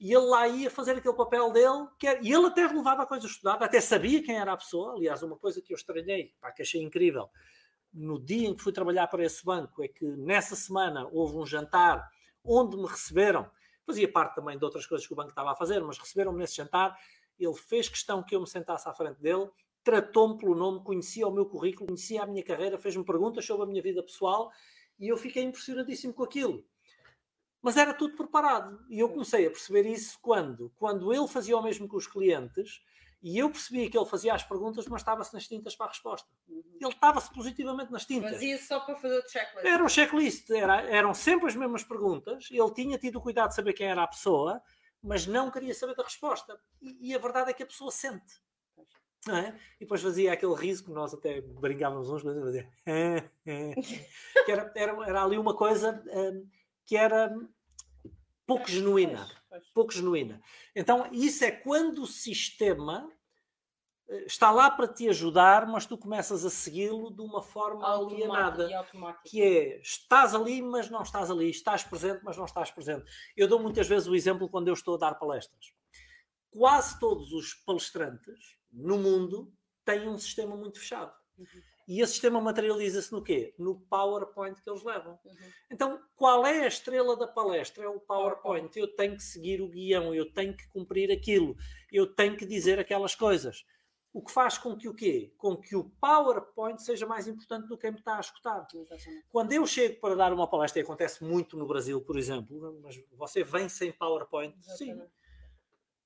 e 0.00 0.12
ele 0.12 0.26
lá 0.26 0.46
ia 0.46 0.70
fazer 0.70 0.92
aquele 0.92 1.14
papel 1.14 1.52
dele, 1.52 1.88
era, 2.04 2.20
e 2.22 2.32
ele 2.32 2.46
até 2.46 2.66
relevava 2.66 3.02
a 3.02 3.06
coisa 3.06 3.26
estudada, 3.26 3.64
até 3.64 3.80
sabia 3.80 4.22
quem 4.22 4.38
era 4.38 4.52
a 4.52 4.56
pessoa. 4.56 4.94
Aliás, 4.94 5.22
uma 5.22 5.36
coisa 5.36 5.60
que 5.60 5.72
eu 5.72 5.76
estranhei, 5.76 6.34
pá, 6.40 6.52
que 6.52 6.62
achei 6.62 6.80
incrível, 6.80 7.28
no 7.92 8.22
dia 8.22 8.48
em 8.48 8.54
que 8.54 8.62
fui 8.62 8.72
trabalhar 8.72 9.08
para 9.08 9.24
esse 9.24 9.44
banco, 9.44 9.82
é 9.82 9.88
que 9.88 10.04
nessa 10.04 10.54
semana 10.54 11.08
houve 11.10 11.36
um 11.36 11.44
jantar 11.44 12.08
onde 12.44 12.76
me 12.76 12.86
receberam, 12.86 13.50
fazia 13.84 14.10
parte 14.10 14.36
também 14.36 14.56
de 14.56 14.64
outras 14.64 14.86
coisas 14.86 15.06
que 15.06 15.12
o 15.12 15.16
banco 15.16 15.30
estava 15.30 15.52
a 15.52 15.56
fazer, 15.56 15.82
mas 15.82 15.98
receberam-me 15.98 16.38
nesse 16.38 16.56
jantar. 16.56 16.96
Ele 17.38 17.54
fez 17.54 17.88
questão 17.88 18.22
que 18.22 18.36
eu 18.36 18.40
me 18.40 18.46
sentasse 18.46 18.88
à 18.88 18.94
frente 18.94 19.20
dele, 19.20 19.48
tratou-me 19.82 20.38
pelo 20.38 20.54
nome, 20.54 20.82
conhecia 20.84 21.26
o 21.26 21.32
meu 21.32 21.46
currículo, 21.46 21.86
conhecia 21.86 22.22
a 22.22 22.26
minha 22.26 22.44
carreira, 22.44 22.78
fez-me 22.78 23.04
perguntas 23.04 23.44
sobre 23.44 23.64
a 23.64 23.66
minha 23.66 23.82
vida 23.82 24.02
pessoal 24.02 24.50
e 24.98 25.08
eu 25.08 25.16
fiquei 25.16 25.42
impressionadíssimo 25.42 26.12
com 26.12 26.24
aquilo. 26.24 26.64
Mas 27.62 27.76
era 27.76 27.92
tudo 27.92 28.16
preparado. 28.16 28.78
E 28.88 29.00
eu 29.00 29.08
comecei 29.08 29.46
a 29.46 29.50
perceber 29.50 29.86
isso 29.86 30.18
quando? 30.22 30.72
Quando 30.76 31.12
ele 31.12 31.26
fazia 31.26 31.56
o 31.56 31.62
mesmo 31.62 31.88
com 31.88 31.96
os 31.96 32.06
clientes 32.06 32.80
e 33.20 33.36
eu 33.38 33.50
percebia 33.50 33.90
que 33.90 33.98
ele 33.98 34.06
fazia 34.06 34.32
as 34.32 34.44
perguntas, 34.44 34.86
mas 34.86 35.00
estava-se 35.00 35.34
nas 35.34 35.46
tintas 35.48 35.74
para 35.74 35.86
a 35.86 35.88
resposta. 35.88 36.28
Uhum. 36.48 36.62
Ele 36.80 36.90
estava-se 36.90 37.32
positivamente 37.32 37.90
nas 37.90 38.04
tintas. 38.04 38.32
Fazia 38.32 38.58
só 38.58 38.80
para 38.80 38.94
fazer 38.94 39.18
o 39.18 39.28
checklist. 39.28 39.66
Era 39.66 39.84
um 39.84 39.88
checklist, 39.88 40.50
era, 40.50 40.82
eram 40.82 41.12
sempre 41.12 41.48
as 41.48 41.56
mesmas 41.56 41.82
perguntas. 41.82 42.48
Ele 42.50 42.70
tinha 42.72 42.96
tido 42.96 43.16
o 43.16 43.20
cuidado 43.20 43.48
de 43.48 43.56
saber 43.56 43.72
quem 43.72 43.88
era 43.88 44.04
a 44.04 44.06
pessoa, 44.06 44.62
mas 45.02 45.26
não 45.26 45.50
queria 45.50 45.74
saber 45.74 45.96
da 45.96 46.04
resposta. 46.04 46.58
E, 46.80 47.10
e 47.10 47.14
a 47.14 47.18
verdade 47.18 47.50
é 47.50 47.52
que 47.52 47.62
a 47.62 47.66
pessoa 47.66 47.90
sente. 47.90 48.40
É? 49.28 49.48
E 49.76 49.80
depois 49.80 50.00
fazia 50.00 50.32
aquele 50.32 50.54
riso 50.54 50.84
que 50.84 50.90
nós 50.92 51.12
até 51.12 51.40
brincávamos 51.40 52.08
uns, 52.08 52.22
mas 52.22 52.38
fazia. 52.38 52.68
que 54.46 54.52
era, 54.52 54.72
era, 54.76 55.08
era 55.08 55.24
ali 55.24 55.36
uma 55.36 55.54
coisa. 55.54 56.02
Um, 56.06 56.48
que 56.88 56.96
era 56.96 57.30
pouco 58.46 58.66
genuína. 58.66 59.28
Pouco 59.74 59.92
genuína. 59.92 60.40
Então, 60.74 61.06
isso 61.12 61.44
é 61.44 61.50
quando 61.50 62.02
o 62.02 62.06
sistema 62.06 63.12
eh, 64.08 64.24
está 64.24 64.50
lá 64.50 64.70
para 64.70 64.88
te 64.88 65.06
ajudar, 65.06 65.66
mas 65.66 65.84
tu 65.84 65.98
começas 65.98 66.46
a 66.46 66.50
segui-lo 66.50 67.10
de 67.10 67.20
uma 67.20 67.42
forma 67.42 67.86
alienada. 67.86 68.66
Que 69.26 69.42
é, 69.42 69.80
estás 69.80 70.34
ali, 70.34 70.62
mas 70.62 70.88
não 70.88 71.02
estás 71.02 71.30
ali. 71.30 71.50
Estás 71.50 71.84
presente, 71.84 72.20
mas 72.24 72.38
não 72.38 72.46
estás 72.46 72.70
presente. 72.70 73.04
Eu 73.36 73.46
dou 73.46 73.60
muitas 73.60 73.86
vezes 73.86 74.08
o 74.08 74.14
exemplo 74.14 74.48
quando 74.48 74.68
eu 74.68 74.74
estou 74.74 74.94
a 74.94 74.98
dar 74.98 75.14
palestras. 75.16 75.74
Quase 76.50 76.98
todos 76.98 77.32
os 77.34 77.52
palestrantes 77.52 78.56
no 78.72 78.96
mundo 78.96 79.52
têm 79.84 80.08
um 80.08 80.16
sistema 80.16 80.56
muito 80.56 80.78
fechado. 80.78 81.12
Uhum. 81.36 81.46
E 81.88 82.02
esse 82.02 82.12
sistema 82.12 82.38
materializa-se 82.38 83.10
no 83.10 83.22
quê? 83.22 83.54
No 83.58 83.80
PowerPoint 83.80 84.60
que 84.60 84.68
eles 84.68 84.84
levam. 84.84 85.18
Uhum. 85.24 85.36
Então, 85.70 85.98
qual 86.14 86.46
é 86.46 86.64
a 86.64 86.68
estrela 86.68 87.16
da 87.16 87.26
palestra? 87.26 87.82
É 87.82 87.88
o 87.88 87.98
PowerPoint. 87.98 88.78
Eu 88.78 88.94
tenho 88.94 89.16
que 89.16 89.22
seguir 89.22 89.62
o 89.62 89.70
guião, 89.70 90.14
eu 90.14 90.30
tenho 90.30 90.54
que 90.54 90.68
cumprir 90.68 91.10
aquilo, 91.10 91.56
eu 91.90 92.06
tenho 92.06 92.36
que 92.36 92.44
dizer 92.44 92.78
aquelas 92.78 93.14
coisas. 93.14 93.64
O 94.12 94.22
que 94.22 94.30
faz 94.30 94.58
com 94.58 94.76
que 94.76 94.86
o 94.86 94.94
quê? 94.94 95.32
Com 95.38 95.56
que 95.56 95.74
o 95.74 95.84
PowerPoint 95.98 96.82
seja 96.82 97.06
mais 97.06 97.26
importante 97.26 97.66
do 97.68 97.76
que 97.76 97.82
quem 97.82 97.92
me 97.92 97.98
está 97.98 98.18
a 98.18 98.20
escutar. 98.20 98.66
Exatamente. 98.74 99.24
Quando 99.30 99.52
eu 99.54 99.66
chego 99.66 99.98
para 99.98 100.14
dar 100.14 100.32
uma 100.34 100.46
palestra, 100.46 100.80
e 100.80 100.82
acontece 100.82 101.24
muito 101.24 101.56
no 101.56 101.66
Brasil, 101.66 102.02
por 102.02 102.18
exemplo, 102.18 102.78
mas 102.82 103.02
você 103.12 103.42
vem 103.42 103.66
sem 103.66 103.92
PowerPoint? 103.92 104.54
Exatamente. 104.58 105.06
Sim. 105.06 105.10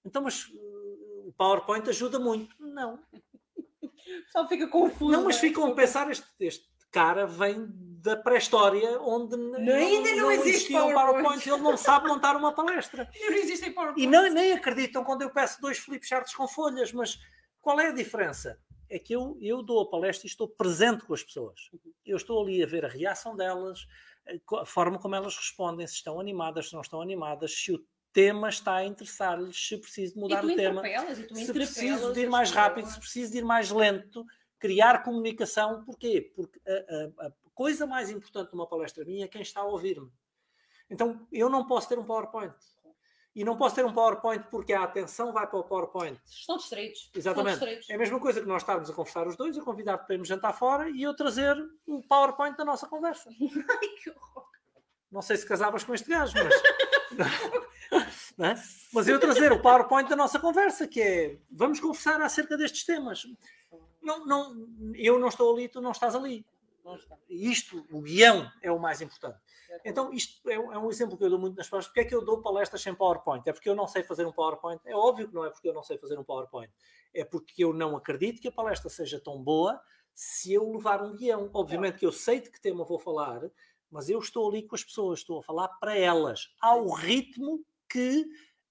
Então, 0.05 0.23
mas 0.23 0.47
uh, 0.47 1.29
o 1.29 1.35
PowerPoint 1.37 1.89
ajuda 1.89 2.21
muito? 2.21 2.55
Não. 2.61 3.01
Só 4.31 4.47
fica 4.49 4.67
confuso. 4.69 5.13
Não, 5.13 5.25
mas 5.25 5.39
ficam 5.39 5.67
a 5.67 5.75
pensar, 5.75 6.11
este, 6.11 6.27
este 6.41 6.67
cara 6.91 7.27
vem 7.27 7.67
da 8.03 8.17
pré-história, 8.17 9.01
onde 9.01 9.37
não, 9.37 9.75
ainda 9.75 10.11
não, 10.11 10.23
não 10.23 10.31
existe 10.33 10.73
PowerPoint. 10.73 10.95
PowerPoint. 10.95 11.49
Ele 11.49 11.63
não 11.63 11.77
sabe 11.77 12.09
montar 12.09 12.37
uma 12.37 12.53
palestra. 12.53 13.09
não 13.21 13.37
existem 13.37 13.73
PowerPoint. 13.73 14.03
E 14.03 14.07
não, 14.07 14.29
nem 14.33 14.53
acreditam 14.53 15.05
quando 15.05 15.23
eu 15.23 15.31
peço 15.31 15.61
dois 15.61 15.79
flipcharts 15.79 16.35
com 16.35 16.47
folhas, 16.47 16.93
mas 16.93 17.19
qual 17.61 17.81
é 17.81 17.89
a 17.89 17.93
diferença? 17.93 18.59
É 18.91 18.99
que 18.99 19.15
eu, 19.15 19.39
eu 19.41 19.63
dou 19.63 19.81
a 19.81 19.91
palestra 19.91 20.27
e 20.27 20.31
estou 20.31 20.49
presente 20.49 21.05
com 21.05 21.15
as 21.15 21.23
pessoas. 21.23 21.71
Eu 22.05 22.17
estou 22.17 22.43
ali 22.43 22.63
a 22.63 22.67
ver 22.67 22.85
a 22.85 22.89
reação 22.89 23.35
delas, 23.35 23.87
a 24.61 24.67
forma 24.67 24.99
como 24.99 25.15
elas 25.15 25.37
respondem, 25.37 25.87
se 25.87 25.95
estão 25.95 26.21
animadas, 26.21 26.69
se 26.69 26.75
não 26.75 26.83
estão 26.83 27.01
animadas, 27.01 27.53
se 27.53 27.73
o 27.73 27.83
tema 28.13 28.49
está 28.49 28.77
a 28.77 28.85
interessar-lhes, 28.85 29.57
se 29.57 29.79
preciso 29.79 30.19
mudar 30.19 30.45
o 30.45 30.55
tema, 30.55 30.83
se 31.35 31.53
preciso 31.53 32.13
de 32.13 32.21
ir 32.21 32.29
mais 32.29 32.51
rápido, 32.51 32.87
se 32.87 32.99
preciso 32.99 33.33
de 33.33 33.39
ir 33.39 33.45
mais 33.45 33.71
lento, 33.71 34.25
criar 34.59 35.03
comunicação. 35.03 35.85
Porquê? 35.85 36.33
Porque 36.35 36.61
a, 36.67 37.25
a, 37.25 37.27
a 37.29 37.33
coisa 37.55 37.87
mais 37.87 38.11
importante 38.11 38.53
numa 38.53 38.67
palestra 38.67 39.05
minha 39.05 39.25
é 39.25 39.29
quem 39.29 39.43
está 39.43 39.61
a 39.61 39.65
ouvir-me. 39.65 40.11
Então, 40.91 41.27
eu 41.33 41.49
não 41.49 41.67
posso 41.67 41.89
ter 41.89 41.99
um 41.99 42.05
PowerPoint. 42.05 42.55
E 43.35 43.45
não 43.45 43.57
posso 43.57 43.75
ter 43.75 43.85
um 43.85 43.93
PowerPoint 43.95 44.45
porque 44.51 44.75
a 44.75 44.83
atenção 44.83 45.33
vai 45.33 45.47
para 45.47 45.59
o 45.59 45.65
PowerPoint. 45.65 46.21
Estão 46.27 46.59
distraídos. 46.59 47.11
Exatamente. 47.15 47.55
Estão 47.55 47.67
distraídos. 47.67 47.91
É 47.91 47.95
a 47.95 47.99
mesma 47.99 48.21
coisa 48.21 48.41
que 48.43 48.47
nós 48.47 48.61
estarmos 48.61 48.91
a 48.91 48.93
conversar 48.93 49.27
os 49.27 49.37
dois, 49.37 49.57
eu 49.57 49.65
convidar-te 49.65 50.05
para 50.05 50.15
irmos 50.15 50.29
jantar 50.29 50.53
fora 50.53 50.91
e 50.91 51.03
eu 51.03 51.17
trazer 51.17 51.57
o 51.87 52.03
PowerPoint 52.03 52.59
da 52.59 52.65
nossa 52.65 52.87
conversa. 52.87 53.31
Ai, 53.71 53.89
que 54.03 54.11
horror. 54.11 54.47
Não 55.11 55.23
sei 55.23 55.37
se 55.39 55.47
casavas 55.47 55.83
com 55.83 55.95
este 55.95 56.11
gajo, 56.11 56.35
mas. 56.37 56.55
É? 58.43 58.55
Mas 58.93 59.09
eu 59.09 59.21
trazer 59.21 59.53
o 59.53 59.61
PowerPoint 59.61 60.09
da 60.09 60.17
nossa 60.17 60.39
conversa, 60.39 60.87
que 60.87 61.01
é 61.01 61.39
vamos 61.51 61.79
conversar 61.81 62.21
acerca 62.21 62.57
destes 62.57 62.85
temas. 62.85 63.27
Não, 64.03 64.27
não, 64.27 64.69
eu 64.95 65.19
não 65.19 65.29
estou 65.29 65.55
ali, 65.55 65.69
tu 65.69 65.81
não 65.81 65.93
estás 65.93 66.15
ali. 66.15 66.45
Isto, 67.29 67.87
o 67.91 68.01
guião, 68.01 68.51
é 68.61 68.71
o 68.73 68.79
mais 68.79 69.01
importante. 69.01 69.39
Então, 69.85 70.13
isto 70.13 70.49
é, 70.49 70.55
é 70.55 70.79
um 70.79 70.91
exemplo 70.91 71.17
que 71.17 71.25
eu 71.25 71.31
dou 71.31 71.39
muito 71.39 71.57
nas 71.57 71.69
palestras. 71.69 71.93
Porque 71.93 72.01
é 72.01 72.05
que 72.05 72.15
eu 72.15 72.25
dou 72.25 72.43
palestras 72.43 72.83
sem 72.83 72.95
PowerPoint? 72.95 73.49
É 73.49 73.53
porque 73.53 73.69
eu 73.69 73.75
não 73.75 73.87
sei 73.87 74.03
fazer 74.03 74.27
um 74.27 74.33
PowerPoint? 74.33 74.81
É 74.85 74.95
óbvio 74.95 75.29
que 75.29 75.35
não 75.35 75.45
é 75.45 75.51
porque 75.51 75.69
eu 75.69 75.73
não 75.73 75.83
sei 75.83 75.97
fazer 75.99 76.19
um 76.19 76.25
PowerPoint. 76.25 76.73
É 77.15 77.25
porque 77.25 77.65
eu 77.65 77.73
não 77.73 77.97
acredito 77.97 78.41
que 78.41 78.49
a 78.49 78.53
palestra 78.53 78.91
seja 78.91 79.21
tão 79.21 79.43
boa 79.43 79.81
se 80.15 80.53
eu 80.53 80.71
levar 80.73 81.03
um 81.03 81.15
guião. 81.15 81.49
Obviamente 81.53 81.99
que 81.99 82.07
eu 82.07 82.13
sei 82.13 82.41
de 82.41 82.51
que 82.51 82.61
tema 82.61 82.85
vou 82.85 82.99
falar, 82.99 83.43
mas 83.91 84.09
eu 84.09 84.19
estou 84.19 84.49
ali 84.49 84.63
com 84.63 84.75
as 84.75 84.85
pessoas, 84.85 85.21
estou 85.21 85.39
a 85.39 85.43
falar 85.43 85.69
para 85.69 85.97
elas, 85.97 86.53
ao 86.61 86.89
ritmo 86.89 87.65
que 87.93 88.25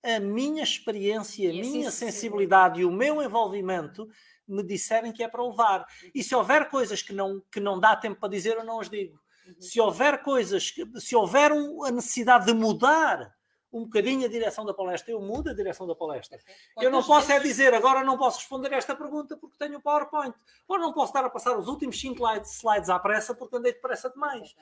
a 0.04 0.20
minha 0.20 0.64
experiência, 0.64 1.50
a 1.52 1.54
minha 1.54 1.92
sensibilidade 1.92 2.82
e 2.82 2.86
o 2.86 2.92
meu 2.92 3.22
envolvimento 3.22 4.10
me 4.48 4.64
disserem 4.64 5.12
que 5.12 5.24
é 5.24 5.28
para 5.28 5.46
levar. 5.46 5.82
Uhum. 5.82 6.12
E 6.16 6.24
se 6.24 6.34
houver 6.34 6.70
coisas 6.70 7.02
que 7.04 7.14
não, 7.14 7.42
que 7.52 7.60
não 7.60 7.80
dá 7.80 7.96
tempo 7.96 8.20
para 8.20 8.30
dizer, 8.30 8.58
eu 8.58 8.66
não 8.66 8.80
as 8.80 8.90
digo. 8.90 9.20
Uhum. 9.46 9.62
Se 9.62 9.80
houver 9.80 10.24
coisas, 10.24 10.72
que, 10.72 10.84
se 11.00 11.16
houver 11.16 11.52
um, 11.52 11.86
a 11.86 11.92
necessidade 11.92 12.48
de 12.48 12.54
mudar 12.54 13.32
um 13.72 13.84
bocadinho 13.84 14.26
a 14.26 14.30
direção 14.30 14.66
da 14.66 14.74
palestra, 14.74 15.14
eu 15.14 15.22
mudo 15.22 15.50
a 15.50 15.54
direção 15.54 15.88
da 15.88 15.96
palestra. 15.96 16.38
eu 16.82 16.92
não 16.92 17.02
posso 17.02 17.28
vezes... 17.28 17.42
é 17.42 17.48
dizer, 17.48 17.74
agora 17.74 18.04
não 18.04 18.18
posso 18.18 18.40
responder 18.40 18.74
esta 18.74 18.94
pergunta 18.94 19.38
porque 19.38 19.56
tenho 19.58 19.78
o 19.78 19.82
PowerPoint. 19.82 20.36
Ou 20.68 20.78
não 20.78 20.92
posso 20.92 21.12
estar 21.12 21.24
a 21.24 21.30
passar 21.30 21.58
os 21.58 21.68
últimos 21.68 21.98
5 22.00 22.22
slides 22.44 22.90
à 22.90 23.00
pressa 23.00 23.34
porque 23.34 23.56
andei 23.56 23.72
depressa 23.72 24.10
demais. 24.10 24.54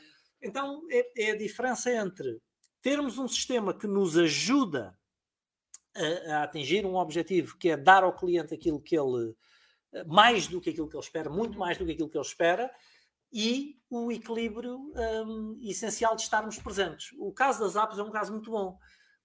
Então 0.41 0.83
é, 0.91 1.29
é 1.29 1.31
a 1.31 1.37
diferença 1.37 1.91
entre 1.91 2.39
termos 2.81 3.17
um 3.17 3.27
sistema 3.27 3.73
que 3.73 3.87
nos 3.87 4.17
ajuda 4.17 4.97
a, 5.95 6.33
a, 6.33 6.43
atingir 6.43 6.85
um 6.85 6.95
objetivo 6.95 7.57
que 7.57 7.69
é 7.69 7.77
dar 7.77 8.03
ao 8.03 8.15
cliente 8.15 8.53
aquilo 8.53 8.81
que 8.81 8.97
ele 8.97 9.35
mais 10.05 10.47
do 10.47 10.61
que 10.61 10.69
aquilo 10.69 10.87
que 10.87 10.95
ele 10.95 11.03
espera, 11.03 11.29
muito 11.29 11.57
mais 11.57 11.77
do 11.77 11.85
que 11.85 11.91
aquilo 11.91 12.09
que 12.09 12.17
ele 12.17 12.25
espera, 12.25 12.71
e 13.31 13.79
o 13.89 14.11
equilíbrio 14.11 14.77
um, 14.95 15.59
essencial 15.61 16.15
de 16.15 16.23
estarmos 16.23 16.57
presentes. 16.57 17.11
O 17.17 17.31
caso 17.31 17.59
das 17.59 17.75
apps 17.75 17.97
é 17.97 18.03
um 18.03 18.11
caso 18.11 18.31
muito 18.31 18.51
bom, 18.51 18.77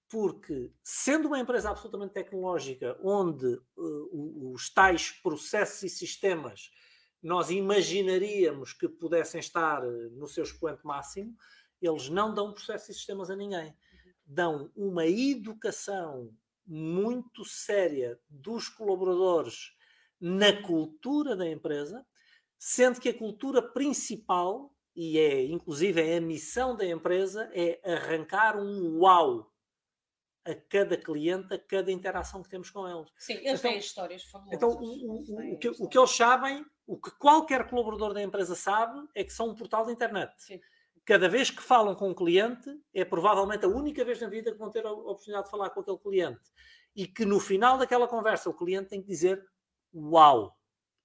porque 0.07 0.71
sendo 0.83 1.27
uma 1.27 1.39
empresa 1.39 1.69
absolutamente 1.69 2.13
tecnológica, 2.13 2.97
onde 3.03 3.45
uh, 3.77 4.51
os 4.53 4.69
tais 4.69 5.11
processos 5.11 5.83
e 5.83 5.89
sistemas 5.89 6.71
nós 7.21 7.49
imaginaríamos 7.49 8.73
que 8.73 8.87
pudessem 8.87 9.39
estar 9.39 9.81
no 10.11 10.27
seu 10.27 10.43
expoente 10.43 10.85
máximo, 10.85 11.35
eles 11.87 12.09
não 12.09 12.33
dão 12.33 12.53
processos 12.53 12.89
e 12.89 12.93
sistemas 12.93 13.29
a 13.29 13.35
ninguém. 13.35 13.75
Dão 14.25 14.71
uma 14.75 15.05
educação 15.05 16.33
muito 16.65 17.45
séria 17.45 18.19
dos 18.29 18.67
colaboradores 18.69 19.73
na 20.19 20.61
cultura 20.63 21.35
da 21.35 21.47
empresa, 21.47 22.05
sendo 22.57 22.99
que 22.99 23.09
a 23.09 23.17
cultura 23.17 23.61
principal 23.61 24.75
e 24.95 25.19
é, 25.19 25.43
inclusive, 25.43 26.01
é 26.01 26.17
a 26.17 26.21
missão 26.21 26.75
da 26.75 26.85
empresa 26.85 27.51
é 27.53 27.79
arrancar 27.83 28.57
um 28.57 28.99
uau 28.99 29.51
a 30.45 30.55
cada 30.55 30.95
cliente, 30.95 31.53
a 31.53 31.59
cada 31.59 31.91
interação 31.91 32.41
que 32.41 32.49
temos 32.49 32.69
com 32.69 32.87
eles. 32.87 33.11
Sim, 33.17 33.33
eles 33.33 33.59
então, 33.59 33.71
têm 33.71 33.79
histórias 33.79 34.23
fabulosas. 34.23 34.55
Então, 34.55 34.69
o, 34.69 35.11
o, 35.11 35.53
o, 35.53 35.57
que, 35.57 35.67
o, 35.69 35.89
que, 35.89 35.97
eles 35.97 36.11
sabem, 36.11 36.63
o 36.87 36.97
que 36.97 37.11
qualquer 37.17 37.67
colaborador 37.67 38.13
da 38.13 38.21
empresa 38.21 38.55
sabe, 38.55 39.05
é 39.13 39.23
que 39.23 39.33
são 39.33 39.49
um 39.49 39.55
portal 39.55 39.85
de 39.85 39.91
internet. 39.91 40.31
Sim. 40.37 40.61
Cada 41.05 41.29
vez 41.29 41.49
que 41.49 41.61
falam 41.61 41.95
com 41.95 42.09
um 42.09 42.13
cliente, 42.13 42.69
é 42.93 43.05
provavelmente 43.05 43.65
a 43.65 43.69
única 43.69 44.03
vez 44.03 44.19
na 44.19 44.27
vida 44.27 44.51
que 44.51 44.57
vão 44.57 44.71
ter 44.71 44.85
a 44.85 44.91
oportunidade 44.91 45.45
de 45.45 45.51
falar 45.51 45.69
com 45.69 45.81
aquele 45.81 45.99
cliente. 45.99 46.51
E 46.95 47.05
que 47.07 47.25
no 47.25 47.39
final 47.39 47.77
daquela 47.77 48.07
conversa 48.07 48.49
o 48.49 48.53
cliente 48.53 48.89
tem 48.89 49.01
que 49.01 49.07
dizer: 49.07 49.45
Uau, 49.93 50.57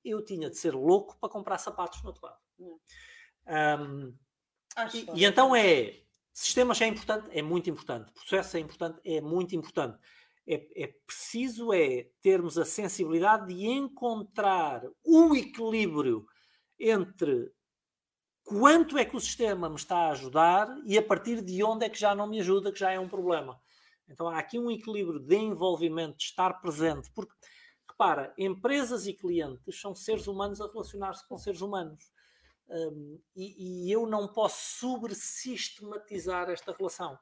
eu 0.04 0.24
tinha 0.24 0.48
de 0.48 0.56
ser 0.56 0.74
louco 0.74 1.18
para 1.20 1.28
comprar 1.28 1.58
sapatos 1.58 2.02
no 2.02 2.08
outro 2.08 2.26
lado. 2.26 2.38
Um, 3.78 4.14
e, 4.94 5.20
e 5.20 5.24
então 5.24 5.54
é 5.54 6.00
Sistemas 6.32 6.80
é 6.80 6.86
importante, 6.86 7.28
é 7.32 7.42
muito 7.42 7.68
importante. 7.68 8.12
Processo 8.12 8.56
é 8.56 8.60
importante, 8.60 9.00
é 9.04 9.20
muito 9.20 9.54
importante. 9.54 9.98
É, 10.46 10.84
é, 10.84 10.94
preciso 11.06 11.72
é 11.72 12.08
termos 12.22 12.56
a 12.56 12.64
sensibilidade 12.64 13.54
de 13.54 13.66
encontrar 13.66 14.82
o 15.04 15.34
equilíbrio 15.36 16.26
entre 16.78 17.52
quanto 18.50 18.98
é 18.98 19.04
que 19.04 19.16
o 19.16 19.20
sistema 19.20 19.68
me 19.68 19.76
está 19.76 19.96
a 19.96 20.10
ajudar 20.10 20.76
e 20.84 20.98
a 20.98 21.02
partir 21.02 21.40
de 21.40 21.62
onde 21.62 21.86
é 21.86 21.88
que 21.88 21.98
já 21.98 22.16
não 22.16 22.26
me 22.26 22.40
ajuda, 22.40 22.72
que 22.72 22.80
já 22.80 22.90
é 22.90 22.98
um 22.98 23.08
problema. 23.08 23.60
Então 24.08 24.28
há 24.28 24.40
aqui 24.40 24.58
um 24.58 24.68
equilíbrio 24.68 25.20
de 25.20 25.36
envolvimento, 25.36 26.18
de 26.18 26.24
estar 26.24 26.54
presente, 26.54 27.08
porque 27.14 27.32
repara, 27.88 28.34
empresas 28.36 29.06
e 29.06 29.12
clientes 29.12 29.80
são 29.80 29.94
seres 29.94 30.26
humanos 30.26 30.60
a 30.60 30.66
relacionar-se 30.66 31.26
com 31.28 31.38
seres 31.38 31.60
humanos. 31.60 32.10
Um, 32.68 33.20
e, 33.36 33.86
e, 33.86 33.92
eu 33.92 34.04
não 34.04 34.26
posso 34.26 34.78
sobre-sistematizar 34.78 36.50
esta 36.50 36.72
relação. 36.72 37.16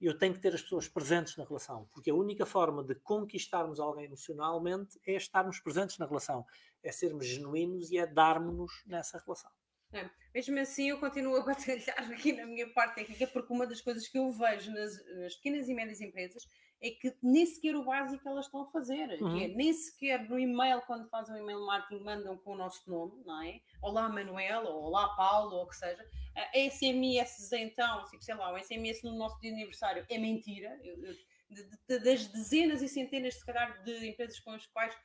Eu 0.00 0.16
tenho 0.16 0.32
que 0.32 0.40
ter 0.40 0.54
as 0.54 0.62
pessoas 0.62 0.88
presentes 0.88 1.36
na 1.36 1.44
relação, 1.44 1.86
porque 1.92 2.10
a 2.10 2.14
única 2.14 2.46
forma 2.46 2.82
de 2.82 2.94
conquistarmos 2.94 3.78
alguém 3.78 4.06
emocionalmente 4.06 4.98
é 5.06 5.14
estarmos 5.14 5.60
presentes 5.60 5.98
na 5.98 6.06
relação, 6.06 6.44
é 6.82 6.90
sermos 6.90 7.26
genuínos 7.26 7.90
e 7.90 7.98
é 7.98 8.06
darmos-nos 8.06 8.72
nessa 8.86 9.18
relação. 9.18 9.50
É. 9.92 10.08
Mesmo 10.34 10.58
assim, 10.60 10.90
eu 10.90 11.00
continuo 11.00 11.36
a 11.36 11.42
batalhar 11.44 12.12
aqui 12.12 12.32
na 12.32 12.46
minha 12.46 12.68
parte 12.72 12.96
técnica, 12.96 13.26
porque 13.26 13.52
uma 13.52 13.66
das 13.66 13.80
coisas 13.80 14.06
que 14.06 14.18
eu 14.18 14.30
vejo 14.30 14.72
nas, 14.72 14.92
nas 15.16 15.34
pequenas 15.36 15.68
e 15.68 15.74
médias 15.74 16.00
empresas 16.00 16.46
é 16.82 16.90
que 16.90 17.14
nem 17.22 17.44
sequer 17.44 17.76
o 17.76 17.84
básico 17.84 18.26
elas 18.26 18.46
estão 18.46 18.62
a 18.62 18.70
fazer. 18.70 19.20
Uhum. 19.20 19.38
É, 19.38 19.48
nem 19.48 19.72
sequer 19.72 20.28
no 20.28 20.38
e-mail, 20.38 20.80
quando 20.82 21.08
fazem 21.08 21.34
o 21.34 21.38
e-mail 21.38 21.66
marketing, 21.66 22.02
mandam 22.02 22.38
com 22.38 22.52
o 22.52 22.56
nosso 22.56 22.88
nome, 22.88 23.22
não 23.24 23.42
é? 23.42 23.60
Olá 23.82 24.08
Manuel, 24.08 24.64
ou 24.64 24.84
Olá 24.84 25.08
Paulo, 25.14 25.56
ou 25.56 25.64
o 25.64 25.68
que 25.68 25.76
seja. 25.76 26.02
A 26.34 26.58
SMS, 26.70 27.52
então, 27.52 28.04
tipo, 28.06 28.22
sei 28.22 28.34
lá, 28.34 28.52
o 28.52 28.58
SMS 28.58 29.02
no 29.02 29.18
nosso 29.18 29.38
dia 29.40 29.50
de 29.50 29.56
aniversário 29.56 30.06
é 30.08 30.16
mentira. 30.16 30.80
Eu, 30.82 31.04
eu, 31.04 31.14
de, 31.50 31.64
de, 31.88 31.98
das 31.98 32.26
dezenas 32.28 32.80
e 32.80 32.88
centenas, 32.88 33.34
se 33.34 33.44
calhar, 33.44 33.82
de 33.82 34.08
empresas 34.08 34.38
com 34.40 34.52
as 34.52 34.64
quais 34.66 34.96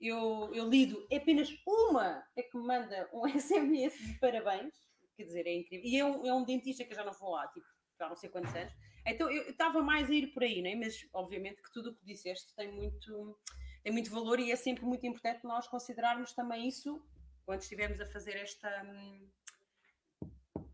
eu, 0.00 0.50
eu 0.54 0.68
lido, 0.68 1.06
é 1.10 1.16
apenas 1.16 1.48
uma 1.66 2.24
é 2.36 2.42
que 2.42 2.56
me 2.56 2.66
manda 2.66 3.08
um 3.12 3.26
SMS 3.38 3.98
de 3.98 4.18
parabéns. 4.18 4.74
Quer 5.16 5.24
dizer, 5.24 5.46
é 5.46 5.54
incrível. 5.54 5.86
E 5.86 5.96
é 5.96 6.04
um, 6.04 6.26
é 6.26 6.34
um 6.34 6.44
dentista 6.44 6.84
que 6.84 6.92
eu 6.92 6.96
já 6.96 7.04
não 7.04 7.12
vou 7.12 7.30
lá, 7.30 7.46
tipo, 7.48 7.66
já 7.98 8.08
não 8.08 8.16
sei 8.16 8.28
quantos 8.28 8.54
anos 8.54 8.72
então 9.06 9.30
eu 9.30 9.50
estava 9.50 9.82
mais 9.82 10.10
a 10.10 10.14
ir 10.14 10.28
por 10.28 10.42
aí, 10.42 10.62
né? 10.62 10.74
mas 10.74 11.06
obviamente 11.12 11.62
que 11.62 11.72
tudo 11.72 11.90
o 11.90 11.94
que 11.94 12.04
disseste 12.04 12.54
tem 12.54 12.72
muito, 12.72 13.38
tem 13.82 13.92
muito 13.92 14.10
valor 14.10 14.40
e 14.40 14.50
é 14.50 14.56
sempre 14.56 14.84
muito 14.84 15.06
importante 15.06 15.44
nós 15.44 15.68
considerarmos 15.68 16.32
também 16.32 16.66
isso 16.66 17.04
quando 17.44 17.60
estivermos 17.60 18.00
a 18.00 18.06
fazer 18.06 18.36
esta, 18.36 18.70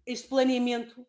este 0.06 0.28
planeamento 0.28 1.04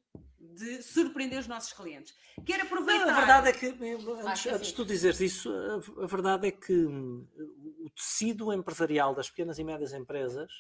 de 0.56 0.82
surpreender 0.82 1.40
os 1.40 1.48
nossos 1.48 1.74
clientes. 1.74 2.14
Quero 2.46 2.64
aproveitar. 2.64 3.06
Não, 3.06 3.14
a 3.14 3.18
verdade 3.18 3.50
é 3.50 3.54
que, 3.54 3.68
antes, 3.68 4.48
ah, 4.48 4.56
antes 4.56 4.68
de 4.68 4.74
tu 4.74 4.86
dizeres 4.86 5.20
isso, 5.20 5.50
a, 5.50 6.04
a, 6.04 6.08
verdade 6.08 6.48
é 6.48 6.52
que 6.52 6.74
o 6.74 7.90
tecido 7.96 8.52
empresarial 8.52 9.14
das 9.14 9.30
pequenas 9.30 9.60
e 9.60 9.64
médias 9.64 9.94
empresas 9.94 10.52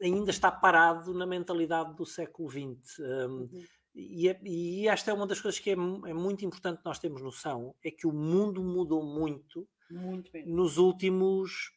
ainda 0.00 0.30
está 0.30 0.50
parado 0.50 1.14
na 1.14 1.26
mentalidade 1.26 1.94
do 1.94 2.04
século 2.04 2.50
XX. 2.50 2.98
Um, 2.98 3.04
uhum. 3.04 3.64
E, 3.94 4.28
é, 4.28 4.40
e, 4.42 4.88
esta 4.88 5.10
é 5.10 5.14
uma 5.14 5.26
das 5.26 5.40
coisas 5.40 5.60
que 5.60 5.70
é, 5.70 5.74
é, 5.74 5.76
muito 5.76 6.44
importante 6.44 6.82
nós 6.84 6.98
termos 6.98 7.22
noção, 7.22 7.74
é 7.82 7.90
que 7.90 8.06
o 8.06 8.12
mundo 8.12 8.62
mudou 8.62 9.04
muito, 9.04 9.68
muito 9.88 10.30
nos 10.46 10.78
últimos 10.78 11.72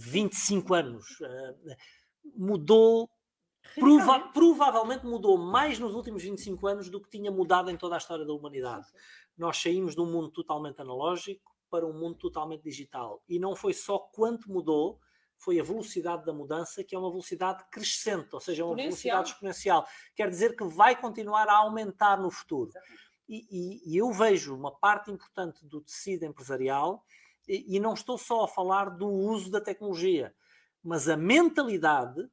25 0.00 0.74
eh, 0.74 0.78
anos. 0.80 1.20
Uh, 1.20 1.76
mudou, 2.34 3.08
prova 3.74 4.20
provavelmente 4.32 5.06
mudou 5.06 5.36
mais 5.36 5.78
nos 5.78 5.94
últimos 5.94 6.22
25 6.22 6.66
anos 6.66 6.90
do 6.90 7.00
que 7.00 7.10
tinha 7.10 7.30
mudado 7.30 7.70
em 7.70 7.76
toda 7.76 7.94
a 7.94 7.98
história 7.98 8.24
da 8.24 8.32
humanidade. 8.32 8.86
Nós 9.36 9.56
saímos 9.58 9.94
de 9.94 10.00
um 10.00 10.06
mundo 10.06 10.30
totalmente 10.30 10.80
analógico 10.80 11.52
para 11.70 11.86
um 11.86 11.92
mundo 11.92 12.16
totalmente 12.16 12.62
digital. 12.62 13.22
E 13.28 13.38
não 13.38 13.54
foi 13.54 13.72
só 13.72 13.98
quanto 13.98 14.50
mudou, 14.50 14.98
foi 15.36 15.60
a 15.60 15.62
velocidade 15.62 16.24
da 16.24 16.32
mudança, 16.32 16.82
que 16.82 16.94
é 16.94 16.98
uma 16.98 17.10
velocidade 17.10 17.64
crescente, 17.70 18.28
ou 18.32 18.40
seja, 18.40 18.64
uma 18.64 18.74
velocidade 18.74 19.30
exponencial. 19.30 19.86
Quer 20.16 20.28
dizer 20.28 20.56
que 20.56 20.64
vai 20.64 21.00
continuar 21.00 21.48
a 21.48 21.58
aumentar 21.58 22.20
no 22.20 22.30
futuro. 22.30 22.72
E, 23.28 23.46
e, 23.50 23.92
e 23.92 23.96
eu 23.96 24.10
vejo 24.10 24.56
uma 24.56 24.74
parte 24.74 25.10
importante 25.10 25.64
do 25.64 25.80
tecido 25.80 26.24
empresarial, 26.24 27.04
e, 27.46 27.76
e 27.76 27.80
não 27.80 27.94
estou 27.94 28.18
só 28.18 28.44
a 28.44 28.48
falar 28.48 28.90
do 28.90 29.08
uso 29.08 29.50
da 29.50 29.60
tecnologia, 29.60 30.34
mas 30.82 31.08
a 31.08 31.16
mentalidade 31.16 32.28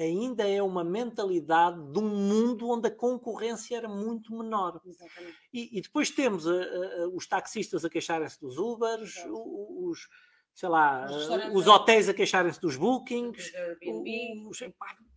ainda 0.00 0.48
é 0.48 0.62
uma 0.62 0.82
mentalidade 0.82 1.80
de 1.92 1.98
um 1.98 2.08
mundo 2.08 2.68
onde 2.68 2.88
a 2.88 2.90
concorrência 2.90 3.76
era 3.76 3.88
muito 3.88 4.34
menor. 4.34 4.80
E, 5.52 5.78
e, 5.78 5.80
depois 5.80 6.10
temos 6.10 6.46
a, 6.46 6.52
a, 6.52 7.08
os 7.12 7.26
taxistas 7.26 7.84
a 7.84 7.90
queixarem-se 7.90 8.40
dos 8.40 8.56
Ubers, 8.58 9.24
os, 9.28 10.08
sei 10.54 10.68
lá, 10.68 11.06
os 11.52 11.66
hotéis 11.66 12.08
a 12.08 12.14
queixarem-se 12.14 12.60
dos 12.60 12.76
bookings. 12.76 13.52
Os, 14.48 14.58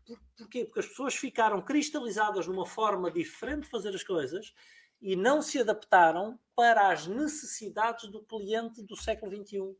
por, 0.05 0.19
porquê? 0.37 0.65
Porque 0.65 0.79
as 0.79 0.87
pessoas 0.87 1.15
ficaram 1.15 1.61
cristalizadas 1.61 2.47
numa 2.47 2.65
forma 2.65 3.09
diferente 3.09 3.63
de 3.63 3.69
fazer 3.69 3.95
as 3.95 4.03
coisas 4.03 4.53
e 5.01 5.15
não 5.15 5.41
se 5.41 5.59
adaptaram 5.59 6.39
para 6.55 6.89
as 6.89 7.07
necessidades 7.07 8.09
do 8.09 8.23
cliente 8.23 8.81
do 8.83 8.95
século 8.95 9.35
XXI. 9.35 9.75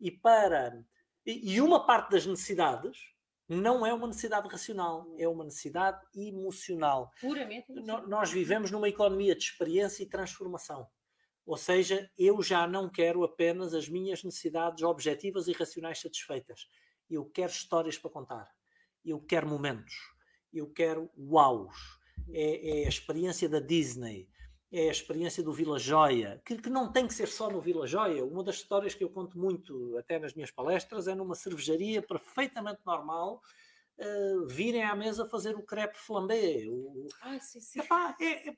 E 0.00 0.10
para 0.10 0.84
e 1.26 1.60
uma 1.60 1.86
parte 1.86 2.10
das 2.10 2.26
necessidades 2.26 3.13
não 3.48 3.84
é 3.84 3.92
uma 3.92 4.06
necessidade 4.06 4.48
racional, 4.48 5.06
é 5.18 5.28
uma 5.28 5.44
necessidade 5.44 6.00
emocional. 6.14 7.10
Puramente 7.20 7.70
emocional. 7.70 8.08
Nós 8.08 8.30
vivemos 8.30 8.70
numa 8.70 8.88
economia 8.88 9.34
de 9.34 9.44
experiência 9.44 10.02
e 10.02 10.08
transformação. 10.08 10.88
Ou 11.46 11.56
seja, 11.56 12.10
eu 12.16 12.42
já 12.42 12.66
não 12.66 12.88
quero 12.88 13.22
apenas 13.22 13.74
as 13.74 13.88
minhas 13.88 14.24
necessidades 14.24 14.82
objetivas 14.82 15.46
e 15.46 15.52
racionais 15.52 16.00
satisfeitas. 16.00 16.66
Eu 17.10 17.26
quero 17.26 17.50
histórias 17.50 17.98
para 17.98 18.10
contar. 18.10 18.50
Eu 19.04 19.20
quero 19.20 19.46
momentos. 19.46 19.94
Eu 20.52 20.70
quero 20.72 21.10
uaus. 21.16 21.76
É, 22.30 22.80
é 22.80 22.86
a 22.86 22.88
experiência 22.88 23.48
da 23.48 23.60
Disney. 23.60 24.26
É 24.76 24.88
a 24.88 24.90
experiência 24.90 25.40
do 25.40 25.52
Vila 25.52 25.78
Joia, 25.78 26.42
que, 26.44 26.58
que, 26.58 26.68
não 26.68 26.90
tem 26.90 27.06
que 27.06 27.14
ser 27.14 27.28
só 27.28 27.48
no 27.48 27.60
Vila 27.60 27.86
Joia. 27.86 28.24
Uma 28.24 28.42
das 28.42 28.56
histórias 28.56 28.92
que 28.92 29.04
eu 29.04 29.08
conto 29.08 29.38
muito, 29.38 29.96
até 29.96 30.18
nas 30.18 30.34
minhas 30.34 30.50
palestras, 30.50 31.06
é 31.06 31.14
numa 31.14 31.36
cervejaria 31.36 32.02
perfeitamente 32.02 32.80
normal, 32.84 33.40
uh, 33.96 34.46
virem 34.48 34.82
à 34.82 34.96
mesa 34.96 35.28
fazer 35.28 35.54
o 35.54 35.62
crepe 35.62 35.96
flambé. 35.96 36.64
O, 36.66 37.06
ah, 37.22 37.38
sim, 37.38 37.60
sim. 37.60 37.78
Epá, 37.78 38.16
é, 38.20 38.48
é, 38.48 38.56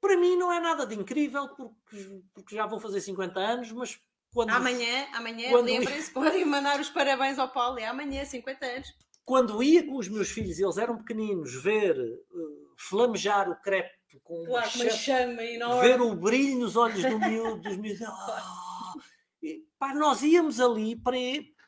para 0.00 0.16
mim 0.16 0.36
não 0.36 0.52
é 0.52 0.58
nada 0.58 0.84
de 0.84 0.96
incrível, 0.96 1.48
porque, 1.50 2.20
porque 2.34 2.56
já 2.56 2.66
vou 2.66 2.80
fazer 2.80 3.00
50 3.00 3.38
anos, 3.38 3.70
mas 3.70 4.00
quando. 4.34 4.50
Amanhã, 4.50 5.06
amanhã, 5.12 5.50
quando... 5.50 5.66
lembrem-se, 5.66 6.10
podem 6.12 6.44
mandar 6.44 6.80
os 6.80 6.90
parabéns 6.90 7.38
ao 7.38 7.48
Paulo, 7.48 7.78
é 7.78 7.86
amanhã, 7.86 8.24
50 8.24 8.66
anos. 8.66 8.88
Quando 9.24 9.62
ia 9.62 9.86
com 9.86 9.98
os 9.98 10.08
meus 10.08 10.30
filhos, 10.30 10.58
eles 10.58 10.78
eram 10.78 10.98
pequeninos, 10.98 11.62
ver 11.62 11.96
uh, 11.96 12.74
flamejar 12.76 13.48
o 13.48 13.54
crepe 13.62 14.01
com 14.20 14.44
claro, 14.44 14.70
uma, 14.74 14.90
chama 14.90 15.44
enorme. 15.44 15.88
ver 15.88 16.00
o 16.00 16.14
brilho 16.14 16.60
nos 16.60 16.76
olhos 16.76 17.02
do 17.02 17.18
miúdo, 17.18 17.62
dos 17.62 17.76
miúdos. 17.76 18.06
Oh, 18.08 18.98
e, 19.42 19.64
pá, 19.78 19.94
nós 19.94 20.22
íamos 20.22 20.60
ali 20.60 20.96
para. 20.96 21.16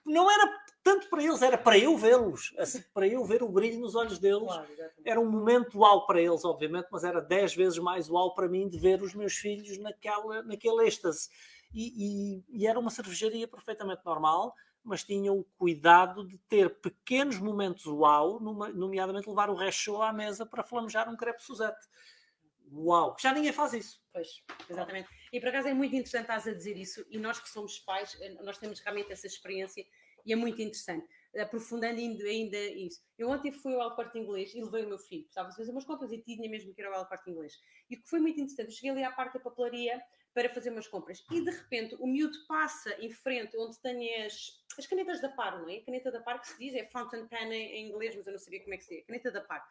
Não 0.06 0.30
era 0.30 0.64
tanto 0.84 1.08
para 1.08 1.22
eles, 1.22 1.40
era 1.40 1.56
para 1.56 1.78
eu 1.78 1.96
vê-los, 1.96 2.54
assim, 2.58 2.84
para 2.92 3.08
eu 3.08 3.24
ver 3.24 3.42
o 3.42 3.48
brilho 3.48 3.80
nos 3.80 3.94
olhos 3.94 4.18
deles. 4.18 4.44
Claro, 4.44 4.68
era 5.02 5.18
um 5.18 5.30
momento 5.30 5.78
uau 5.78 6.06
para 6.06 6.20
eles, 6.20 6.44
obviamente, 6.44 6.88
mas 6.92 7.04
era 7.04 7.22
dez 7.22 7.54
vezes 7.54 7.78
mais 7.78 8.10
uau 8.10 8.34
para 8.34 8.46
mim 8.46 8.68
de 8.68 8.78
ver 8.78 9.00
os 9.02 9.14
meus 9.14 9.32
filhos 9.34 9.78
naquela, 9.78 10.42
naquele 10.42 10.86
êxtase. 10.86 11.30
E, 11.72 11.88
e, 11.96 12.44
e 12.50 12.66
era 12.66 12.78
uma 12.78 12.90
cervejaria 12.90 13.48
perfeitamente 13.48 14.02
normal, 14.04 14.54
mas 14.84 15.02
tinha 15.02 15.32
o 15.32 15.44
cuidado 15.56 16.26
de 16.28 16.36
ter 16.46 16.78
pequenos 16.80 17.38
momentos 17.38 17.86
uau, 17.86 18.38
numa, 18.38 18.68
nomeadamente 18.68 19.28
levar 19.28 19.48
o 19.48 19.54
resto 19.54 20.02
à 20.02 20.12
mesa 20.12 20.44
para 20.44 20.62
flamejar 20.62 21.08
um 21.08 21.16
crepe 21.16 21.42
Suzette. 21.42 21.88
Uau! 22.76 23.16
Já 23.20 23.32
ninguém 23.32 23.52
faz 23.52 23.72
isso. 23.72 24.02
Pois, 24.12 24.42
exatamente. 24.68 25.08
E 25.32 25.40
por 25.40 25.48
acaso 25.48 25.68
é 25.68 25.74
muito 25.74 25.94
interessante 25.94 26.22
estás 26.22 26.46
a 26.46 26.52
dizer 26.52 26.76
isso, 26.76 27.04
e 27.08 27.18
nós 27.18 27.40
que 27.40 27.48
somos 27.48 27.78
pais, 27.80 28.16
eh, 28.20 28.34
nós 28.42 28.58
temos 28.58 28.80
realmente 28.80 29.12
essa 29.12 29.26
experiência 29.26 29.84
E 30.26 30.32
é 30.32 30.36
muito 30.36 30.60
interessante 30.62 31.06
aprofundando 31.40 31.98
ainda, 31.98 32.24
ainda 32.24 32.58
isso. 32.58 33.02
Eu 33.18 33.28
ontem 33.28 33.50
fui 33.50 33.74
ao 33.74 33.94
Corte 33.94 34.18
Inglês 34.18 34.54
e 34.54 34.62
levei 34.62 34.84
o 34.84 34.88
meu 34.88 34.98
filho, 34.98 35.26
estava 35.26 35.48
a 35.48 35.52
fazer 35.52 35.70
umas 35.70 35.84
compras 35.84 36.12
e 36.12 36.18
tinha 36.18 36.48
mesmo 36.48 36.72
que 36.72 36.80
ir 36.80 36.86
ao 36.86 37.06
Corte 37.06 37.30
Inglês. 37.30 37.58
E 37.90 37.96
o 37.96 38.02
que 38.02 38.08
foi 38.08 38.20
muito 38.20 38.40
interessante, 38.40 38.68
eu 38.68 38.74
cheguei 38.74 38.90
ali 38.90 39.04
à 39.04 39.10
parte 39.10 39.34
da 39.34 39.40
papelaria 39.40 40.00
para 40.32 40.48
fazer 40.48 40.70
umas 40.70 40.88
compras 40.88 41.24
e 41.30 41.40
de 41.40 41.50
repente 41.50 41.94
o 42.00 42.06
miúdo 42.06 42.36
passa 42.48 42.92
em 43.00 43.10
frente 43.10 43.56
onde 43.56 43.80
tem 43.80 44.24
as, 44.24 44.60
as 44.78 44.86
canetas 44.86 45.20
da 45.20 45.28
par, 45.28 45.60
não 45.60 45.68
é? 45.68 45.76
A 45.76 45.84
caneta 45.84 46.10
da 46.10 46.20
par 46.20 46.40
que 46.40 46.48
se 46.48 46.58
diz, 46.58 46.74
é 46.74 46.86
fountain 46.86 47.26
pen 47.28 47.52
em, 47.52 47.88
inglês, 47.88 48.16
mas 48.16 48.26
eu 48.26 48.32
não 48.32 48.38
sabia 48.38 48.60
como 48.60 48.74
é 48.74 48.76
que 48.76 48.84
se 48.84 48.96
diz, 48.96 49.06
caneta 49.06 49.30
da 49.30 49.40
par. 49.40 49.64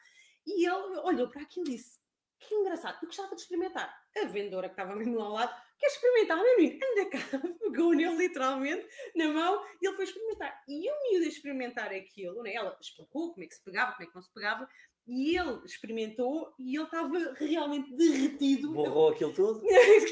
E 0.45 0.65
ele 0.67 0.97
olhou 0.99 1.29
para 1.29 1.41
aquilo 1.41 1.67
e 1.67 1.71
disse, 1.71 1.99
que 2.47 2.53
engraçado, 2.55 2.97
eu 3.01 3.07
gostava 3.07 3.35
de 3.35 3.41
experimentar. 3.41 3.93
A 4.17 4.25
vendedora 4.25 4.67
que 4.67 4.73
estava 4.73 4.95
mesmo 4.95 5.17
lá 5.17 5.25
ao 5.25 5.33
lado, 5.33 5.61
quer 5.79 5.87
experimentar, 5.87 6.37
meu 6.37 6.57
menino? 6.57 6.79
Anda 6.91 7.09
cá, 7.09 7.19
pegou 7.59 7.93
nele 7.93 8.15
literalmente 8.15 8.87
na 9.15 9.27
mão 9.27 9.63
e 9.81 9.87
ele 9.87 9.95
foi 9.95 10.05
experimentar. 10.05 10.63
E 10.67 10.89
o 10.89 11.03
miúdo 11.03 11.25
a 11.25 11.29
experimentar 11.29 11.91
aquilo, 11.91 12.43
né? 12.43 12.53
ela 12.53 12.77
explicou 12.81 13.31
como 13.33 13.43
é 13.43 13.47
que 13.47 13.55
se 13.55 13.63
pegava, 13.63 13.93
como 13.93 14.03
é 14.03 14.07
que 14.07 14.15
não 14.15 14.21
se 14.21 14.33
pegava, 14.33 14.67
e 15.05 15.37
ele 15.37 15.59
experimentou 15.65 16.53
e 16.57 16.75
ele 16.75 16.85
estava 16.85 17.33
realmente 17.33 17.93
derretido. 17.95 18.71
Borrou 18.71 19.09
aquilo 19.09 19.33
tudo? 19.33 19.61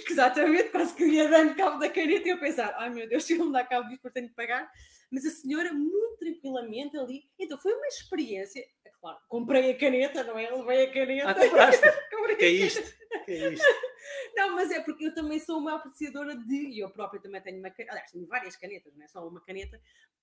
Exatamente, 0.10 0.70
quase 0.70 0.94
que 0.94 1.06
ia 1.06 1.30
dando 1.30 1.56
cabo 1.56 1.80
da 1.80 1.90
caneta 1.90 2.28
e 2.28 2.32
eu 2.32 2.40
pensar, 2.40 2.76
ai 2.78 2.90
meu 2.90 3.08
Deus, 3.08 3.24
se 3.26 3.34
ele 3.34 3.44
me 3.44 3.54
dá 3.54 3.66
cabo 3.66 3.88
disto, 3.88 4.12
tenho 4.12 4.28
de 4.28 4.34
pagar. 4.34 4.70
Mas 5.12 5.26
a 5.26 5.30
senhora, 5.30 5.74
muito 5.74 6.18
tranquilamente 6.18 6.98
ali, 6.98 7.24
então 7.40 7.58
foi 7.58 7.74
uma 7.74 7.88
experiência 7.88 8.64
claro, 9.02 9.18
comprei 9.28 9.72
a 9.72 9.78
caneta, 9.78 10.24
não 10.24 10.38
é? 10.38 10.50
Levei 10.50 10.86
a 10.86 10.94
caneta. 10.94 11.30
Ah, 11.32 11.36
compraste? 11.36 11.82
que 12.38 12.46
é 12.46 12.50
isto? 12.50 12.96
Que 13.26 13.32
é 13.32 13.54
isto? 13.54 13.66
Não, 14.36 14.56
mas 14.56 14.72
é 14.72 14.80
porque 14.80 15.08
eu 15.08 15.14
também 15.14 15.40
sou 15.40 15.60
uma 15.60 15.76
apreciadora 15.76 16.36
de, 16.36 16.56
e 16.56 16.80
eu 16.80 16.90
própria 16.90 17.22
também 17.22 17.42
tenho 17.42 17.60
uma 17.60 17.70
caneta, 17.70 17.92
aliás, 17.92 18.12
tenho 18.12 18.26
várias 18.28 18.56
canetas, 18.56 18.96
não 18.96 19.04
é 19.04 19.08
só 19.08 19.28
uma 19.28 19.42
caneta, 19.42 19.80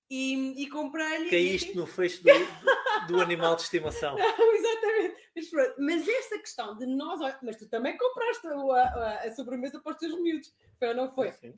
e, 0.09 0.63
e 0.63 0.69
comprei-lhe. 0.69 1.29
Que 1.29 1.35
é 1.35 1.39
isto 1.39 1.77
no 1.77 1.85
fecho 1.87 2.23
do, 2.23 2.31
do 3.07 3.21
animal 3.21 3.55
de 3.55 3.63
estimação. 3.63 4.17
Não, 4.17 4.53
exatamente. 4.53 5.15
Mas, 5.35 5.49
pronto, 5.49 5.75
mas 5.79 6.07
esta 6.07 6.39
questão 6.39 6.77
de 6.77 6.85
nós. 6.87 7.19
Mas 7.43 7.55
tu 7.57 7.69
também 7.69 7.97
compraste 7.97 8.47
a, 8.47 8.51
a, 8.51 9.27
a 9.27 9.31
sobremesa 9.35 9.79
para 9.79 9.93
os 9.93 9.99
teus 9.99 10.19
miúdos, 10.19 10.53
foi 10.77 10.89
ou 10.89 10.95
não 10.95 11.13
foi? 11.13 11.31
Sim. 11.33 11.57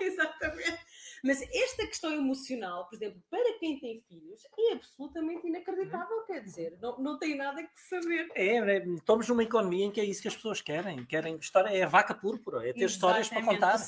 exatamente. 0.00 0.80
Mas 1.24 1.40
esta 1.40 1.86
questão 1.86 2.12
emocional, 2.12 2.86
por 2.86 2.96
exemplo, 2.96 3.18
para 3.30 3.58
quem 3.58 3.80
tem 3.80 3.98
filhos, 4.06 4.42
é 4.58 4.72
absolutamente 4.74 5.46
inacreditável, 5.46 6.22
quer 6.26 6.40
dizer, 6.40 6.76
não, 6.82 6.98
não 6.98 7.18
tem 7.18 7.34
nada 7.34 7.62
que 7.62 7.80
saber. 7.80 8.28
É, 8.34 8.58
é, 8.58 8.86
estamos 8.86 9.26
numa 9.28 9.42
economia 9.42 9.86
em 9.86 9.90
que 9.90 10.02
é 10.02 10.04
isso 10.04 10.20
que 10.20 10.28
as 10.28 10.36
pessoas 10.36 10.60
querem. 10.60 11.02
Querem 11.06 11.36
história, 11.36 11.70
é 11.70 11.82
a 11.82 11.88
vaca 11.88 12.14
púrpura, 12.14 12.58
é 12.58 12.74
ter 12.74 12.84
exatamente. 12.84 12.92
histórias 12.92 13.28
para 13.30 13.42
contar. 13.42 13.74
O 13.74 13.78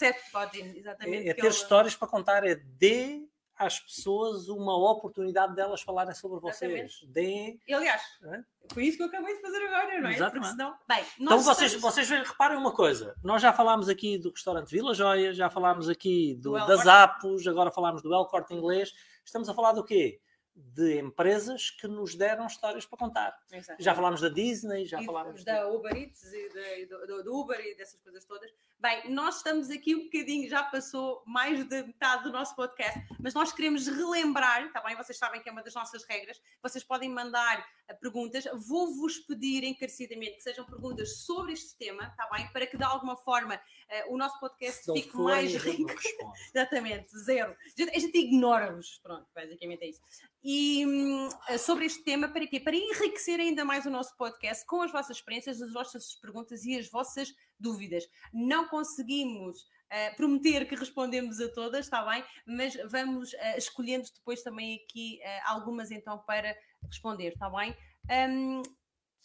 exatamente. 0.79 1.27
É, 1.27 1.31
é 1.31 1.35
ter 1.35 1.49
histórias 1.49 1.94
para 1.94 2.09
contar, 2.09 2.42
é 2.42 2.55
de 2.55 3.29
às 3.57 3.81
pessoas 3.81 4.49
uma 4.49 4.77
oportunidade 4.77 5.55
delas 5.55 5.81
falarem 5.81 6.14
sobre 6.14 6.40
vocês. 6.40 7.01
De... 7.09 7.59
E, 7.66 7.75
aliás, 7.75 8.03
é? 8.25 8.42
foi 8.73 8.85
isso 8.85 8.97
que 8.97 9.03
eu 9.03 9.09
acabei 9.09 9.35
de 9.35 9.40
fazer 9.40 9.64
agora, 9.64 10.01
não 10.01 10.09
é? 10.09 10.14
Exatamente. 10.14 10.51
Senão... 10.51 10.79
Bem, 10.88 11.05
então 11.19 11.40
vocês, 11.40 11.73
estamos... 11.73 11.95
vocês 11.95 12.09
reparem 12.29 12.59
uma 12.59 12.73
coisa: 12.73 13.14
nós 13.23 13.40
já 13.40 13.53
falámos 13.53 13.88
aqui 13.88 14.19
do 14.19 14.31
restaurante 14.31 14.71
Vila 14.71 14.95
Joia, 14.95 15.33
já 15.33 15.49
falámos 15.49 15.88
aqui 15.88 16.35
do, 16.35 16.53
do 16.53 16.66
das 16.66 16.87
Apos, 16.87 17.47
agora 17.47 17.71
falámos 17.71 18.03
do 18.03 18.14
El 18.14 18.27
Corte 18.27 18.55
Inglês. 18.55 18.92
Estamos 19.25 19.49
a 19.49 19.55
falar 19.55 19.73
do 19.73 19.85
quê? 19.85 20.21
de 20.57 20.99
empresas 20.99 21.71
que 21.71 21.87
nos 21.87 22.14
deram 22.14 22.47
histórias 22.47 22.87
para 22.87 22.99
contar. 22.99 23.38
Exatamente. 23.53 23.85
Já 23.85 23.95
falámos 23.95 24.23
da 24.23 24.31
Disney, 24.31 24.87
já 24.87 25.03
e 25.03 25.05
falámos 25.05 25.45
da 25.45 25.69
Uber 25.69 25.95
Eats 25.95 26.33
e 26.33 26.87
do, 26.87 27.23
do, 27.23 27.38
Uber 27.38 27.61
e 27.61 27.77
dessas 27.77 28.01
coisas 28.01 28.25
todas. 28.25 28.51
Bem, 28.79 29.11
nós 29.11 29.39
estamos 29.39 29.71
aqui 29.71 29.95
um 29.97 30.05
bocadinho, 30.05 30.51
já 30.51 30.62
passou 30.62 31.23
mais 31.27 31.65
de 31.67 31.83
metade 31.83 32.25
do 32.25 32.31
nosso 32.31 32.55
podcast, 32.55 33.01
mas 33.19 33.33
nós 33.33 33.51
queremos 33.51 33.87
relembrar, 33.87 34.71
tá 34.71 34.83
bem? 34.83 34.95
Vocês 34.95 35.17
sabem 35.17 35.41
que 35.41 35.49
é 35.49 35.53
uma 35.53 35.62
das 35.62 35.75
nossas 35.75 36.05
regras. 36.05 36.39
Vocês 36.62 36.85
podem 36.85 37.09
mandar 37.09 37.67
eh, 37.89 37.95
perguntas. 37.95 38.45
Vou-vos 38.69 39.19
pedir 39.21 39.65
encarecidamente 39.65 40.37
que 40.37 40.43
sejam 40.43 40.67
perguntas 40.67 41.21
sobre 41.25 41.55
este 41.55 41.75
tema, 41.79 42.11
tá 42.19 42.29
bem? 42.31 42.47
Para 42.53 42.67
que 42.67 42.77
de 42.77 42.85
alguma 42.85 43.17
forma 43.17 43.55
uh, 43.55 44.15
o 44.15 44.19
nosso 44.19 44.39
podcast 44.39 44.93
fique 44.93 45.17
mais 45.17 45.55
rico. 45.55 45.95
Exatamente, 46.55 47.19
zero. 47.19 47.57
A 47.95 47.99
gente 47.99 48.19
ignora-vos, 48.19 49.01
pronto, 49.03 49.27
basicamente 49.35 49.85
é 49.85 49.89
isso. 49.89 50.03
E 50.45 50.87
hum, 50.87 51.29
sobre 51.59 51.87
este 51.87 52.05
tema, 52.05 52.29
para 52.29 52.47
quê? 52.47 52.61
Para 52.61 52.77
enriquecer 52.77 53.41
ainda 53.41 53.65
mais 53.65 53.87
o 53.87 53.91
nosso 53.91 54.17
podcast 54.17 54.65
com 54.67 54.83
as 54.83 54.93
vossas 54.93 55.17
experiências, 55.17 55.62
as 55.62 55.73
vossas 55.73 56.15
perguntas 56.17 56.65
e 56.65 56.79
as 56.79 56.89
vossas 56.91 57.35
dúvidas. 57.59 58.05
Não 58.33 58.65
conseguimos 58.66 59.61
uh, 59.61 60.16
prometer 60.16 60.66
que 60.68 60.74
respondemos 60.74 61.40
a 61.40 61.48
todas, 61.52 61.87
está 61.87 62.05
bem? 62.05 62.24
Mas 62.46 62.74
vamos 62.90 63.33
uh, 63.33 63.57
escolhendo 63.57 64.09
depois 64.14 64.42
também 64.42 64.81
aqui 64.83 65.20
uh, 65.22 65.50
algumas 65.52 65.90
então 65.90 66.18
para 66.18 66.57
responder, 66.88 67.33
está 67.33 67.48
bem? 67.50 67.76
Um, 68.11 68.62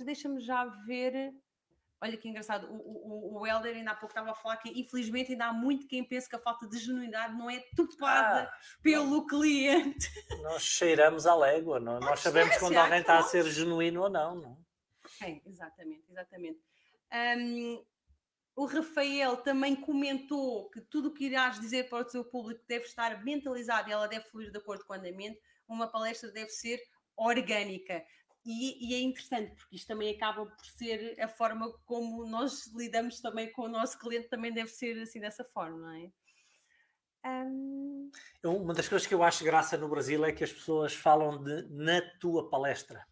Deixa-me 0.04 0.41
já 0.41 0.65
ver. 0.86 1.34
Olha 2.04 2.17
que 2.17 2.27
engraçado, 2.27 2.67
o, 2.67 3.38
o, 3.38 3.39
o 3.41 3.47
Helder 3.47 3.75
ainda 3.75 3.91
há 3.91 3.95
pouco 3.95 4.12
estava 4.12 4.32
a 4.32 4.36
falar 4.36 4.58
que 4.58 4.69
infelizmente 4.69 5.34
ainda 5.34 5.45
há 5.45 5.54
muito 5.54 5.88
quem 5.88 6.04
pensa 6.04 6.27
que 6.27 6.36
a 6.36 6.39
falta 6.39 6.67
de 6.67 6.80
genuinidade 6.80 7.38
não 7.38 7.47
é 7.47 7.60
topada 7.75 8.43
ah, 8.43 8.51
pelo 8.82 9.06
não. 9.06 9.27
cliente. 9.27 10.10
Nós 10.41 10.63
cheiramos 10.63 11.27
a 11.27 11.36
légua, 11.36 11.80
não? 11.80 11.99
nós 11.99 12.19
sabemos 12.19 12.58
quando 12.58 12.77
alguém 12.77 13.01
está 13.01 13.19
a 13.19 13.23
ser 13.23 13.45
genuíno 13.45 14.01
ou 14.01 14.10
não. 14.10 14.36
não? 14.36 14.58
É, 15.21 15.39
exatamente, 15.45 16.04
exatamente. 16.10 16.60
Um, 17.13 17.86
o 18.56 18.66
Rafael 18.66 19.38
também 19.38 19.76
comentou 19.76 20.70
que 20.70 20.82
tudo 20.82 21.10
o 21.10 21.14
que 21.14 21.26
irás 21.26 21.60
dizer 21.60 21.90
para 21.90 22.06
o 22.06 22.10
seu 22.10 22.24
público 22.24 22.64
deve 22.68 22.86
estar 22.86 23.24
mentalizado 23.24 23.90
e 23.90 23.94
ela 23.94 24.08
deve 24.08 24.26
fluir 24.26 24.52
de 24.52 24.58
acordo 24.58 24.86
com 24.86 24.94
o 24.94 24.96
andamento. 24.96 25.40
Uma 25.68 25.88
palestra 25.88 26.32
deve 26.32 26.50
ser 26.50 26.80
orgânica. 27.16 28.04
E, 28.46 28.90
e, 28.90 28.96
é 28.96 29.00
interessante, 29.00 29.56
porque 29.56 29.76
isto 29.76 29.88
também 29.88 30.16
acaba 30.16 30.46
por 30.46 30.66
ser 30.66 31.16
a 31.20 31.28
forma 31.28 31.72
como 31.86 32.26
nós 32.26 32.66
lidamos 32.76 33.22
também 33.22 33.52
com 33.52 33.64
o 33.64 33.70
nosso 33.70 34.00
cliente, 34.00 34.30
também 34.30 34.52
deve 34.52 34.70
ser 34.70 35.00
assim 35.00 35.20
dessa 35.20 35.44
forma, 35.44 35.78
não 35.78 35.92
é? 35.92 36.12
Um... 37.24 38.12
Uma 38.44 38.74
das 38.74 38.90
coisas 38.90 39.08
que 39.08 39.14
eu 39.14 39.22
acho 39.22 39.44
graça 39.44 39.78
no 39.78 39.88
Brasil 39.88 40.26
é 40.26 40.32
que 40.32 40.44
as 40.44 40.52
pessoas 40.52 40.96
falam 40.96 41.42
de 41.44 41.68
na 41.70 42.02
tua 42.20 42.50
palestra. 42.50 43.06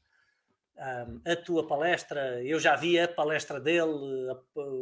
A 1.26 1.36
tua 1.36 1.68
palestra, 1.68 2.42
eu 2.44 2.60
já 2.60 2.76
vi 2.76 2.98
a 2.98 3.08
palestra 3.08 3.60
dele, 3.60 3.92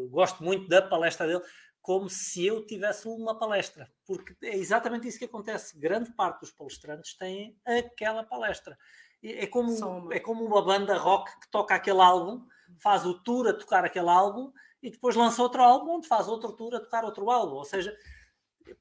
gosto 0.10 0.44
muito 0.44 0.68
da 0.68 0.82
palestra 0.82 1.26
dele, 1.26 1.42
como 1.82 2.10
se 2.10 2.46
eu 2.46 2.66
tivesse 2.66 3.08
uma 3.08 3.40
palestra, 3.40 3.90
porque 4.06 4.36
é 4.44 4.56
exatamente 4.56 5.08
isso 5.08 5.18
que 5.18 5.26
acontece. 5.26 5.80
Grande 5.80 6.12
parte 6.12 6.42
dos 6.42 6.52
palestrantes 6.52 7.18
têm 7.18 7.58
aquela 7.66 8.24
palestra. 8.24 8.78
É 9.24 9.48
como, 9.48 10.12
é 10.14 10.20
como 10.20 10.46
uma 10.46 10.62
banda 10.62 10.98
rock 10.98 11.32
que 11.40 11.50
toca 11.50 11.74
aquele 11.74 12.02
álbum, 12.02 12.46
faz 12.80 13.06
o 13.06 13.16
tour 13.24 13.48
a 13.48 13.54
tocar 13.54 13.84
aquele 13.84 14.10
álbum 14.10 14.52
e 14.84 14.92
depois 14.92 15.16
lança 15.16 15.42
outro 15.42 15.64
álbum 15.64 15.96
onde 15.96 16.08
faz 16.08 16.28
outro 16.28 16.52
tour 16.52 16.76
a 16.76 16.80
tocar 16.80 17.04
outro 17.04 17.32
álbum. 17.32 17.56
Ou 17.56 17.66
seja, 17.66 17.98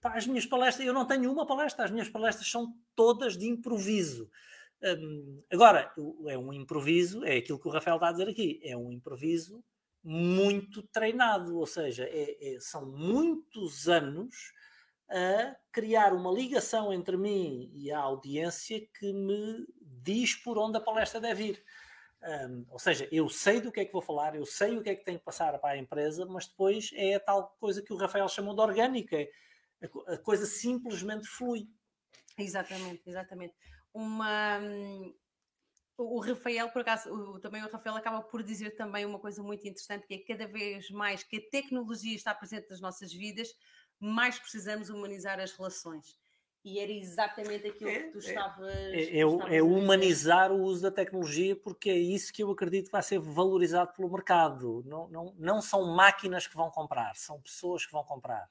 as 0.02 0.26
minhas 0.26 0.44
palestras, 0.44 0.86
eu 0.86 0.92
não 0.92 1.06
tenho 1.06 1.32
uma 1.32 1.46
palestra, 1.46 1.84
as 1.84 1.90
minhas 1.90 2.08
palestras 2.08 2.50
são 2.50 2.74
todas 2.94 3.36
de 3.36 3.48
improviso. 3.48 4.28
Um, 4.82 5.42
agora, 5.50 5.92
é 6.28 6.38
um 6.38 6.52
improviso, 6.52 7.24
é 7.24 7.36
aquilo 7.38 7.58
que 7.58 7.68
o 7.68 7.70
Rafael 7.70 7.96
está 7.96 8.08
a 8.08 8.12
dizer 8.12 8.28
aqui, 8.28 8.60
é 8.62 8.76
um 8.76 8.92
improviso 8.92 9.64
muito 10.02 10.82
treinado, 10.84 11.58
ou 11.58 11.66
seja, 11.66 12.04
é, 12.04 12.54
é, 12.54 12.60
são 12.60 12.86
muitos 12.86 13.88
anos 13.88 14.52
a 15.08 15.56
criar 15.72 16.12
uma 16.12 16.30
ligação 16.30 16.92
entre 16.92 17.16
mim 17.16 17.70
e 17.74 17.90
a 17.90 17.98
audiência 17.98 18.80
que 18.98 19.12
me 19.12 19.66
diz 19.80 20.34
por 20.34 20.58
onde 20.58 20.76
a 20.78 20.80
palestra 20.80 21.20
deve 21.20 21.44
ir. 21.48 21.64
Um, 22.22 22.66
ou 22.70 22.78
seja, 22.78 23.08
eu 23.12 23.28
sei 23.28 23.60
do 23.60 23.70
que 23.70 23.80
é 23.80 23.84
que 23.84 23.92
vou 23.92 24.02
falar, 24.02 24.34
eu 24.34 24.46
sei 24.46 24.76
o 24.76 24.82
que 24.82 24.90
é 24.90 24.94
que 24.94 25.04
tenho 25.04 25.18
que 25.18 25.24
passar 25.24 25.58
para 25.58 25.74
a 25.74 25.78
empresa, 25.78 26.26
mas 26.26 26.46
depois 26.46 26.90
é 26.94 27.14
a 27.14 27.20
tal 27.20 27.56
coisa 27.60 27.82
que 27.82 27.92
o 27.92 27.96
Rafael 27.96 28.28
chamou 28.28 28.54
de 28.54 28.60
orgânica. 28.60 29.16
É, 29.16 29.30
a 30.08 30.18
coisa 30.18 30.46
simplesmente 30.46 31.26
flui. 31.26 31.68
Exatamente, 32.38 33.02
exatamente. 33.06 33.54
Uma, 33.96 34.58
hum, 34.58 35.14
o 35.96 36.20
Rafael, 36.20 36.68
por 36.68 36.82
acaso, 36.82 37.10
o, 37.10 37.40
também 37.40 37.64
o 37.64 37.70
Rafael 37.70 37.96
acaba 37.96 38.20
por 38.20 38.42
dizer 38.42 38.76
também 38.76 39.06
uma 39.06 39.18
coisa 39.18 39.42
muito 39.42 39.66
interessante, 39.66 40.06
que 40.06 40.12
é 40.12 40.18
cada 40.18 40.46
vez 40.46 40.90
mais 40.90 41.22
que 41.22 41.38
a 41.38 41.50
tecnologia 41.50 42.14
está 42.14 42.34
presente 42.34 42.68
nas 42.68 42.80
nossas 42.80 43.10
vidas, 43.10 43.48
mais 43.98 44.38
precisamos 44.38 44.90
humanizar 44.90 45.40
as 45.40 45.52
relações. 45.52 46.18
E 46.62 46.78
era 46.78 46.92
exatamente 46.92 47.68
aquilo 47.68 47.88
é, 47.88 48.00
que 48.00 48.10
tu 48.10 48.18
é, 48.18 48.20
estavas. 48.20 48.74
É, 48.74 49.20
é, 49.20 49.56
é 49.56 49.62
humanizar 49.62 50.52
o 50.52 50.60
uso 50.60 50.82
da 50.82 50.90
tecnologia, 50.90 51.56
porque 51.56 51.88
é 51.88 51.96
isso 51.96 52.30
que 52.32 52.42
eu 52.42 52.50
acredito 52.50 52.86
que 52.86 52.92
vai 52.92 53.02
ser 53.02 53.18
valorizado 53.18 53.94
pelo 53.94 54.12
mercado. 54.12 54.82
Não, 54.84 55.08
não, 55.08 55.34
não 55.38 55.62
são 55.62 55.94
máquinas 55.94 56.46
que 56.46 56.56
vão 56.56 56.70
comprar, 56.70 57.16
são 57.16 57.40
pessoas 57.40 57.86
que 57.86 57.92
vão 57.92 58.04
comprar. 58.04 58.50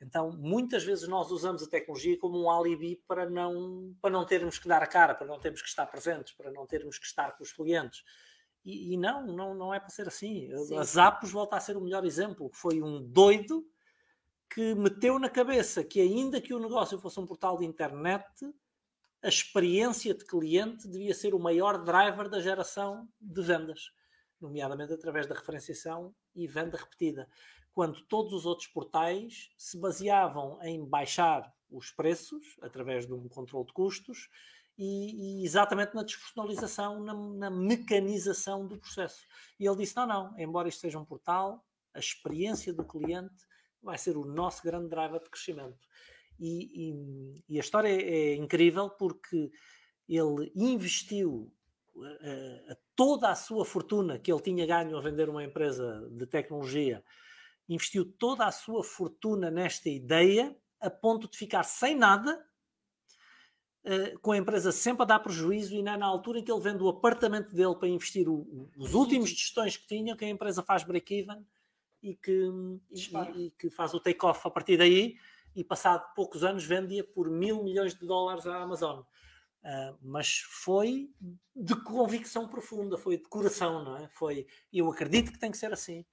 Então, 0.00 0.32
muitas 0.32 0.82
vezes 0.82 1.06
nós 1.06 1.30
usamos 1.30 1.62
a 1.62 1.68
tecnologia 1.68 2.18
como 2.18 2.42
um 2.42 2.50
alibi 2.50 2.96
para 3.06 3.28
não, 3.28 3.94
para 4.00 4.10
não 4.10 4.24
termos 4.24 4.58
que 4.58 4.66
dar 4.66 4.82
a 4.82 4.86
cara, 4.86 5.14
para 5.14 5.26
não 5.26 5.38
termos 5.38 5.60
que 5.60 5.68
estar 5.68 5.86
presentes, 5.86 6.32
para 6.32 6.50
não 6.50 6.66
termos 6.66 6.98
que 6.98 7.04
estar 7.04 7.36
com 7.36 7.42
os 7.42 7.52
clientes. 7.52 8.02
E, 8.64 8.94
e 8.94 8.96
não, 8.96 9.26
não, 9.26 9.54
não 9.54 9.74
é 9.74 9.78
para 9.78 9.90
ser 9.90 10.08
assim. 10.08 10.50
Sim. 10.66 10.78
A 10.78 10.82
Zappos 10.82 11.30
volta 11.30 11.56
a 11.56 11.60
ser 11.60 11.76
o 11.76 11.80
melhor 11.80 12.04
exemplo, 12.04 12.48
que 12.48 12.56
foi 12.56 12.80
um 12.80 13.02
doido 13.02 13.66
que 14.48 14.74
meteu 14.74 15.18
na 15.18 15.28
cabeça 15.28 15.84
que 15.84 16.00
ainda 16.00 16.40
que 16.40 16.52
o 16.52 16.58
negócio 16.58 16.98
fosse 16.98 17.20
um 17.20 17.26
portal 17.26 17.58
de 17.58 17.64
internet, 17.64 18.26
a 19.22 19.28
experiência 19.28 20.14
de 20.14 20.24
cliente 20.24 20.88
devia 20.88 21.14
ser 21.14 21.34
o 21.34 21.38
maior 21.38 21.84
driver 21.84 22.28
da 22.28 22.40
geração 22.40 23.08
de 23.20 23.42
vendas, 23.42 23.92
nomeadamente 24.40 24.92
através 24.92 25.26
da 25.26 25.34
referenciação 25.34 26.14
e 26.34 26.46
venda 26.46 26.78
repetida. 26.78 27.28
Quando 27.74 28.00
todos 28.02 28.32
os 28.32 28.46
outros 28.46 28.68
portais 28.68 29.50
se 29.56 29.78
baseavam 29.78 30.58
em 30.62 30.84
baixar 30.84 31.52
os 31.70 31.90
preços 31.90 32.58
através 32.62 33.06
de 33.06 33.12
um 33.12 33.28
controle 33.28 33.66
de 33.66 33.72
custos 33.72 34.28
e, 34.76 35.42
e 35.42 35.44
exatamente 35.44 35.94
na 35.94 36.02
despersonalização, 36.02 37.02
na, 37.02 37.14
na, 37.14 37.50
mecanização 37.50 38.66
do 38.66 38.78
processo. 38.78 39.24
E 39.58 39.66
ele 39.66 39.76
disse: 39.76 39.94
não, 39.94 40.06
não, 40.06 40.38
embora 40.38 40.68
isto 40.68 40.80
seja 40.80 40.98
um 40.98 41.04
portal, 41.04 41.64
a 41.94 41.98
experiência 41.98 42.72
do 42.72 42.84
cliente 42.84 43.44
vai 43.82 43.98
ser 43.98 44.16
o 44.16 44.24
nosso 44.24 44.62
grande 44.62 44.88
driver 44.88 45.22
de 45.22 45.30
crescimento. 45.30 45.78
E, 46.38 46.90
e, 46.90 47.44
e 47.50 47.56
a 47.58 47.60
história 47.60 47.88
é, 47.88 48.32
é, 48.32 48.34
incrível 48.36 48.88
porque 48.88 49.50
ele 50.08 50.50
investiu 50.56 51.52
uh, 51.94 52.76
toda 52.96 53.28
a 53.28 53.34
sua 53.34 53.64
fortuna 53.64 54.18
que 54.18 54.32
ele 54.32 54.40
tinha 54.40 54.66
ganho 54.66 54.96
a 54.96 55.00
vender 55.00 55.28
uma 55.28 55.44
empresa 55.44 56.08
de 56.10 56.26
tecnologia, 56.26 57.04
investiu 57.70 58.04
toda 58.04 58.44
a 58.44 58.50
sua 58.50 58.82
fortuna 58.82 59.50
nesta 59.50 59.88
ideia, 59.88 60.56
a 60.80 60.90
ponto 60.90 61.30
de 61.30 61.38
ficar 61.38 61.62
sem 61.62 61.94
nada, 61.94 62.44
uh, 63.84 64.18
com 64.20 64.32
a 64.32 64.36
empresa 64.36 64.72
sempre 64.72 65.04
a 65.04 65.06
dar 65.06 65.20
prejuízo, 65.20 65.74
e 65.74 65.82
não 65.82 65.92
é 65.92 65.96
na 65.96 66.06
altura 66.06 66.40
em 66.40 66.44
que 66.44 66.50
ele 66.50 66.60
vende 66.60 66.82
o 66.82 66.88
apartamento 66.88 67.54
dele 67.54 67.76
para 67.76 67.88
investir 67.88 68.28
o, 68.28 68.34
o, 68.34 68.70
os 68.76 68.92
últimos 68.94 69.30
gestões 69.30 69.76
que 69.76 69.86
tinha, 69.86 70.16
que 70.16 70.24
a 70.24 70.28
empresa 70.28 70.64
faz 70.64 70.82
break-even 70.82 71.46
e 72.02 72.16
que, 72.16 72.50
e, 72.90 73.46
e 73.46 73.50
que 73.52 73.70
faz 73.70 73.94
o 73.94 74.00
take-off 74.00 74.40
a 74.44 74.50
partir 74.50 74.76
daí 74.76 75.16
e 75.54 75.62
passado 75.62 76.12
poucos 76.14 76.42
anos 76.42 76.64
vendia 76.64 77.04
por 77.04 77.30
mil 77.30 77.62
milhões 77.62 77.94
de 77.94 78.04
dólares 78.04 78.46
à 78.46 78.60
Amazon. 78.60 79.00
Uh, 79.62 79.94
mas 80.00 80.38
foi 80.38 81.10
de 81.54 81.76
convicção 81.84 82.48
profunda, 82.48 82.96
foi 82.96 83.18
de 83.18 83.24
coração, 83.24 83.84
não 83.84 83.96
é? 83.98 84.08
Foi, 84.08 84.46
eu 84.72 84.90
acredito 84.90 85.30
que 85.30 85.38
tem 85.38 85.50
que 85.50 85.58
ser 85.58 85.70
assim 85.70 86.04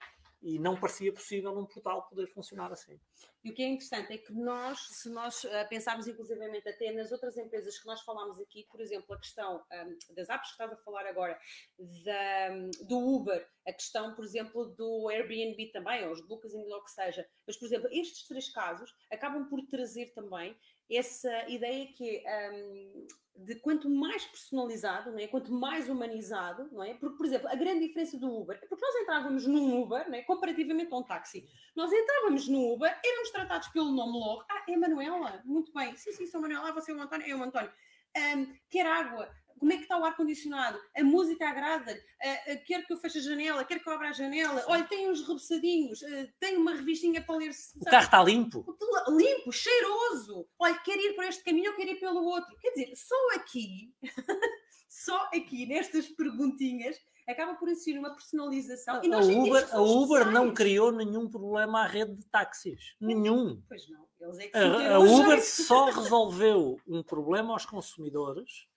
e 0.47 0.57
não 0.57 0.79
parecia 0.79 1.11
possível 1.11 1.53
num 1.53 1.65
portal 1.65 2.07
poder 2.07 2.25
funcionar 2.27 2.71
assim. 2.71 2.97
E 3.43 3.51
o 3.51 3.53
que 3.53 3.61
é 3.61 3.67
interessante 3.67 4.13
é 4.13 4.17
que 4.17 4.31
nós, 4.31 4.79
se 4.79 5.09
nós 5.09 5.43
uh, 5.43 5.49
pensarmos 5.69 6.07
inclusivamente 6.07 6.69
até 6.69 6.89
nas 6.93 7.11
outras 7.11 7.35
empresas 7.37 7.77
que 7.77 7.85
nós 7.85 8.01
falámos 8.01 8.39
aqui, 8.39 8.65
por 8.71 8.79
exemplo, 8.79 9.13
a 9.13 9.19
questão 9.19 9.57
um, 9.57 10.15
das 10.15 10.29
apps 10.29 10.47
que 10.47 10.53
estás 10.53 10.71
a 10.71 10.77
falar 10.77 11.05
agora, 11.05 11.37
da, 11.77 12.49
do 12.85 12.97
Uber, 12.97 13.45
a 13.67 13.73
questão, 13.73 14.15
por 14.15 14.23
exemplo, 14.23 14.67
do 14.67 15.09
Airbnb 15.09 15.69
também, 15.73 16.05
ou 16.05 16.13
os 16.13 16.25
Booking, 16.25 16.71
ou 16.71 16.77
o 16.77 16.83
que 16.83 16.91
seja. 16.91 17.27
Mas, 17.45 17.57
por 17.57 17.65
exemplo, 17.65 17.89
estes 17.91 18.25
três 18.25 18.49
casos 18.49 18.89
acabam 19.11 19.49
por 19.49 19.61
trazer 19.67 20.13
também 20.13 20.57
essa 20.89 21.49
ideia 21.49 21.87
que 21.87 22.23
um, 22.53 23.07
de 23.35 23.55
quanto 23.55 23.89
mais 23.89 24.25
personalizado, 24.25 25.11
não 25.11 25.19
é? 25.19 25.27
quanto 25.27 25.51
mais 25.51 25.87
humanizado, 25.89 26.69
não 26.71 26.83
é? 26.83 26.93
Porque, 26.95 27.17
por 27.17 27.25
exemplo, 27.25 27.47
a 27.47 27.55
grande 27.55 27.85
diferença 27.85 28.17
do 28.17 28.33
Uber 28.35 28.57
é 28.61 28.65
porque 28.65 28.83
nós 28.83 28.95
entrávamos 28.95 29.45
num 29.45 29.81
Uber, 29.81 30.09
não 30.09 30.17
é? 30.17 30.23
comparativamente 30.23 30.93
a 30.93 30.97
um 30.97 31.03
táxi. 31.03 31.47
Nós 31.75 31.91
entrávamos 31.93 32.47
no 32.47 32.73
Uber, 32.73 32.99
éramos 33.03 33.29
tratados 33.29 33.67
pelo 33.69 33.91
nome 33.91 34.13
logo. 34.13 34.43
Ah, 34.49 34.63
é 34.67 34.75
Manuela? 34.75 35.41
Muito 35.45 35.71
bem. 35.71 35.95
Sim, 35.95 36.13
sim, 36.13 36.25
sou 36.25 36.41
Manuela. 36.41 36.69
Ah, 36.69 36.71
você 36.71 36.91
é 36.91 36.95
o 36.95 37.01
António? 37.01 37.27
É 37.27 37.35
o 37.35 37.43
António. 37.43 37.71
Um, 38.17 38.53
quer 38.69 38.85
água? 38.85 39.29
como 39.59 39.73
é 39.73 39.77
que 39.77 39.83
está 39.83 39.97
o 39.97 40.05
ar-condicionado? 40.05 40.79
A 40.95 41.03
música 41.03 41.49
agrada-lhe? 41.49 41.99
Uh, 41.99 42.53
uh, 42.53 42.65
quer 42.65 42.85
que 42.85 42.93
eu 42.93 42.97
feche 42.97 43.19
a 43.19 43.21
janela? 43.21 43.65
Quer 43.65 43.79
que 43.79 43.89
eu 43.89 43.93
abra 43.93 44.09
a 44.09 44.13
janela? 44.13 44.63
Olha, 44.67 44.83
tem 44.83 45.09
uns 45.09 45.21
repousadinhos, 45.21 46.01
uh, 46.01 46.27
tem 46.39 46.57
uma 46.57 46.73
revistinha 46.73 47.21
para 47.21 47.35
ler. 47.35 47.51
O 47.75 47.85
carro 47.85 48.03
está 48.03 48.23
limpo? 48.23 48.77
Limpo, 49.09 49.51
cheiroso. 49.51 50.47
Olha, 50.59 50.77
quer 50.79 50.97
ir 50.97 51.15
por 51.15 51.25
este 51.25 51.43
caminho 51.43 51.71
ou 51.71 51.77
quer 51.77 51.87
ir 51.87 51.99
pelo 51.99 52.23
outro? 52.23 52.55
Quer 52.59 52.71
dizer, 52.71 52.95
só 52.95 53.35
aqui, 53.35 53.93
só 54.87 55.29
aqui, 55.33 55.65
nestas 55.65 56.07
perguntinhas, 56.07 56.97
acaba 57.27 57.55
por 57.55 57.67
existir 57.67 57.97
uma 57.97 58.11
personalização. 58.11 58.95
A, 58.95 59.17
Uber, 59.19 59.75
a 59.75 59.81
Uber 59.81 60.31
não 60.31 60.53
criou 60.53 60.91
nenhum 60.91 61.29
problema 61.29 61.81
à 61.81 61.87
rede 61.87 62.15
de 62.15 62.25
táxis. 62.25 62.95
Nenhum. 62.99 63.61
Pois 63.67 63.89
não. 63.89 64.07
É 64.53 64.59
a, 64.59 64.95
a 64.95 64.99
Uber 64.99 65.43
só 65.43 65.85
resolveu 65.91 66.79
um 66.87 67.03
problema 67.03 67.53
aos 67.53 67.65
consumidores 67.65 68.67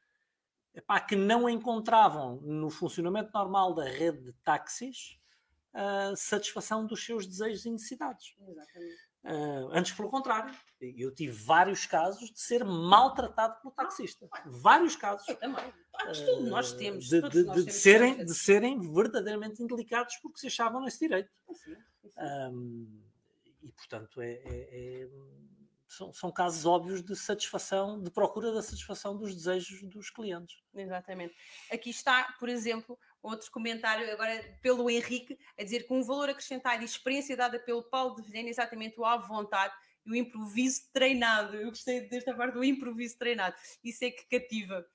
epá, 0.74 1.00
que 1.00 1.16
não 1.16 1.48
encontravam 1.48 2.36
no 2.42 2.70
funcionamento 2.70 3.30
normal 3.32 3.74
da 3.74 3.84
rede 3.84 4.20
de 4.20 4.32
táxis 4.44 5.18
a 5.72 6.14
satisfação 6.16 6.84
dos 6.84 7.04
seus 7.04 7.26
desejos 7.26 7.64
e 7.64 7.70
necessidades. 7.70 8.34
Exatamente. 8.40 9.09
Uh, 9.22 9.68
antes, 9.72 9.92
pelo 9.92 10.08
contrário, 10.08 10.54
eu 10.80 11.14
tive 11.14 11.32
vários 11.32 11.84
casos 11.84 12.30
de 12.30 12.40
ser 12.40 12.64
maltratado 12.64 13.60
pelo 13.60 13.72
taxista. 13.72 14.26
vários 14.46 14.96
casos. 14.96 15.28
Eu 15.28 15.36
também. 15.36 15.64
Uh, 15.68 16.40
nós 16.48 16.72
temos. 16.72 17.08
De, 17.08 17.20
de, 17.28 17.42
nós 17.44 17.56
de, 17.56 17.64
temos 17.64 17.74
serem, 17.74 18.24
de 18.24 18.34
serem 18.34 18.80
verdadeiramente 18.80 19.62
indelicados 19.62 20.16
porque 20.22 20.38
se 20.38 20.46
achavam 20.46 20.82
nesse 20.82 21.00
direito. 21.00 21.30
Um, 22.16 23.02
e, 23.62 23.70
portanto, 23.72 24.22
é, 24.22 24.32
é, 24.32 25.02
é 25.02 25.08
são, 25.86 26.12
são, 26.12 26.32
casos 26.32 26.64
óbvios 26.64 27.02
de 27.02 27.16
satisfação, 27.16 28.00
de 28.00 28.10
procura 28.10 28.52
da 28.52 28.62
satisfação 28.62 29.16
dos 29.18 29.34
desejos 29.34 29.82
dos 29.82 30.08
clientes. 30.08 30.62
Exatamente. 30.72 31.34
Aqui 31.70 31.90
está, 31.90 32.32
por 32.38 32.48
exemplo, 32.48 32.98
outro 33.22 33.50
comentário 33.50 34.10
agora 34.12 34.42
pelo 34.62 34.88
Henrique, 34.90 35.38
a 35.58 35.62
dizer 35.62 35.86
que 35.86 35.92
um 35.92 36.02
valor 36.02 36.30
acrescentado 36.30 36.82
e 36.82 36.84
experiência 36.84 37.36
dada 37.36 37.58
pelo 37.58 37.82
Paulo 37.82 38.16
de 38.16 38.22
Vilhena 38.22 38.48
é 38.48 38.50
exatamente 38.50 38.98
o 38.98 39.04
à 39.04 39.16
vontade 39.16 39.74
e 40.04 40.10
o 40.10 40.16
improviso 40.16 40.90
treinado. 40.92 41.56
Eu 41.56 41.68
gostei 41.68 42.08
desta 42.08 42.34
parte 42.34 42.54
do 42.54 42.64
improviso 42.64 43.18
treinado. 43.18 43.56
Isso 43.84 44.04
é 44.04 44.10
que 44.10 44.26
cativa 44.26 44.86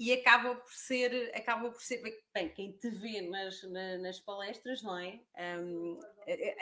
e 0.00 0.14
acaba 0.14 0.54
por 0.54 0.72
ser, 0.72 1.30
acaba 1.36 1.70
por 1.70 1.82
ser, 1.82 2.02
bem, 2.32 2.48
quem 2.54 2.72
te 2.72 2.88
vê 2.88 3.20
nas, 3.20 3.62
nas 4.00 4.18
palestras, 4.18 4.82
não 4.82 4.96
é? 4.96 5.20
Um, 5.60 6.00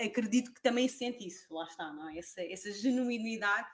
acredito 0.04 0.52
que 0.52 0.60
também 0.60 0.88
sente 0.88 1.24
isso, 1.24 1.46
lá 1.54 1.64
está, 1.64 1.92
não 1.92 2.08
é? 2.08 2.18
Essa, 2.18 2.42
essa 2.42 2.72
genuinidade 2.72 3.68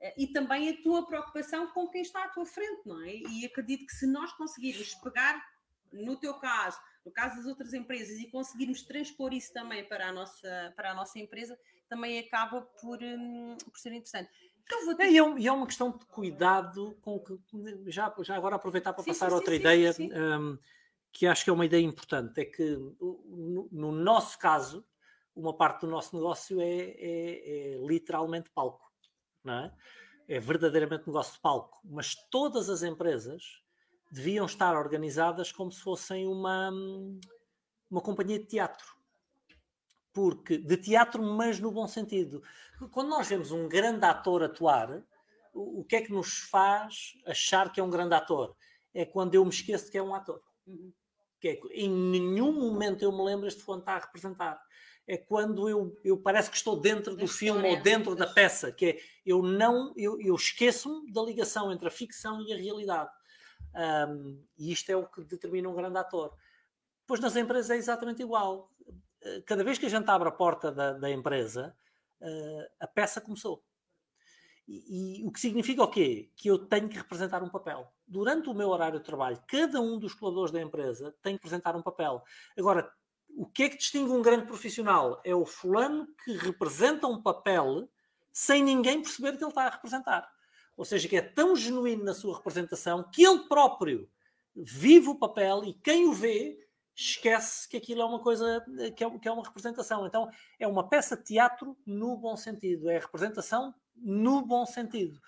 uh, 0.00 0.12
e 0.18 0.26
também 0.26 0.68
a 0.68 0.82
tua 0.82 1.06
preocupação 1.06 1.68
com 1.68 1.88
quem 1.90 2.02
está 2.02 2.24
à 2.24 2.28
tua 2.28 2.44
frente, 2.44 2.80
não 2.84 3.00
é? 3.02 3.14
E 3.14 3.46
acredito 3.46 3.86
que 3.86 3.94
se 3.94 4.04
nós 4.04 4.32
conseguirmos 4.32 4.92
pegar, 4.96 5.40
no 5.94 6.16
teu 6.16 6.34
caso, 6.34 6.78
no 7.04 7.12
caso 7.12 7.36
das 7.36 7.46
outras 7.46 7.72
empresas, 7.72 8.18
e 8.18 8.30
conseguirmos 8.30 8.82
transpor 8.82 9.32
isso 9.32 9.52
também 9.52 9.84
para 9.84 10.08
a 10.08 10.12
nossa, 10.12 10.72
para 10.76 10.90
a 10.90 10.94
nossa 10.94 11.18
empresa, 11.18 11.58
também 11.88 12.18
acaba 12.18 12.62
por, 12.62 13.02
um, 13.02 13.56
por 13.56 13.78
ser 13.78 13.92
interessante. 13.92 14.30
Então, 14.64 14.98
é, 14.98 15.10
e, 15.10 15.18
é, 15.18 15.38
e 15.38 15.46
é 15.46 15.52
uma 15.52 15.66
questão 15.66 15.90
de 15.90 16.04
cuidado 16.06 16.96
com 17.02 17.20
que 17.20 17.38
já, 17.86 18.12
já 18.20 18.34
agora 18.34 18.56
aproveitar 18.56 18.92
para 18.92 19.04
sim, 19.04 19.10
passar 19.10 19.28
sim, 19.28 19.34
outra 19.34 19.52
sim, 19.52 19.60
ideia 19.60 19.94
um, 20.40 20.58
que 21.12 21.26
acho 21.26 21.44
que 21.44 21.50
é 21.50 21.52
uma 21.52 21.66
ideia 21.66 21.82
importante 21.82 22.40
é 22.40 22.44
que 22.44 22.70
no, 23.00 23.68
no, 23.70 23.92
nosso 23.92 24.38
caso 24.38 24.84
uma 25.36 25.54
parte 25.54 25.82
do 25.82 25.86
nosso 25.86 26.16
negócio 26.16 26.60
é, 26.60 26.66
é, 26.66 27.74
é, 27.74 27.86
literalmente 27.86 28.50
palco 28.50 28.90
não 29.44 29.54
é? 29.54 29.74
é 30.26 30.40
verdadeiramente 30.40 31.06
negócio 31.06 31.34
de 31.34 31.40
palco 31.40 31.80
mas 31.84 32.14
todas 32.30 32.70
as 32.70 32.82
empresas 32.82 33.62
deviam 34.14 34.46
estar 34.46 34.76
organizadas 34.76 35.50
como 35.52 35.70
se 35.70 35.80
fossem 35.80 36.26
uma 36.26 36.70
uma 37.90 38.00
companhia 38.00 38.38
de 38.38 38.46
teatro 38.46 38.94
porque 40.14 40.56
de 40.56 40.76
teatro, 40.76 41.20
mas 41.20 41.58
no 41.58 41.72
bom 41.72 41.88
sentido. 41.88 42.40
Quando 42.92 43.08
nós 43.08 43.26
vemos 43.26 43.50
um 43.50 43.68
grande 43.68 44.06
ator 44.06 44.44
atuar, 44.44 45.02
o, 45.52 45.80
o 45.80 45.84
que 45.84 45.96
é 45.96 46.00
que 46.00 46.12
nos 46.12 46.38
faz 46.50 47.14
achar 47.26 47.70
que 47.72 47.80
é 47.80 47.82
um 47.82 47.90
grande 47.90 48.14
ator? 48.14 48.56
É 48.94 49.04
quando 49.04 49.34
eu 49.34 49.44
me 49.44 49.50
esqueço 49.50 49.90
que 49.90 49.98
é 49.98 50.02
um 50.02 50.14
ator. 50.14 50.40
Uhum. 50.66 50.92
Que 51.40 51.48
é, 51.48 51.60
em 51.72 51.90
nenhum 51.90 52.52
momento 52.52 53.02
eu 53.02 53.10
me 53.10 53.24
lembro 53.24 53.48
este 53.48 53.60
fulano 53.60 53.82
está 53.82 53.96
a 53.96 53.98
representar. 53.98 54.62
É 55.06 55.18
quando 55.18 55.68
eu, 55.68 56.00
eu 56.04 56.16
parece 56.16 56.48
que 56.48 56.56
estou 56.56 56.80
dentro 56.80 57.14
do 57.16 57.26
filme 57.26 57.68
ou 57.68 57.82
dentro 57.82 58.14
da 58.14 58.26
peça, 58.26 58.72
que 58.72 58.86
é 58.86 58.98
eu 59.26 59.42
não 59.42 59.92
eu, 59.96 60.18
eu 60.20 60.34
esqueço-me 60.34 61.12
da 61.12 61.22
ligação 61.22 61.72
entre 61.72 61.88
a 61.88 61.90
ficção 61.90 62.40
e 62.40 62.52
a 62.52 62.56
realidade. 62.56 63.10
Um, 63.74 64.44
e 64.56 64.72
isto 64.72 64.90
é 64.90 64.96
o 64.96 65.06
que 65.06 65.24
determina 65.24 65.68
um 65.68 65.74
grande 65.74 65.98
ator. 65.98 66.36
Pois 67.06 67.20
nas 67.20 67.36
empresas 67.36 67.70
é 67.70 67.76
exatamente 67.76 68.22
igual 68.22 68.70
cada 69.46 69.64
vez 69.64 69.78
que 69.78 69.86
a 69.86 69.88
gente 69.90 70.08
abre 70.08 70.28
a 70.28 70.32
porta 70.32 70.70
da, 70.70 70.92
da 70.92 71.10
empresa, 71.10 71.76
uh, 72.20 72.64
a 72.80 72.86
peça 72.86 73.20
começou. 73.20 73.64
E, 74.66 75.20
e, 75.20 75.26
o 75.26 75.30
que 75.30 75.40
significa 75.40 75.82
o 75.82 75.88
quê? 75.88 76.30
Que 76.36 76.48
eu 76.48 76.58
tenho 76.58 76.88
que 76.88 76.96
representar 76.96 77.42
um 77.42 77.50
papel. 77.50 77.92
Durante 78.06 78.48
o 78.48 78.54
meu 78.54 78.68
horário 78.68 78.98
de 78.98 79.04
trabalho, 79.04 79.42
cada 79.46 79.80
um 79.80 79.98
dos 79.98 80.14
colaboradores 80.14 80.52
da 80.52 80.60
empresa 80.60 81.14
tem 81.22 81.36
que 81.36 81.42
representar 81.42 81.76
um 81.76 81.82
papel. 81.82 82.22
Agora, 82.56 82.90
o 83.28 83.46
que 83.46 83.64
é 83.64 83.68
que 83.68 83.76
distingue 83.76 84.10
um 84.10 84.22
grande 84.22 84.46
profissional? 84.46 85.20
É 85.24 85.34
o 85.34 85.44
fulano 85.44 86.06
que 86.24 86.32
representa 86.36 87.06
um 87.06 87.20
papel 87.20 87.90
sem 88.32 88.62
ninguém 88.62 89.02
perceber 89.02 89.36
que 89.36 89.44
ele 89.44 89.50
está 89.50 89.66
a 89.66 89.70
representar. 89.70 90.33
Ou 90.76 90.84
seja, 90.84 91.08
que 91.08 91.16
é 91.16 91.22
tão 91.22 91.54
genuíno 91.54 92.04
na 92.04 92.14
sua 92.14 92.36
representação 92.36 93.08
que 93.12 93.24
ele 93.24 93.40
próprio 93.48 94.08
vive 94.54 95.08
o 95.08 95.18
papel 95.18 95.64
e 95.64 95.74
quem 95.74 96.06
o 96.06 96.12
vê 96.12 96.58
esquece 96.96 97.68
que 97.68 97.76
aquilo 97.76 98.02
é 98.02 98.04
uma 98.04 98.20
coisa 98.20 98.64
que 98.96 99.02
é, 99.02 99.18
que 99.18 99.28
é 99.28 99.32
uma 99.32 99.42
representação. 99.42 100.06
Então 100.06 100.28
é 100.58 100.66
uma 100.66 100.88
peça 100.88 101.16
de 101.16 101.24
teatro 101.24 101.76
no 101.84 102.16
bom 102.16 102.36
sentido, 102.36 102.88
é 102.88 102.98
representação 102.98 103.74
no 103.96 104.42
bom 104.42 104.64
sentido. 104.64 105.20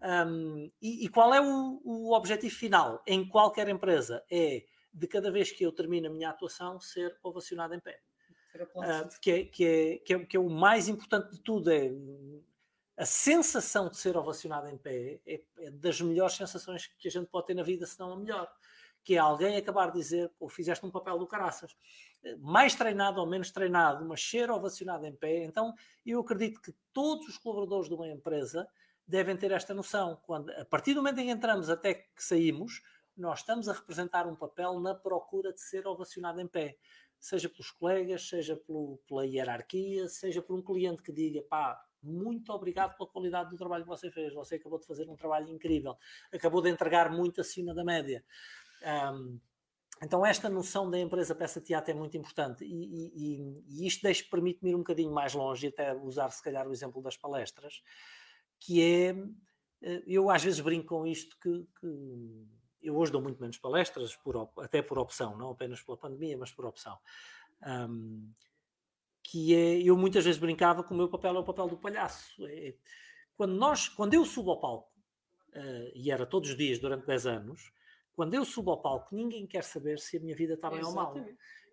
Um, 0.00 0.70
e, 0.80 1.06
e, 1.06 1.08
qual 1.08 1.34
é 1.34 1.40
o, 1.40 1.80
o, 1.84 2.12
objetivo 2.14 2.54
final 2.54 3.02
em 3.04 3.28
qualquer 3.28 3.68
empresa? 3.68 4.22
É 4.30 4.64
de 4.94 5.06
cada 5.08 5.30
vez 5.30 5.50
que 5.50 5.64
eu 5.64 5.72
termino 5.72 6.06
a 6.06 6.10
minha 6.10 6.30
atuação 6.30 6.80
ser 6.80 7.18
ovacionado 7.22 7.74
em 7.74 7.80
pé. 7.80 8.00
Uh, 8.54 9.20
que, 9.20 9.30
é, 9.30 9.44
que, 9.44 9.64
é, 9.64 9.98
que, 9.98 10.14
é, 10.14 10.24
que 10.24 10.36
é 10.36 10.40
o 10.40 10.48
mais 10.48 10.88
importante 10.88 11.32
de 11.32 11.40
tudo. 11.40 11.70
É 11.70 11.90
a 12.98 13.06
sensação 13.06 13.88
de 13.88 13.96
ser 13.96 14.16
ovacionado 14.16 14.68
em 14.68 14.76
pé 14.76 15.20
é, 15.24 15.40
é, 15.58 15.70
das 15.70 16.00
melhores 16.00 16.34
sensações 16.34 16.88
que 16.98 17.06
a 17.06 17.10
gente 17.10 17.28
pode 17.28 17.46
ter 17.46 17.54
na 17.54 17.62
vida, 17.62 17.86
se 17.86 17.98
não 18.00 18.12
a 18.12 18.16
melhor. 18.16 18.52
Que 19.04 19.14
é 19.14 19.18
alguém 19.18 19.56
acabar 19.56 19.92
de 19.92 19.98
dizer, 19.98 20.30
ou 20.40 20.48
fizeste 20.48 20.84
um 20.84 20.90
papel 20.90 21.16
do 21.16 21.26
caraças. 21.26 21.76
Mais 22.40 22.74
treinado 22.74 23.20
ou 23.20 23.26
menos 23.26 23.52
treinado, 23.52 24.04
mas 24.04 24.20
ser 24.20 24.50
ovacionado 24.50 25.06
em 25.06 25.14
pé. 25.14 25.44
Então, 25.44 25.72
eu 26.04 26.20
acredito 26.20 26.60
que 26.60 26.74
todos 26.92 27.28
os 27.28 27.38
colaboradores 27.38 27.88
de 27.88 27.94
uma 27.94 28.08
empresa 28.08 28.68
devem 29.06 29.36
ter 29.36 29.52
esta 29.52 29.72
noção. 29.72 30.20
Quando, 30.26 30.50
a 30.50 30.64
partir 30.64 30.92
do 30.92 31.00
momento 31.00 31.20
em 31.20 31.26
que 31.26 31.30
entramos 31.30 31.70
até 31.70 31.94
que 31.94 32.22
saímos, 32.22 32.82
nós 33.16 33.38
estamos 33.38 33.68
a 33.68 33.72
representar 33.72 34.26
um 34.26 34.34
papel 34.34 34.80
na 34.80 34.94
procura 34.94 35.52
de 35.52 35.60
ser 35.60 35.86
ovacionado 35.86 36.40
em 36.40 36.48
pé. 36.48 36.76
Seja 37.20 37.48
pelos 37.48 37.70
colegas, 37.70 38.28
seja 38.28 38.56
pelo, 38.56 38.98
pela 39.06 39.24
hierarquia, 39.24 40.08
seja 40.08 40.42
por 40.42 40.56
um 40.56 40.62
cliente 40.62 41.02
que 41.02 41.12
diga, 41.12 41.42
pá, 41.42 41.80
muito 42.02 42.52
obrigado 42.52 42.96
pela 42.96 43.08
qualidade 43.08 43.50
do 43.50 43.56
trabalho 43.56 43.84
que 43.84 43.88
você 43.88 44.10
fez. 44.10 44.32
Você 44.34 44.56
acabou 44.56 44.78
de 44.78 44.86
fazer 44.86 45.08
um 45.08 45.16
trabalho 45.16 45.48
incrível. 45.48 45.96
Acabou 46.32 46.62
de 46.62 46.70
entregar 46.70 47.10
muito 47.10 47.40
acima 47.40 47.74
da 47.74 47.84
média. 47.84 48.24
Um, 49.12 49.38
então, 50.02 50.24
esta 50.24 50.48
noção 50.48 50.88
da 50.88 50.98
empresa 50.98 51.34
peça 51.34 51.60
teatro 51.60 51.90
é 51.90 51.94
muito 51.94 52.16
importante 52.16 52.64
e, 52.64 53.10
e, 53.14 53.64
e 53.68 53.86
isto 53.86 54.06
permite-me 54.30 54.70
ir 54.70 54.74
um 54.76 54.78
bocadinho 54.78 55.12
mais 55.12 55.34
longe 55.34 55.66
e 55.66 55.68
até 55.70 55.92
usar, 55.92 56.30
se 56.30 56.42
calhar, 56.42 56.68
o 56.68 56.72
exemplo 56.72 57.02
das 57.02 57.16
palestras 57.16 57.82
que 58.58 58.82
é. 58.82 59.10
Eh, 59.80 60.02
eu 60.06 60.30
às 60.30 60.42
vezes 60.42 60.60
brinco 60.60 60.88
com 60.88 61.06
isto 61.06 61.36
que, 61.40 61.66
que 61.80 62.46
eu 62.82 62.96
hoje 62.96 63.12
dou 63.12 63.22
muito 63.22 63.40
menos 63.40 63.58
palestras, 63.58 64.16
por, 64.16 64.50
até 64.58 64.82
por 64.82 64.98
opção, 64.98 65.36
não 65.36 65.50
apenas 65.50 65.82
pela 65.82 65.96
pandemia, 65.96 66.36
mas 66.36 66.52
por 66.52 66.64
opção. 66.64 66.98
Um, 67.66 68.32
que 69.30 69.54
é, 69.54 69.82
eu 69.82 69.94
muitas 69.94 70.24
vezes 70.24 70.40
brincava 70.40 70.82
que 70.82 70.90
o 70.90 70.96
meu 70.96 71.06
papel 71.06 71.36
é 71.36 71.38
o 71.38 71.44
papel 71.44 71.68
do 71.68 71.76
palhaço. 71.76 72.46
É, 72.46 72.74
quando, 73.36 73.54
nós, 73.54 73.86
quando 73.86 74.14
eu 74.14 74.24
subo 74.24 74.52
ao 74.52 74.58
palco, 74.58 74.90
uh, 75.54 75.92
e 75.94 76.10
era 76.10 76.24
todos 76.24 76.48
os 76.48 76.56
dias 76.56 76.78
durante 76.78 77.06
10 77.06 77.26
anos, 77.26 77.70
quando 78.16 78.32
eu 78.32 78.42
subo 78.42 78.70
ao 78.70 78.80
palco, 78.80 79.14
ninguém 79.14 79.46
quer 79.46 79.62
saber 79.64 79.98
se 79.98 80.16
a 80.16 80.20
minha 80.20 80.34
vida 80.34 80.54
está 80.54 80.70
bem 80.70 80.82
ou 80.82 80.92
mal. 80.92 81.14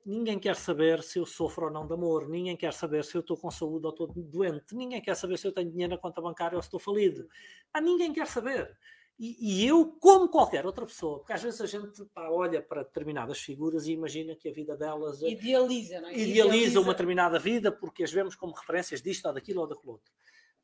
Ninguém 0.06 0.38
quer 0.38 0.58
saber 0.58 1.02
se 1.02 1.18
eu 1.18 1.26
sofro 1.26 1.68
ou 1.68 1.72
não 1.72 1.88
de 1.88 1.94
amor, 1.94 2.28
ninguém 2.28 2.58
quer 2.58 2.74
saber 2.74 3.06
se 3.06 3.16
eu 3.16 3.22
estou 3.22 3.38
com 3.38 3.50
saúde 3.50 3.86
ou 3.86 3.92
estou 3.92 4.08
doente, 4.08 4.76
ninguém 4.76 5.02
quer 5.02 5.16
saber 5.16 5.38
se 5.38 5.48
eu 5.48 5.54
tenho 5.54 5.72
dinheiro 5.72 5.94
na 5.94 5.98
conta 5.98 6.22
bancária 6.22 6.58
ou 6.58 6.62
se 6.62 6.68
estou 6.68 6.80
falido. 6.80 7.28
Pá, 7.72 7.80
ninguém 7.80 8.12
quer 8.12 8.28
saber. 8.28 8.78
E, 9.18 9.64
e, 9.64 9.66
eu, 9.66 9.86
como 10.00 10.28
qualquer 10.28 10.66
outra 10.66 10.86
pessoa, 10.86 11.20
porque 11.20 11.32
às 11.32 11.42
vezes 11.42 11.62
a 11.62 11.66
gente 11.66 12.04
pá, 12.14 12.28
olha 12.30 12.62
para 12.62 12.84
determinadas 12.84 13.40
figuras 13.40 13.88
e 13.88 13.94
imagina 13.94 14.36
que 14.36 14.50
a 14.50 14.52
vida 14.52 14.76
delas 14.76 15.24
é 15.24 15.30
idealiza, 15.30 16.02
não 16.02 16.10
é? 16.10 16.12
idealiza, 16.12 16.32
idealiza 16.32 16.82
uma 16.82 16.92
determinada 16.92 17.40
vida 17.40 17.72
porque 17.72 18.04
as 18.04 18.12
vemos 18.12 18.36
como 18.36 18.54
referências 18.54 19.02
disto 19.02 19.26
ou 19.26 19.34
daquilo 19.34 19.62
ou 19.62 19.68
daquilo 19.68 19.94
outro. 19.94 20.12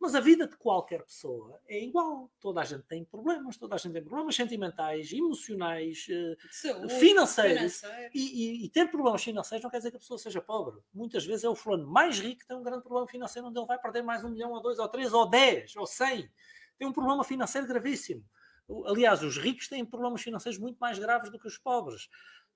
Mas 0.01 0.15
a 0.15 0.19
vida 0.19 0.47
de 0.47 0.57
qualquer 0.57 1.03
pessoa 1.03 1.61
é 1.67 1.79
igual. 1.79 2.31
Toda 2.39 2.59
a 2.59 2.65
gente 2.65 2.81
tem 2.87 3.05
problemas, 3.05 3.55
toda 3.55 3.75
a 3.75 3.77
gente 3.77 3.93
tem 3.93 4.03
problemas 4.03 4.35
sentimentais, 4.35 5.13
emocionais, 5.13 6.07
eh, 6.09 6.35
Saúde, 6.49 6.91
financeiros. 6.95 7.83
E, 8.11 8.19
e, 8.19 8.65
e, 8.65 8.69
ter 8.69 8.89
problemas 8.89 9.23
financeiros 9.23 9.63
não 9.63 9.69
quer 9.69 9.77
dizer 9.77 9.91
que 9.91 9.97
a 9.97 9.99
pessoa 9.99 10.17
seja 10.17 10.41
pobre. 10.41 10.81
Muitas 10.91 11.23
vezes 11.23 11.43
é 11.43 11.49
o 11.49 11.53
fulano 11.53 11.85
mais 11.85 12.19
rico 12.19 12.41
que 12.41 12.47
tem 12.47 12.57
um 12.57 12.63
grande 12.63 12.81
problema 12.81 13.07
financeiro 13.07 13.47
onde 13.47 13.59
ele 13.59 13.67
vai 13.67 13.77
perder 13.79 14.01
mais 14.01 14.23
um 14.23 14.29
milhão, 14.29 14.51
ou 14.51 14.59
dois, 14.59 14.79
ou 14.79 14.87
três, 14.89 15.13
ou 15.13 15.29
dez, 15.29 15.75
ou 15.75 15.85
cem. 15.85 16.27
Tem 16.79 16.87
um 16.87 16.91
problema 16.91 17.23
financeiro 17.23 17.67
gravíssimo. 17.67 18.25
Aliás, 18.85 19.21
os 19.21 19.37
ricos 19.37 19.67
têm 19.67 19.85
problemas 19.85 20.21
financeiros 20.21 20.59
muito 20.59 20.77
mais 20.77 20.97
graves 20.97 21.31
do 21.31 21.39
que 21.39 21.47
os 21.47 21.57
pobres. 21.57 22.05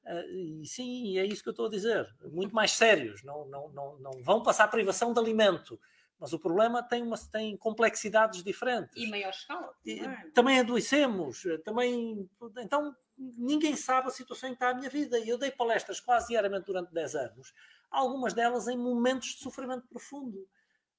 Uh, 0.05 0.61
e 0.61 0.65
sim, 0.65 1.17
é 1.17 1.25
isso 1.25 1.41
que 1.41 1.49
eu 1.49 1.51
estou 1.51 1.65
a 1.65 1.69
dizer. 1.69 2.07
Muito 2.31 2.53
mais 2.53 2.71
sérios. 2.71 3.23
Não, 3.23 3.45
não, 3.47 3.69
não, 3.69 3.99
não 3.99 4.11
vão 4.23 4.43
passar 4.43 4.67
privação 4.67 5.13
de 5.13 5.19
alimento 5.19 5.79
mas 6.19 6.33
o 6.33 6.39
problema 6.39 6.81
tem, 6.81 7.03
uma, 7.03 7.17
tem 7.17 7.57
complexidades 7.57 8.43
diferentes. 8.43 8.95
E 8.95 9.07
maior 9.07 9.31
escala. 9.31 9.73
É? 9.85 10.29
Também 10.33 10.59
adoecemos, 10.59 11.43
também. 11.63 12.29
Então, 12.57 12.95
ninguém 13.17 13.75
sabe 13.75 14.07
a 14.07 14.11
situação 14.11 14.49
em 14.49 14.53
que 14.53 14.55
está 14.55 14.69
a 14.69 14.73
minha 14.73 14.89
vida. 14.89 15.19
E 15.19 15.27
eu 15.27 15.37
dei 15.37 15.51
palestras 15.51 15.99
quase 15.99 16.29
diariamente 16.29 16.65
durante 16.65 16.93
10 16.93 17.15
anos, 17.15 17.53
algumas 17.91 18.33
delas 18.33 18.67
em 18.67 18.77
momentos 18.77 19.29
de 19.29 19.43
sofrimento 19.43 19.87
profundo. 19.87 20.47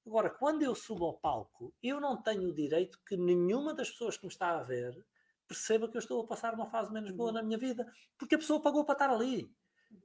Agora, 0.07 0.29
quando 0.29 0.63
eu 0.63 0.73
subo 0.73 1.03
ao 1.03 1.17
palco, 1.17 1.73
eu 1.83 1.99
não 1.99 2.15
tenho 2.15 2.47
o 2.47 2.53
direito 2.53 2.97
que 3.05 3.17
nenhuma 3.17 3.73
das 3.73 3.91
pessoas 3.91 4.15
que 4.15 4.25
me 4.25 4.31
está 4.31 4.57
a 4.57 4.63
ver 4.63 4.97
perceba 5.45 5.89
que 5.89 5.97
eu 5.97 5.99
estou 5.99 6.21
a 6.21 6.27
passar 6.27 6.53
uma 6.53 6.65
fase 6.65 6.93
menos 6.93 7.11
boa 7.11 7.29
uhum. 7.29 7.35
na 7.35 7.43
minha 7.43 7.57
vida, 7.57 7.85
porque 8.17 8.35
a 8.35 8.37
pessoa 8.37 8.61
pagou 8.61 8.85
para 8.85 8.93
estar 8.93 9.09
ali. 9.09 9.53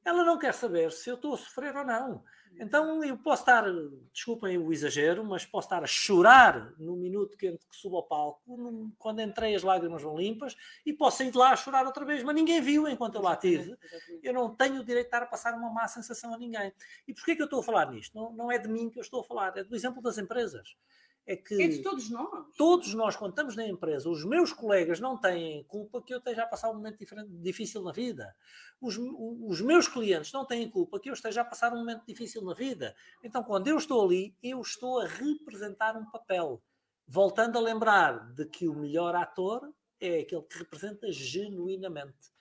Ela 0.04 0.24
não 0.24 0.40
quer 0.40 0.54
saber 0.54 0.90
se 0.90 1.08
eu 1.08 1.14
estou 1.14 1.34
a 1.34 1.38
sofrer 1.38 1.76
ou 1.76 1.84
não. 1.84 2.24
Então 2.58 3.02
eu 3.02 3.16
posso 3.16 3.42
estar, 3.42 3.64
desculpem 4.12 4.58
o 4.58 4.72
exagero, 4.72 5.24
mas 5.24 5.44
posso 5.44 5.66
estar 5.66 5.82
a 5.82 5.86
chorar 5.86 6.72
no 6.78 6.96
minuto 6.96 7.36
que, 7.36 7.50
que 7.50 7.76
subo 7.76 7.96
ao 7.96 8.02
palco, 8.06 8.40
quando 8.98 9.20
entrei 9.20 9.54
as 9.54 9.62
lágrimas 9.62 10.02
vão 10.02 10.16
limpas, 10.16 10.56
e 10.84 10.92
posso 10.92 11.18
sair 11.18 11.30
de 11.30 11.38
lá 11.38 11.52
a 11.52 11.56
chorar 11.56 11.86
outra 11.86 12.04
vez, 12.04 12.22
mas 12.22 12.34
ninguém 12.34 12.60
viu 12.60 12.86
enquanto 12.88 13.16
eu 13.16 13.22
lá 13.22 13.36
tive. 13.36 13.76
Eu 14.22 14.32
não 14.32 14.54
tenho 14.54 14.80
o 14.80 14.84
direito 14.84 15.04
de 15.04 15.08
estar 15.08 15.22
a 15.22 15.26
passar 15.26 15.54
uma 15.54 15.70
má 15.70 15.88
sensação 15.88 16.34
a 16.34 16.38
ninguém. 16.38 16.72
E 17.06 17.14
porquê 17.14 17.34
que 17.34 17.42
eu 17.42 17.46
estou 17.46 17.60
a 17.60 17.64
falar 17.64 17.90
nisto? 17.90 18.14
Não, 18.14 18.32
não 18.32 18.52
é 18.52 18.58
de 18.58 18.68
mim 18.68 18.90
que 18.90 18.98
eu 18.98 19.02
estou 19.02 19.20
a 19.20 19.24
falar, 19.24 19.56
é 19.56 19.64
do 19.64 19.74
exemplo 19.74 20.02
das 20.02 20.18
empresas 20.18 20.76
é 21.26 21.36
que 21.36 21.62
é 21.62 21.68
de 21.68 21.82
todos 21.82 22.10
nós. 22.10 22.46
Todos 22.56 22.94
nós, 22.94 23.16
quando 23.16 23.30
estamos 23.30 23.54
na 23.54 23.66
empresa, 23.66 24.08
os 24.08 24.24
meus 24.24 24.52
colegas 24.52 24.98
não 24.98 25.16
têm 25.16 25.62
culpa 25.64 26.02
que 26.02 26.12
eu 26.12 26.18
esteja 26.18 26.42
a 26.42 26.46
passar 26.46 26.70
um 26.70 26.74
momento 26.74 26.98
difícil 27.40 27.82
na 27.82 27.92
vida. 27.92 28.34
Os, 28.80 28.98
os 28.98 29.60
meus 29.60 29.86
clientes 29.86 30.32
não 30.32 30.44
têm 30.44 30.68
culpa 30.68 30.98
que 30.98 31.08
eu 31.08 31.14
esteja 31.14 31.42
a 31.42 31.44
passar 31.44 31.72
um 31.72 31.78
momento 31.78 32.04
difícil 32.06 32.42
na 32.42 32.54
vida. 32.54 32.94
Então, 33.22 33.44
quando 33.44 33.68
eu 33.68 33.78
estou 33.78 34.04
ali, 34.04 34.36
eu 34.42 34.60
estou 34.60 35.00
a 35.00 35.06
representar 35.06 35.96
um 35.96 36.10
papel. 36.10 36.60
Voltando 37.06 37.56
a 37.56 37.60
lembrar 37.60 38.32
de 38.34 38.46
que 38.46 38.66
o 38.66 38.74
melhor 38.74 39.14
ator 39.14 39.72
é 40.00 40.20
aquele 40.20 40.42
que 40.42 40.58
representa 40.58 41.10
genuinamente. 41.12 42.32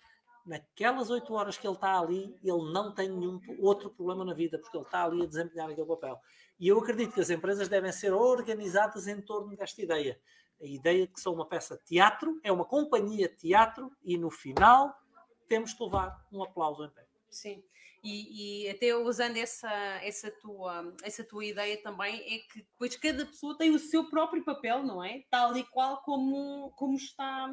Naquelas 0.46 1.10
oito 1.10 1.34
horas 1.34 1.58
que 1.58 1.68
ele 1.68 1.76
está 1.76 2.00
ali, 2.00 2.38
ele 2.44 2.72
não 2.72 2.94
tem 2.94 3.10
nenhum 3.10 3.39
outro 3.60 3.89
problema 3.89 4.26
na 4.26 4.34
vida, 4.34 4.58
porque 4.60 4.76
ele 4.76 4.86
está 4.86 5.04
ali 5.04 5.24
a 5.24 5.28
desempenhar 5.28 5.70
aquele 5.70 5.88
papel. 5.88 6.20
E 6.60 6.68
eu 6.68 6.78
acredito 6.80 7.14
que 7.14 7.22
as 7.22 7.30
empresas 7.30 7.68
devem 7.68 7.92
ser 7.92 8.14
organizadas 8.14 9.08
em 9.08 9.22
torno 9.22 9.56
desta 9.56 9.82
ideia. 9.82 10.20
A 10.62 10.66
ideia 10.66 11.08
de 11.08 11.14
que 11.14 11.20
são 11.20 11.34
uma 11.34 11.48
peça 11.48 11.76
de 11.78 11.84
teatro, 11.86 12.39
é 12.44 12.52
uma 12.52 12.66
companhia 12.66 13.28
de 13.28 13.36
teatro 13.36 13.92
e 14.04 14.18
no 14.18 14.30
final 14.30 14.96
temos 15.48 15.74
que 15.74 15.84
levar 15.84 16.24
um 16.32 16.44
aplauso 16.44 16.86
em 16.86 16.89
pé. 16.89 17.06
Sim. 17.30 17.64
E, 18.04 18.66
e, 18.66 18.70
até 18.70 18.96
usando 18.96 19.38
essa, 19.38 19.72
essa, 20.02 20.32
tua, 20.32 20.96
essa 21.04 21.24
tua 21.24 21.46
ideia 21.46 21.82
também, 21.84 22.16
é 22.16 22.39
que 22.39 22.62
depois 22.62 22.96
cada 22.96 23.26
pessoa 23.26 23.56
tem 23.56 23.70
o 23.70 23.80
seu 23.80 24.10
próprio 24.10 24.44
papel, 24.44 24.84
não 24.84 25.04
é? 25.04 25.24
Tal 25.30 25.56
e 25.56 25.64
qual 25.66 26.02
como, 26.02 26.72
como, 26.72 26.96
está, 26.96 27.48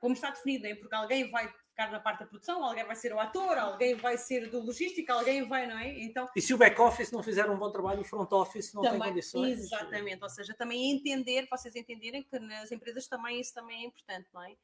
como 0.00 0.14
está 0.14 0.30
definido, 0.30 0.66
é? 0.66 0.74
porque 0.74 0.94
alguém 0.94 1.30
vai 1.30 1.52
ficar 1.80 1.90
na 1.90 2.00
parte 2.00 2.20
da 2.20 2.26
produção, 2.26 2.62
alguém 2.62 2.84
vai 2.84 2.96
ser 2.96 3.12
o 3.14 3.18
ator, 3.18 3.56
alguém 3.56 3.94
vai 3.94 4.18
ser 4.18 4.50
do 4.50 4.60
logística, 4.60 5.14
alguém 5.14 5.46
vai, 5.48 5.66
não 5.66 5.78
é? 5.78 5.98
Então, 6.00 6.28
e 6.36 6.40
se 6.40 6.52
o 6.52 6.58
back-office 6.58 7.10
não 7.10 7.22
fizer 7.22 7.48
um 7.48 7.56
bom 7.56 7.70
trabalho, 7.70 8.00
o 8.00 8.04
front-office 8.04 8.74
não 8.74 8.82
também, 8.82 9.00
tem 9.00 9.08
condições? 9.10 9.58
Exatamente, 9.58 10.22
ou 10.22 10.28
seja, 10.28 10.54
também 10.54 10.90
entender, 10.90 11.46
vocês 11.50 11.74
entenderem 11.74 12.22
que 12.22 12.38
nas 12.38 12.70
empresas 12.70 13.06
também 13.06 13.40
isso 13.40 13.54
também 13.54 13.84
é 13.84 13.86
importante, 13.86 14.28
não 14.32 14.42
é? 14.42 14.56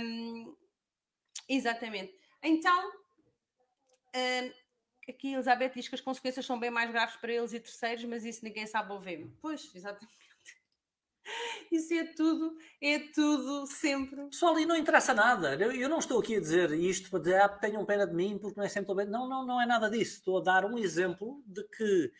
Um, 0.00 0.56
exatamente. 1.48 2.14
Então, 2.42 2.92
um, 4.14 4.52
aqui 5.08 5.32
a 5.32 5.36
Elizabeth 5.36 5.72
diz 5.74 5.88
que 5.88 5.96
as 5.96 6.00
consequências 6.00 6.46
são 6.46 6.60
bem 6.60 6.70
mais 6.70 6.90
graves 6.90 7.16
para 7.16 7.32
eles 7.32 7.52
e 7.52 7.58
terceiros, 7.58 8.04
mas 8.04 8.24
isso 8.24 8.44
ninguém 8.44 8.66
sabe 8.66 8.92
ouvir. 8.92 9.28
Pois, 9.40 9.74
exatamente. 9.74 10.14
Isso 11.70 11.94
é 11.94 12.04
tudo, 12.04 12.56
é 12.80 12.98
tudo 13.14 13.66
sempre. 13.66 14.24
Pessoal, 14.26 14.58
e 14.58 14.66
não 14.66 14.76
interessa 14.76 15.12
nada. 15.12 15.54
Eu, 15.54 15.72
eu 15.72 15.88
não 15.88 15.98
estou 15.98 16.20
aqui 16.20 16.36
a 16.36 16.40
dizer 16.40 16.70
isto 16.72 17.10
para 17.10 17.18
dizer 17.20 17.40
ah, 17.40 17.48
tenham 17.48 17.84
pena 17.84 18.06
de 18.06 18.14
mim 18.14 18.38
porque 18.38 18.58
não 18.58 18.64
é 18.64 18.68
sempre 18.68 18.94
bem. 18.94 19.06
Não, 19.06 19.28
não, 19.28 19.44
não 19.44 19.60
é 19.60 19.66
nada 19.66 19.90
disso. 19.90 20.18
Estou 20.18 20.38
a 20.38 20.42
dar 20.42 20.64
um 20.64 20.78
exemplo 20.78 21.42
de 21.46 21.62
que 21.64 22.12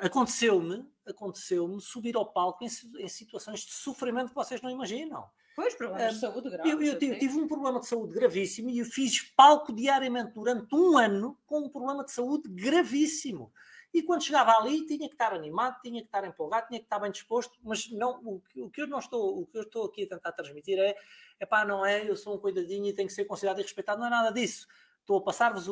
aconteceu-me, 0.00 0.84
aconteceu-me 1.06 1.80
subir 1.80 2.16
ao 2.16 2.32
palco 2.32 2.64
em, 2.64 2.68
em, 2.98 3.08
situações 3.08 3.60
de 3.60 3.72
sofrimento 3.72 4.28
que 4.28 4.34
vocês 4.34 4.60
não 4.60 4.70
imaginam. 4.70 5.24
Pois, 5.54 5.74
problemas 5.74 6.14
de 6.14 6.20
saúde 6.20 6.50
graves. 6.50 6.72
Eu, 6.72 6.82
eu 6.82 6.98
tive, 6.98 7.18
tive, 7.18 7.38
um 7.38 7.46
problema 7.46 7.80
de 7.80 7.86
saúde 7.86 8.14
gravíssimo 8.14 8.70
e 8.70 8.78
eu 8.78 8.86
fiz 8.86 9.20
palco 9.36 9.72
diariamente 9.72 10.32
durante 10.32 10.74
um 10.74 10.96
ano 10.96 11.38
com 11.46 11.60
um 11.60 11.68
problema 11.68 12.04
de 12.04 12.12
saúde 12.12 12.48
gravíssimo. 12.48 13.52
E 13.92 14.02
quando 14.02 14.22
chegava 14.22 14.52
ali, 14.52 14.86
tinha 14.86 15.08
que 15.08 15.14
estar 15.14 15.32
animado, 15.32 15.80
tinha 15.80 16.00
que 16.00 16.06
estar 16.06 16.24
empolgado, 16.24 16.68
tinha 16.68 16.78
que 16.78 16.86
estar 16.86 16.98
bem 17.00 17.10
disposto, 17.10 17.58
mas 17.62 17.90
não, 17.90 18.20
o, 18.22 18.42
o, 18.56 18.70
que 18.70 18.82
eu 18.82 18.86
não 18.86 19.00
estou, 19.00 19.40
o 19.40 19.46
que 19.46 19.58
eu 19.58 19.62
estou 19.62 19.86
aqui 19.86 20.04
a 20.04 20.08
tentar 20.08 20.32
transmitir 20.32 20.78
é, 20.78 20.96
é 21.40 21.46
pá, 21.46 21.64
não 21.64 21.84
é, 21.84 22.08
eu 22.08 22.14
sou 22.14 22.36
um 22.36 22.38
cuidadinho 22.38 22.86
e 22.86 22.92
tenho 22.92 23.08
que 23.08 23.14
ser 23.14 23.24
considerado 23.24 23.58
e 23.58 23.62
respeitado, 23.62 24.00
não 24.00 24.06
é 24.06 24.10
nada 24.10 24.30
disso. 24.30 24.68
Estou 25.00 25.18
a 25.18 25.22
passar-vos 25.22 25.68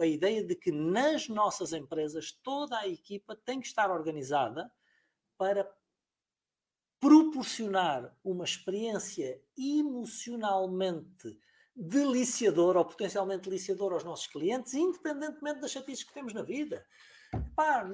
a 0.00 0.06
ideia 0.06 0.44
de 0.44 0.54
que 0.54 0.70
nas 0.70 1.28
nossas 1.28 1.72
empresas 1.72 2.32
toda 2.42 2.78
a 2.78 2.86
equipa 2.86 3.34
tem 3.34 3.58
que 3.58 3.66
estar 3.66 3.90
organizada 3.90 4.70
para 5.38 5.66
proporcionar 7.00 8.14
uma 8.22 8.44
experiência 8.44 9.42
emocionalmente 9.58 11.38
deliciadora 11.74 12.78
ou 12.78 12.84
potencialmente 12.84 13.48
deliciadora 13.48 13.94
aos 13.94 14.04
nossos 14.04 14.26
clientes, 14.26 14.74
independentemente 14.74 15.60
das 15.60 15.72
chatices 15.72 16.04
que 16.04 16.12
temos 16.12 16.34
na 16.34 16.42
vida. 16.42 16.86
Pá, 17.54 17.84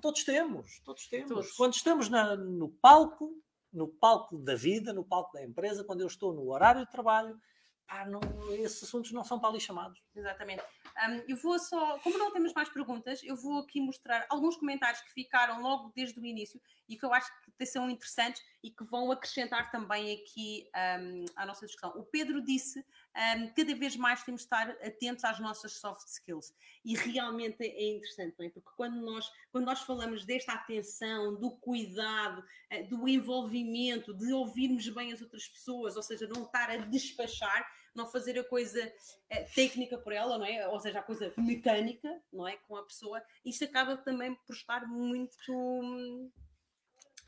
todos 0.00 0.24
temos, 0.24 0.80
todos 0.84 1.06
temos. 1.08 1.28
Todos. 1.28 1.52
Quando 1.52 1.74
estamos 1.74 2.08
na, 2.08 2.36
no 2.36 2.68
palco, 2.68 3.32
no 3.72 3.88
palco 3.88 4.38
da 4.38 4.54
vida, 4.54 4.92
no 4.92 5.04
palco 5.04 5.32
da 5.32 5.44
empresa, 5.44 5.84
quando 5.84 6.00
eu 6.00 6.06
estou 6.06 6.32
no 6.32 6.50
horário 6.50 6.84
de 6.84 6.90
trabalho, 6.90 7.38
pá, 7.86 8.04
não, 8.06 8.20
esses 8.52 8.82
assuntos 8.82 9.12
não 9.12 9.24
são 9.24 9.38
para 9.38 9.50
ali 9.50 9.60
chamados. 9.60 10.02
Exatamente. 10.14 10.62
Um, 11.08 11.22
eu 11.28 11.36
vou 11.36 11.58
só, 11.58 11.98
como 11.98 12.18
não 12.18 12.32
temos 12.32 12.54
mais 12.54 12.70
perguntas, 12.70 13.22
eu 13.22 13.36
vou 13.36 13.60
aqui 13.60 13.80
mostrar 13.80 14.26
alguns 14.30 14.56
comentários 14.56 15.02
que 15.02 15.12
ficaram 15.12 15.60
logo 15.60 15.92
desde 15.94 16.18
o 16.18 16.24
início 16.24 16.60
e 16.88 16.96
que 16.96 17.04
eu 17.04 17.12
acho 17.12 17.30
que 17.58 17.66
são 17.66 17.90
interessantes 17.90 18.42
e 18.62 18.70
que 18.70 18.84
vão 18.84 19.12
acrescentar 19.12 19.70
também 19.70 20.14
aqui 20.14 20.66
um, 21.00 21.24
à 21.36 21.44
nossa 21.44 21.66
discussão. 21.66 21.90
O 21.98 22.04
Pedro 22.04 22.42
disse 22.42 22.84
um, 23.16 23.48
cada 23.48 23.74
vez 23.74 23.96
mais 23.96 24.22
temos 24.22 24.42
de 24.42 24.46
estar 24.46 24.70
atentos 24.70 25.24
às 25.24 25.40
nossas 25.40 25.72
soft 25.72 26.06
skills 26.06 26.54
e 26.84 26.94
realmente 26.94 27.62
é 27.62 27.90
interessante, 27.90 28.34
não 28.38 28.46
é? 28.46 28.50
Porque 28.50 28.70
quando 28.76 29.00
nós, 29.00 29.30
quando 29.50 29.64
nós 29.64 29.80
falamos 29.80 30.24
desta 30.24 30.52
atenção, 30.52 31.34
do 31.34 31.50
cuidado, 31.50 32.44
eh, 32.70 32.82
do 32.82 33.08
envolvimento, 33.08 34.12
de 34.12 34.32
ouvirmos 34.32 34.88
bem 34.90 35.12
as 35.12 35.22
outras 35.22 35.48
pessoas, 35.48 35.96
ou 35.96 36.02
seja, 36.02 36.28
não 36.28 36.44
estar 36.44 36.70
a 36.70 36.76
despachar, 36.76 37.66
não 37.94 38.06
fazer 38.06 38.38
a 38.38 38.44
coisa 38.44 38.92
é, 39.30 39.44
técnica 39.44 39.96
por 39.96 40.12
ela, 40.12 40.36
não 40.36 40.44
é? 40.44 40.68
Ou 40.68 40.78
seja, 40.78 41.00
a 41.00 41.02
coisa 41.02 41.32
mecânica, 41.38 42.22
não 42.30 42.46
é? 42.46 42.56
Com 42.68 42.76
a 42.76 42.84
pessoa, 42.84 43.22
isto 43.44 43.64
acaba 43.64 43.96
também 43.96 44.34
por 44.46 44.54
estar 44.54 44.86
muito. 44.86 46.30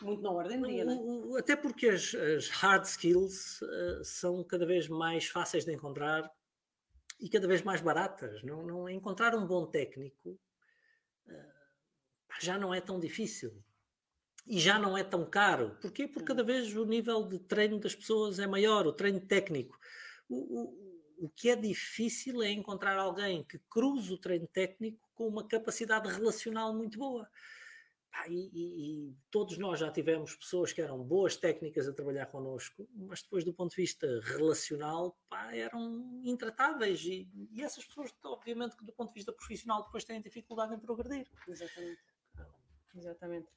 Muito 0.02 0.22
na 0.22 0.30
ordem 0.30 0.60
do 0.60 0.68
dia, 0.68 0.84
não 0.84 1.36
é? 1.36 1.40
Até 1.40 1.56
porque 1.56 1.88
as, 1.88 2.14
as 2.14 2.48
hard 2.48 2.84
skills 2.84 3.60
uh, 3.62 4.04
são 4.04 4.44
cada 4.44 4.64
vez 4.64 4.88
mais 4.88 5.26
fáceis 5.26 5.64
de 5.64 5.72
encontrar 5.72 6.30
e 7.20 7.28
cada 7.28 7.48
vez 7.48 7.62
mais 7.62 7.80
baratas. 7.80 8.42
Não, 8.42 8.62
não 8.64 8.88
encontrar 8.88 9.34
um 9.34 9.46
bom 9.46 9.66
técnico 9.66 10.38
uh, 11.26 11.58
já 12.40 12.58
não 12.58 12.72
é 12.72 12.80
tão 12.80 13.00
difícil 13.00 13.62
e 14.46 14.58
já 14.58 14.78
não 14.78 14.96
é 14.96 15.04
tão 15.04 15.28
caro. 15.28 15.76
Porquê? 15.80 16.06
Porque 16.06 16.26
cada 16.26 16.42
vez 16.42 16.74
o 16.74 16.84
nível 16.84 17.24
de 17.26 17.38
treino 17.38 17.78
das 17.78 17.94
pessoas 17.94 18.38
é 18.38 18.46
maior, 18.46 18.86
o 18.86 18.92
treino 18.92 19.20
técnico. 19.20 19.78
O, 20.28 20.36
o, 20.36 21.26
o 21.26 21.28
que 21.28 21.50
é 21.50 21.56
difícil 21.56 22.42
é 22.42 22.50
encontrar 22.50 22.96
alguém 22.96 23.44
que 23.44 23.58
cruze 23.70 24.12
o 24.12 24.18
treino 24.18 24.46
técnico 24.46 25.08
com 25.14 25.26
uma 25.26 25.46
capacidade 25.46 26.08
relacional 26.08 26.74
muito 26.74 26.98
boa. 26.98 27.28
E, 28.28 28.50
e, 28.52 29.10
e, 29.10 29.16
todos 29.30 29.56
nós 29.58 29.78
já 29.78 29.90
tivemos 29.90 30.34
pessoas 30.34 30.72
que 30.72 30.82
eram 30.82 31.02
boas 31.02 31.36
técnicas 31.36 31.88
a 31.88 31.92
trabalhar 31.92 32.26
connosco, 32.26 32.88
mas 32.94 33.22
depois 33.22 33.44
do 33.44 33.54
ponto 33.54 33.70
de 33.70 33.76
vista 33.76 34.20
relacional 34.22 35.16
pá, 35.28 35.54
eram 35.54 36.20
intratáveis 36.24 37.00
e, 37.04 37.28
e, 37.52 37.62
essas 37.62 37.84
pessoas, 37.84 38.14
obviamente, 38.24 38.76
que 38.76 38.84
do 38.84 38.92
ponto 38.92 39.08
de 39.08 39.14
vista 39.14 39.32
profissional 39.32 39.84
depois 39.84 40.04
têm 40.04 40.20
dificuldade 40.20 40.74
em 40.74 40.78
progredir. 40.78 41.26
Exatamente. 41.46 42.00
Exatamente. 42.94 43.48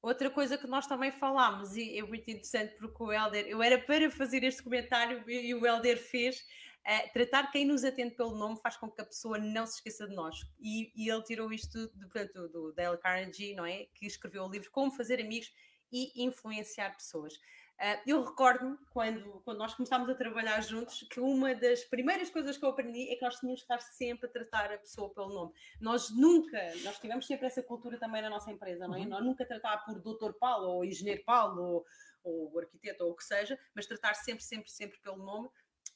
Outra 0.00 0.30
coisa 0.30 0.56
que 0.56 0.66
nós 0.66 0.86
também 0.86 1.10
falámos, 1.10 1.76
e 1.76 1.98
é 1.98 2.02
muito 2.02 2.30
interessante 2.30 2.74
porque 2.78 3.02
o 3.02 3.12
Helder, 3.12 3.46
eu 3.48 3.62
era 3.62 3.78
para 3.78 4.08
fazer 4.10 4.44
este 4.44 4.62
comentário 4.62 5.28
e 5.28 5.52
o 5.54 5.66
Helder 5.66 5.98
fez, 5.98 6.46
uh, 6.88 7.12
tratar 7.12 7.50
quem 7.52 7.66
nos 7.66 7.84
atende 7.84 8.14
pelo 8.14 8.34
nome 8.34 8.58
faz 8.60 8.76
com 8.76 8.90
que 8.90 9.00
a 9.00 9.04
pessoa 9.04 9.38
não 9.38 9.66
se 9.66 9.76
esqueça 9.76 10.08
de 10.08 10.14
nós. 10.14 10.36
E, 10.58 10.90
e 10.96 11.10
ele 11.10 11.22
tirou 11.22 11.52
isto 11.52 11.88
do, 11.88 12.08
portanto, 12.08 12.48
do 12.48 12.72
Dale 12.72 12.96
Carnegie, 12.98 13.54
não 13.54 13.66
é? 13.66 13.86
Que 13.94 14.06
escreveu 14.06 14.44
o 14.44 14.50
livro 14.50 14.70
Como 14.70 14.90
Fazer 14.90 15.20
Amigos 15.20 15.52
e 15.92 16.24
Influenciar 16.24 16.94
Pessoas. 16.96 17.34
Uh, 17.80 18.02
eu 18.08 18.24
recordo-me, 18.24 18.76
quando, 18.90 19.40
quando 19.44 19.58
nós 19.58 19.72
começámos 19.72 20.10
a 20.10 20.14
trabalhar 20.14 20.60
juntos, 20.62 21.06
que 21.08 21.20
uma 21.20 21.54
das 21.54 21.84
primeiras 21.84 22.28
coisas 22.28 22.56
que 22.56 22.64
eu 22.64 22.70
aprendi 22.70 23.08
é 23.08 23.14
que 23.14 23.24
nós 23.24 23.36
tínhamos 23.38 23.60
que 23.60 23.72
estar 23.72 23.80
sempre 23.80 24.26
a 24.26 24.32
tratar 24.32 24.72
a 24.72 24.78
pessoa 24.78 25.14
pelo 25.14 25.28
nome. 25.28 25.52
Nós 25.80 26.10
nunca, 26.10 26.58
nós 26.82 26.98
tivemos 26.98 27.24
sempre 27.24 27.46
essa 27.46 27.62
cultura 27.62 27.96
também 27.96 28.20
na 28.20 28.28
nossa 28.28 28.50
empresa, 28.50 28.88
não 28.88 28.96
é? 28.96 29.02
Uhum. 29.02 29.08
Nós 29.08 29.24
nunca 29.24 29.46
tratar 29.46 29.78
por 29.84 30.00
doutor 30.00 30.34
Paulo, 30.34 30.68
ou 30.70 30.84
engenheiro 30.84 31.22
Paulo, 31.24 31.62
ou, 31.62 31.86
ou 32.24 32.58
arquiteto, 32.58 33.04
ou 33.04 33.12
o 33.12 33.14
que 33.14 33.22
seja, 33.22 33.56
mas 33.72 33.86
tratar 33.86 34.14
sempre, 34.14 34.42
sempre, 34.42 34.68
sempre 34.68 34.98
pelo 34.98 35.18
nome. 35.18 35.48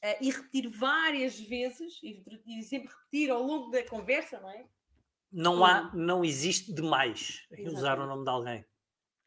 Uh, 0.03 0.17
e 0.19 0.31
repetir 0.31 0.69
várias 0.69 1.39
vezes, 1.39 2.01
e, 2.03 2.23
e, 2.45 2.61
sempre 2.63 2.89
repetir 2.89 3.31
ao 3.31 3.41
longo 3.41 3.71
da 3.71 3.87
conversa, 3.87 4.39
não 4.39 4.49
é? 4.49 4.65
Não 5.31 5.65
há, 5.65 5.91
não 5.95 6.25
existe 6.25 6.73
demais 6.73 7.47
em 7.51 7.67
usar 7.69 7.97
o 7.99 8.05
nome 8.05 8.23
de 8.23 8.29
alguém. 8.29 8.65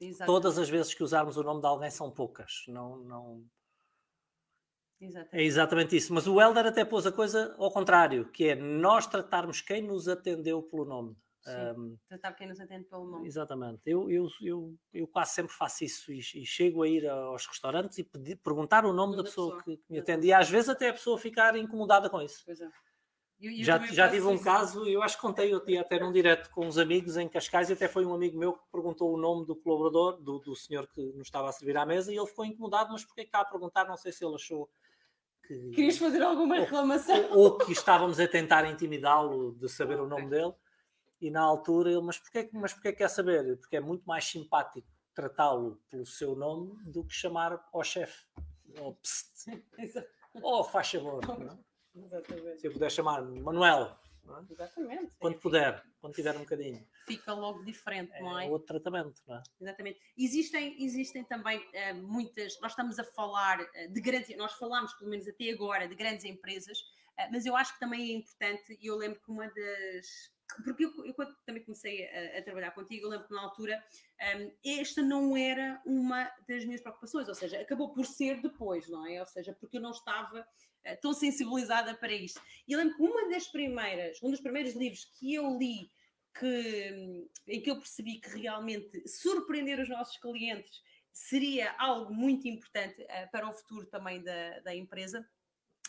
Exatamente. 0.00 0.26
Todas 0.26 0.58
as 0.58 0.68
vezes 0.68 0.94
que 0.94 1.02
usarmos 1.02 1.36
o 1.36 1.42
nome 1.42 1.60
de 1.60 1.66
alguém 1.66 1.90
são 1.90 2.10
poucas. 2.10 2.64
Não, 2.68 2.98
não... 2.98 3.44
Exatamente. 5.00 5.36
É 5.36 5.42
exatamente 5.42 5.96
isso. 5.96 6.12
Mas 6.12 6.26
o 6.26 6.40
Helder 6.40 6.66
até 6.66 6.84
pôs 6.84 7.06
a 7.06 7.12
coisa 7.12 7.56
ao 7.58 7.72
contrário, 7.72 8.30
que 8.30 8.48
é 8.48 8.54
nós 8.54 9.06
tratarmos 9.06 9.60
quem 9.60 9.82
nos 9.82 10.08
atendeu 10.08 10.62
pelo 10.62 10.84
nome. 10.84 11.16
Um, 11.48 11.96
tratar 12.08 12.32
quem 12.32 12.48
nos 12.48 12.60
atende 12.60 12.84
pelo 12.84 13.06
nome. 13.06 13.26
Exatamente. 13.26 13.80
Eu, 13.86 14.10
eu, 14.10 14.28
eu, 14.40 14.74
eu 14.92 15.06
quase 15.06 15.34
sempre 15.34 15.52
faço 15.52 15.84
isso 15.84 16.12
e, 16.12 16.18
e 16.18 16.44
chego 16.44 16.82
a 16.82 16.88
ir 16.88 17.08
aos 17.08 17.46
restaurantes 17.46 17.98
e 17.98 18.04
pedir, 18.04 18.36
perguntar 18.36 18.84
o 18.84 18.92
nome 18.92 19.12
da, 19.12 19.18
da 19.18 19.24
pessoa, 19.24 19.56
pessoa, 19.56 19.76
que, 19.76 19.82
me 19.88 19.98
atende. 19.98 20.26
E 20.26 20.32
às 20.32 20.50
vezes 20.50 20.68
até 20.68 20.88
a 20.88 20.92
pessoa 20.92 21.18
ficar 21.18 21.56
incomodada 21.56 22.10
com 22.10 22.20
isso. 22.20 22.42
Pois 22.44 22.60
é. 22.60 22.68
Eu, 23.38 23.52
eu 23.52 23.64
já 23.64 23.78
já 23.78 24.08
tive 24.08 24.26
um 24.26 24.34
isso. 24.34 24.44
caso, 24.44 24.86
eu 24.88 25.02
acho 25.02 25.16
que 25.16 25.22
contei 25.22 25.52
outro 25.52 25.68
dia 25.68 25.82
até 25.82 26.00
num 26.00 26.10
direto 26.10 26.50
com 26.50 26.66
uns 26.66 26.78
amigos 26.78 27.16
em 27.18 27.28
Cascais, 27.28 27.68
e 27.68 27.74
até 27.74 27.86
foi 27.86 28.06
um 28.06 28.14
amigo 28.14 28.38
meu 28.38 28.54
que 28.54 28.64
perguntou 28.72 29.12
o 29.12 29.18
nome 29.18 29.44
do 29.46 29.54
colaborador, 29.54 30.16
do, 30.22 30.38
do 30.38 30.56
senhor 30.56 30.86
que 30.88 31.02
nos 31.12 31.26
estava 31.26 31.48
a 31.48 31.52
servir 31.52 31.76
à 31.76 31.84
mesa, 31.84 32.10
e 32.10 32.16
ele 32.16 32.26
ficou 32.26 32.46
incomodado, 32.46 32.92
mas 32.92 33.04
porque 33.04 33.22
está 33.22 33.40
a 33.40 33.44
perguntar? 33.44 33.84
Não 33.84 33.96
sei 33.96 34.10
se 34.10 34.24
ele 34.24 34.34
achou 34.34 34.70
que. 35.46 35.70
Querias 35.70 35.98
fazer 35.98 36.22
alguma 36.22 36.56
reclamação? 36.56 37.30
Ou, 37.30 37.38
ou 37.38 37.58
que 37.58 37.72
estávamos 37.72 38.18
a 38.18 38.26
tentar 38.26 38.64
intimidá-lo 38.70 39.52
de 39.52 39.68
saber 39.68 40.00
o 40.00 40.08
nome 40.08 40.30
dele, 40.30 40.54
e 41.20 41.30
na 41.30 41.40
altura 41.40 41.90
ele, 41.90 42.02
mas 42.02 42.18
porquê, 42.18 42.48
mas 42.52 42.72
porquê 42.72 42.92
quer 42.92 43.08
saber? 43.08 43.56
Porque 43.58 43.76
é 43.76 43.80
muito 43.80 44.04
mais 44.04 44.24
simpático 44.24 44.88
tratá-lo 45.14 45.80
pelo 45.90 46.04
seu 46.04 46.36
nome 46.36 46.76
do 46.84 47.02
que 47.04 47.14
chamar 47.14 47.58
ao 47.72 47.82
chefe. 47.82 48.26
Ou 48.78 48.94
psst. 48.96 49.64
Ou 50.42 50.62
faz 50.62 50.90
favor. 50.90 51.26
Não? 51.26 51.64
Exatamente. 51.96 52.60
Se 52.60 52.66
eu 52.66 52.72
puder 52.72 52.90
chamar 52.90 53.22
Manuel. 53.22 53.98
É? 54.28 54.52
Exatamente. 54.52 55.16
Quando 55.18 55.38
puder, 55.38 55.82
quando 56.00 56.14
tiver 56.14 56.36
um 56.36 56.40
bocadinho. 56.40 56.86
Fica 57.06 57.32
logo 57.32 57.64
diferente, 57.64 58.12
é 58.12 58.20
não 58.20 58.38
é? 58.38 58.46
outro 58.50 58.66
tratamento, 58.66 59.22
não 59.26 59.36
é? 59.36 59.42
Exatamente. 59.60 60.00
Existem, 60.18 60.84
existem 60.84 61.24
também 61.24 61.58
uh, 61.58 61.94
muitas. 62.02 62.60
Nós 62.60 62.72
estamos 62.72 62.98
a 62.98 63.04
falar 63.04 63.60
uh, 63.60 63.92
de 63.92 64.00
grandes. 64.00 64.36
Nós 64.36 64.52
falamos, 64.54 64.92
pelo 64.94 65.10
menos 65.10 65.28
até 65.28 65.50
agora, 65.50 65.86
de 65.88 65.94
grandes 65.94 66.24
empresas, 66.24 66.78
uh, 66.80 67.30
mas 67.30 67.46
eu 67.46 67.56
acho 67.56 67.72
que 67.74 67.80
também 67.80 68.10
é 68.10 68.14
importante, 68.16 68.76
e 68.80 68.86
eu 68.86 68.96
lembro 68.96 69.20
que 69.20 69.30
uma 69.30 69.46
das 69.46 70.35
porque 70.64 70.84
eu, 70.84 71.04
eu, 71.04 71.14
quando 71.14 71.34
também 71.44 71.62
comecei 71.62 72.08
a, 72.08 72.38
a, 72.38 72.42
trabalhar 72.42 72.70
contigo, 72.70 73.06
eu 73.06 73.10
lembro 73.10 73.26
que 73.26 73.34
na 73.34 73.42
altura 73.42 73.82
um, 74.38 74.52
esta 74.64 75.02
não 75.02 75.36
era 75.36 75.80
uma 75.84 76.30
das 76.48 76.64
minhas 76.64 76.80
preocupações, 76.80 77.28
ou 77.28 77.34
seja, 77.34 77.60
acabou 77.60 77.92
por 77.92 78.04
ser 78.06 78.40
depois, 78.40 78.88
não 78.88 79.06
é? 79.06 79.20
Ou 79.20 79.26
seja, 79.26 79.52
porque 79.52 79.78
eu 79.78 79.80
não 79.80 79.90
estava 79.90 80.40
uh, 80.40 81.00
tão 81.00 81.12
sensibilizada 81.12 81.94
para 81.94 82.12
isto. 82.12 82.40
E 82.66 82.72
eu 82.72 82.78
lembro 82.78 82.96
que 82.96 83.02
uma 83.02 83.28
das 83.28 83.46
primeiras, 83.48 84.22
um 84.22 84.30
dos 84.30 84.40
primeiros 84.40 84.74
livros 84.74 85.04
que 85.18 85.34
eu 85.34 85.58
li 85.58 85.90
que, 86.38 87.28
em 87.46 87.60
que 87.60 87.70
eu 87.70 87.76
percebi 87.76 88.20
que 88.20 88.28
realmente 88.38 89.08
surpreender 89.08 89.80
os 89.80 89.88
nossos 89.88 90.18
clientes 90.18 90.82
seria 91.12 91.74
algo 91.78 92.12
muito 92.12 92.46
importante 92.46 93.02
uh, 93.02 93.30
para 93.32 93.48
o 93.48 93.52
futuro 93.52 93.86
também 93.86 94.22
da, 94.22 94.60
da 94.60 94.74
empresa 94.74 95.26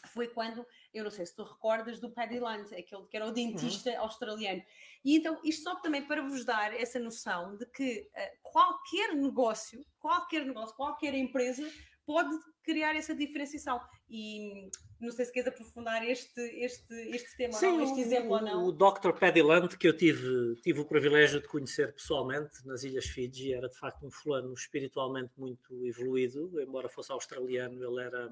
foi 0.07 0.27
quando, 0.27 0.65
eu 0.97 1.03
não 1.03 1.11
sei 1.11 1.25
se 1.25 1.35
tu 1.35 1.43
recordas, 1.43 1.99
do 1.99 2.09
Paddy 2.09 2.39
Lund, 2.39 2.73
aquele 2.73 3.05
que 3.09 3.15
era 3.15 3.27
o 3.27 3.31
dentista 3.31 3.91
uhum. 3.91 4.01
australiano. 4.01 4.61
E 5.03 5.17
então, 5.17 5.39
isto 5.43 5.63
só 5.63 5.75
também 5.75 6.05
para 6.05 6.21
vos 6.21 6.43
dar 6.43 6.73
essa 6.73 6.99
noção 6.99 7.55
de 7.55 7.65
que 7.67 8.09
uh, 8.13 8.51
qualquer 8.51 9.15
negócio, 9.15 9.85
qualquer 9.99 10.45
negócio, 10.45 10.75
qualquer 10.75 11.13
empresa 11.13 11.69
pode 12.05 12.35
criar 12.63 12.95
essa 12.95 13.13
diferenciação. 13.13 13.81
E 14.09 14.69
não 14.99 15.11
sei 15.11 15.25
se 15.25 15.31
queres 15.31 15.49
aprofundar 15.49 16.03
este, 16.07 16.41
este, 16.63 16.93
este 17.13 17.37
tema, 17.37 17.53
Sim, 17.53 17.77
não, 17.77 17.83
este 17.83 17.99
exemplo 17.99 18.31
o, 18.31 18.33
ou 18.33 18.41
não. 18.41 18.65
O 18.65 18.71
Dr. 18.71 19.11
Paddy 19.11 19.41
Lund, 19.41 19.77
que 19.77 19.87
eu 19.87 19.95
tive, 19.95 20.55
tive 20.61 20.79
o 20.79 20.85
privilégio 20.85 21.41
de 21.41 21.47
conhecer 21.47 21.93
pessoalmente 21.93 22.65
nas 22.65 22.83
Ilhas 22.83 23.05
Fiji, 23.05 23.53
era 23.53 23.69
de 23.69 23.77
facto 23.77 24.05
um 24.05 24.11
fulano 24.11 24.53
espiritualmente 24.53 25.31
muito 25.37 25.85
evoluído, 25.85 26.61
embora 26.61 26.89
fosse 26.89 27.11
australiano, 27.11 27.83
ele 27.83 28.01
era 28.01 28.29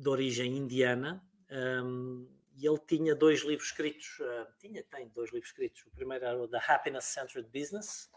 de 0.00 0.08
origem 0.08 0.56
indiana, 0.56 1.22
um, 1.84 2.26
e 2.56 2.66
ele 2.66 2.78
tinha 2.86 3.14
dois 3.14 3.42
livros 3.42 3.68
escritos, 3.68 4.18
uh, 4.20 4.46
tinha, 4.58 4.82
tem 4.84 5.08
dois 5.08 5.30
livros 5.30 5.50
escritos. 5.50 5.84
O 5.86 5.90
primeiro 5.90 6.24
era 6.24 6.42
o 6.42 6.48
The 6.48 6.60
Happiness 6.66 7.04
Centered 7.04 7.48
Business. 7.52 8.10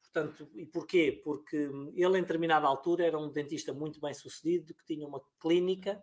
Portanto, 0.00 0.48
e 0.54 0.64
porquê? 0.64 1.20
Porque 1.22 1.70
ele, 1.94 2.18
em 2.18 2.22
determinada 2.22 2.66
altura, 2.66 3.04
era 3.04 3.18
um 3.18 3.30
dentista 3.30 3.74
muito 3.74 4.00
bem 4.00 4.14
sucedido, 4.14 4.72
que 4.72 4.86
tinha 4.86 5.06
uma 5.06 5.22
clínica, 5.38 6.02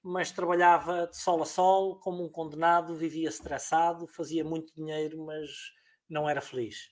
mas 0.00 0.30
trabalhava 0.30 1.08
de 1.08 1.16
sol 1.16 1.42
a 1.42 1.46
sol, 1.46 1.98
como 1.98 2.24
um 2.24 2.28
condenado, 2.28 2.94
vivia 2.94 3.28
estressado, 3.28 4.06
fazia 4.06 4.44
muito 4.44 4.72
dinheiro, 4.72 5.18
mas 5.24 5.50
não 6.08 6.28
era 6.28 6.40
feliz. 6.40 6.90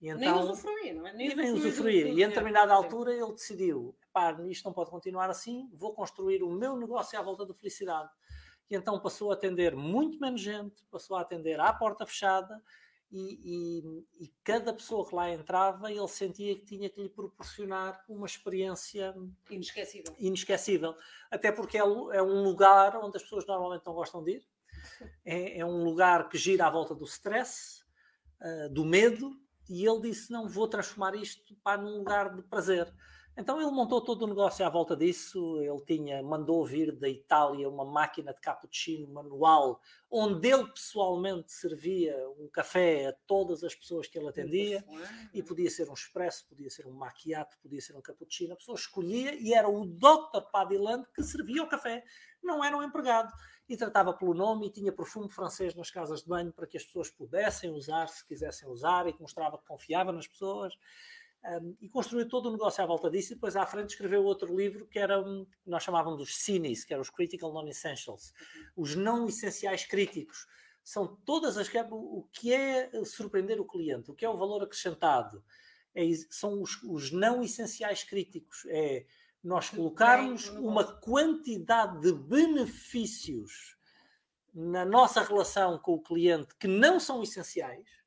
E 0.00 0.08
então, 0.08 0.18
nem 0.18 0.50
usufruía, 0.50 0.94
não 0.94 1.06
é? 1.06 1.12
Nem, 1.12 1.36
nem 1.36 1.52
usufruía. 1.52 2.08
E 2.08 2.22
em 2.22 2.28
determinada 2.28 2.72
altura 2.72 3.12
ele 3.12 3.32
decidiu: 3.32 3.94
pá, 4.12 4.32
isto 4.48 4.64
não 4.64 4.72
pode 4.72 4.90
continuar 4.90 5.28
assim, 5.28 5.68
vou 5.74 5.92
construir 5.92 6.42
o 6.42 6.50
meu 6.50 6.76
negócio 6.76 7.18
à 7.18 7.22
volta 7.22 7.44
da 7.44 7.54
felicidade. 7.54 8.08
E 8.70 8.76
então 8.76 8.98
passou 9.00 9.30
a 9.30 9.34
atender 9.34 9.76
muito 9.76 10.18
menos 10.18 10.40
gente, 10.40 10.84
passou 10.90 11.16
a 11.16 11.20
atender 11.20 11.58
à 11.60 11.72
porta 11.72 12.06
fechada 12.06 12.62
e, 13.10 13.40
e, 13.82 14.24
e, 14.24 14.32
cada 14.44 14.72
pessoa 14.72 15.06
que 15.06 15.14
lá 15.14 15.28
entrava 15.28 15.90
ele 15.90 16.06
sentia 16.06 16.56
que 16.56 16.64
tinha 16.64 16.88
que 16.88 17.02
lhe 17.02 17.08
proporcionar 17.08 18.00
uma 18.08 18.24
experiência 18.24 19.12
inesquecível. 19.50 20.14
inesquecível. 20.16 20.94
Até 21.28 21.50
porque 21.50 21.76
é, 21.76 21.80
é 21.80 22.22
um 22.22 22.44
lugar 22.44 22.96
onde 22.96 23.16
as 23.16 23.22
pessoas 23.24 23.44
normalmente 23.44 23.84
não 23.84 23.94
gostam 23.94 24.22
de 24.22 24.36
ir, 24.36 24.46
é, 25.24 25.58
é 25.58 25.66
um 25.66 25.82
lugar 25.82 26.28
que 26.28 26.38
gira 26.38 26.66
à 26.66 26.70
volta 26.70 26.94
do 26.94 27.04
stress, 27.04 27.82
uh, 28.40 28.72
do 28.72 28.84
medo, 28.84 29.36
e 29.70 29.86
ele 29.86 30.00
disse: 30.00 30.32
Não, 30.32 30.48
vou 30.48 30.66
transformar 30.66 31.14
isto 31.14 31.54
para 31.62 31.80
num 31.80 31.98
lugar 31.98 32.34
de 32.34 32.42
prazer. 32.42 32.92
Então 33.36 33.60
ele 33.60 33.70
montou 33.70 34.00
todo 34.00 34.22
o 34.22 34.26
negócio 34.26 34.66
à 34.66 34.68
volta 34.68 34.96
disso. 34.96 35.60
Ele 35.62 35.80
tinha, 35.86 36.22
mandou 36.22 36.66
vir 36.66 36.90
da 36.92 37.08
Itália 37.08 37.68
uma 37.68 37.84
máquina 37.84 38.34
de 38.34 38.40
cappuccino 38.40 39.06
manual, 39.08 39.80
onde 40.10 40.48
ele 40.48 40.66
pessoalmente 40.66 41.52
servia 41.52 42.14
um 42.38 42.48
café 42.48 43.06
a 43.06 43.12
todas 43.28 43.62
as 43.62 43.74
pessoas 43.74 44.08
que 44.08 44.18
ele 44.18 44.28
atendia. 44.28 44.84
E 45.32 45.40
podia 45.42 45.70
ser 45.70 45.88
um 45.88 45.94
expresso, 45.94 46.48
podia 46.48 46.68
ser 46.68 46.86
um 46.88 46.92
macchiato, 46.92 47.56
podia 47.62 47.80
ser 47.80 47.96
um 47.96 48.02
cappuccino. 48.02 48.52
A 48.52 48.56
pessoa 48.56 48.76
escolhia 48.76 49.34
e 49.40 49.54
era 49.54 49.68
o 49.68 49.86
Dr. 49.86 50.42
Padiland 50.52 51.06
que 51.14 51.22
servia 51.22 51.62
o 51.62 51.68
café, 51.68 52.02
não 52.42 52.64
era 52.64 52.76
um 52.76 52.82
empregado. 52.82 53.32
E 53.70 53.76
tratava 53.76 54.12
pelo 54.12 54.34
nome 54.34 54.66
e 54.66 54.70
tinha 54.70 54.90
perfume 54.90 55.28
francês 55.28 55.76
nas 55.76 55.92
casas 55.92 56.22
de 56.22 56.28
banho 56.28 56.52
para 56.52 56.66
que 56.66 56.76
as 56.76 56.82
pessoas 56.82 57.08
pudessem 57.08 57.70
usar 57.70 58.08
se 58.08 58.26
quisessem 58.26 58.68
usar 58.68 59.06
e 59.06 59.12
que 59.12 59.20
mostrava 59.20 59.56
que 59.56 59.64
confiava 59.64 60.10
nas 60.10 60.26
pessoas. 60.26 60.74
Um, 61.44 61.76
e 61.80 61.88
construiu 61.88 62.28
todo 62.28 62.46
o 62.46 62.50
negócio 62.50 62.82
à 62.82 62.86
volta 62.86 63.08
disso. 63.08 63.32
E 63.32 63.36
depois, 63.36 63.54
à 63.54 63.64
frente, 63.64 63.90
escreveu 63.90 64.24
outro 64.24 64.54
livro 64.56 64.88
que 64.88 64.98
era, 64.98 65.22
nós 65.64 65.84
chamávamos 65.84 66.20
os 66.20 66.36
CINES, 66.38 66.84
que 66.84 66.92
eram 66.92 67.00
os 67.00 67.10
Critical 67.10 67.52
Non-Essentials, 67.52 68.34
os 68.76 68.96
não 68.96 69.28
essenciais 69.28 69.86
críticos. 69.86 70.48
São 70.82 71.06
todas 71.24 71.56
as. 71.56 71.70
O 71.92 72.26
que 72.32 72.52
é 72.52 72.90
surpreender 73.04 73.60
o 73.60 73.64
cliente, 73.64 74.10
o 74.10 74.14
que 74.14 74.24
é 74.24 74.28
o 74.28 74.36
valor 74.36 74.64
acrescentado, 74.64 75.44
é, 75.94 76.02
são 76.28 76.60
os, 76.60 76.82
os 76.82 77.12
não 77.12 77.40
essenciais 77.40 78.02
críticos. 78.02 78.64
É 78.66 79.06
nós 79.42 79.70
colocarmos 79.70 80.48
uma 80.48 80.84
quantidade 80.84 82.00
de 82.00 82.12
benefícios 82.12 83.76
na 84.54 84.84
nossa 84.84 85.22
relação 85.22 85.78
com 85.78 85.94
o 85.94 86.02
cliente 86.02 86.54
que 86.56 86.68
não 86.68 87.00
são 87.00 87.22
essenciais 87.22 88.00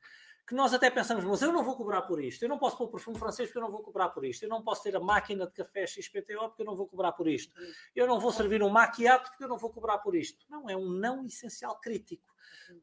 que 0.46 0.54
nós 0.54 0.74
até 0.74 0.90
pensamos, 0.90 1.24
mas 1.24 1.42
eu 1.42 1.54
não 1.54 1.64
vou 1.64 1.76
cobrar 1.76 2.02
por 2.02 2.22
isto, 2.22 2.44
eu 2.44 2.50
não 2.50 2.58
posso 2.58 2.78
pôr 2.78 2.90
perfume 2.90 3.18
francês 3.18 3.48
porque 3.48 3.60
eu 3.60 3.64
não 3.64 3.72
vou 3.72 3.82
cobrar 3.82 4.10
por 4.10 4.26
isto, 4.26 4.44
eu 4.44 4.50
não 4.50 4.62
posso 4.62 4.84
ter 4.84 4.96
a 4.96 5.00
máquina 5.00 5.48
de 5.48 5.54
café 5.54 5.88
XPTO 5.88 6.50
porque 6.50 6.62
eu 6.62 6.66
não 6.66 6.76
vou 6.76 6.86
cobrar 6.86 7.14
por 7.14 7.28
isto, 7.28 7.54
eu 7.96 8.06
não 8.06 8.20
vou 8.20 8.32
servir 8.32 8.62
um 8.62 8.70
maquiato 8.70 9.30
porque 9.30 9.46
eu 9.46 9.48
não 9.48 9.58
vou 9.58 9.70
cobrar 9.70 10.00
por 10.00 10.16
isto. 10.16 10.46
Não, 10.50 10.70
é 10.70 10.76
um 10.76 10.90
não 10.90 11.26
essencial 11.26 11.80
crítico. 11.80 12.36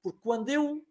Porque 0.02 0.18
quando 0.22 0.48
eu 0.48 0.84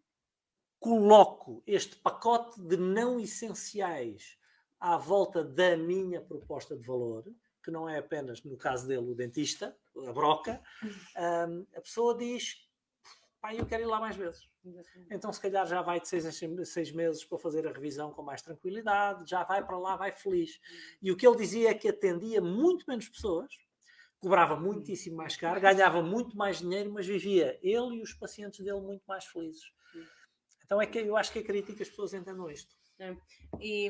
coloco 0.79 1.63
este 1.65 1.95
pacote 1.95 2.61
de 2.61 2.77
não 2.77 3.19
essenciais 3.19 4.37
à 4.79 4.95
volta 4.95 5.43
da 5.43 5.75
minha 5.75 6.21
proposta 6.21 6.77
de 6.77 6.85
valor, 6.85 7.25
que 7.69 7.71
não 7.71 7.87
é 7.87 7.99
apenas, 7.99 8.43
no 8.43 8.57
caso 8.57 8.87
dele, 8.87 9.11
o 9.11 9.15
dentista, 9.15 9.77
a 9.95 10.11
broca, 10.11 10.59
um, 10.83 11.65
a 11.75 11.81
pessoa 11.81 12.17
diz, 12.17 12.67
pá, 13.39 13.53
eu 13.53 13.65
quero 13.65 13.83
ir 13.83 13.85
lá 13.85 13.99
mais 13.99 14.15
vezes. 14.15 14.49
Então, 15.09 15.31
se 15.31 15.39
calhar, 15.39 15.65
já 15.65 15.81
vai 15.81 16.01
de 16.01 16.07
seis 16.07 16.25
em 16.25 16.65
seis 16.65 16.91
meses 16.91 17.23
para 17.23 17.37
fazer 17.37 17.67
a 17.67 17.71
revisão 17.71 18.11
com 18.11 18.21
mais 18.21 18.41
tranquilidade, 18.41 19.29
já 19.29 19.43
vai 19.43 19.65
para 19.65 19.77
lá, 19.77 19.95
vai 19.95 20.11
feliz. 20.11 20.55
Uhum. 20.55 20.97
E 21.03 21.11
o 21.11 21.15
que 21.15 21.25
ele 21.25 21.37
dizia 21.37 21.69
é 21.69 21.73
que 21.73 21.87
atendia 21.87 22.41
muito 22.41 22.85
menos 22.87 23.07
pessoas, 23.07 23.53
cobrava 24.19 24.55
uhum. 24.55 24.61
muitíssimo 24.61 25.15
mais 25.15 25.37
caro, 25.37 25.61
ganhava 25.61 26.01
muito 26.01 26.35
mais 26.35 26.59
dinheiro, 26.59 26.91
mas 26.91 27.05
vivia 27.05 27.57
ele 27.61 27.97
e 27.97 28.01
os 28.01 28.13
pacientes 28.13 28.59
dele 28.59 28.81
muito 28.81 29.03
mais 29.07 29.25
felizes. 29.25 29.71
Então, 30.65 30.81
é 30.81 30.85
que 30.85 30.99
eu 30.99 31.15
acho 31.15 31.31
que 31.31 31.39
é 31.39 31.43
crítico 31.43 31.77
que 31.77 31.83
as 31.83 31.89
pessoas 31.89 32.13
entendam 32.13 32.49
isto. 32.49 32.75
É. 32.99 33.15
E, 33.61 33.87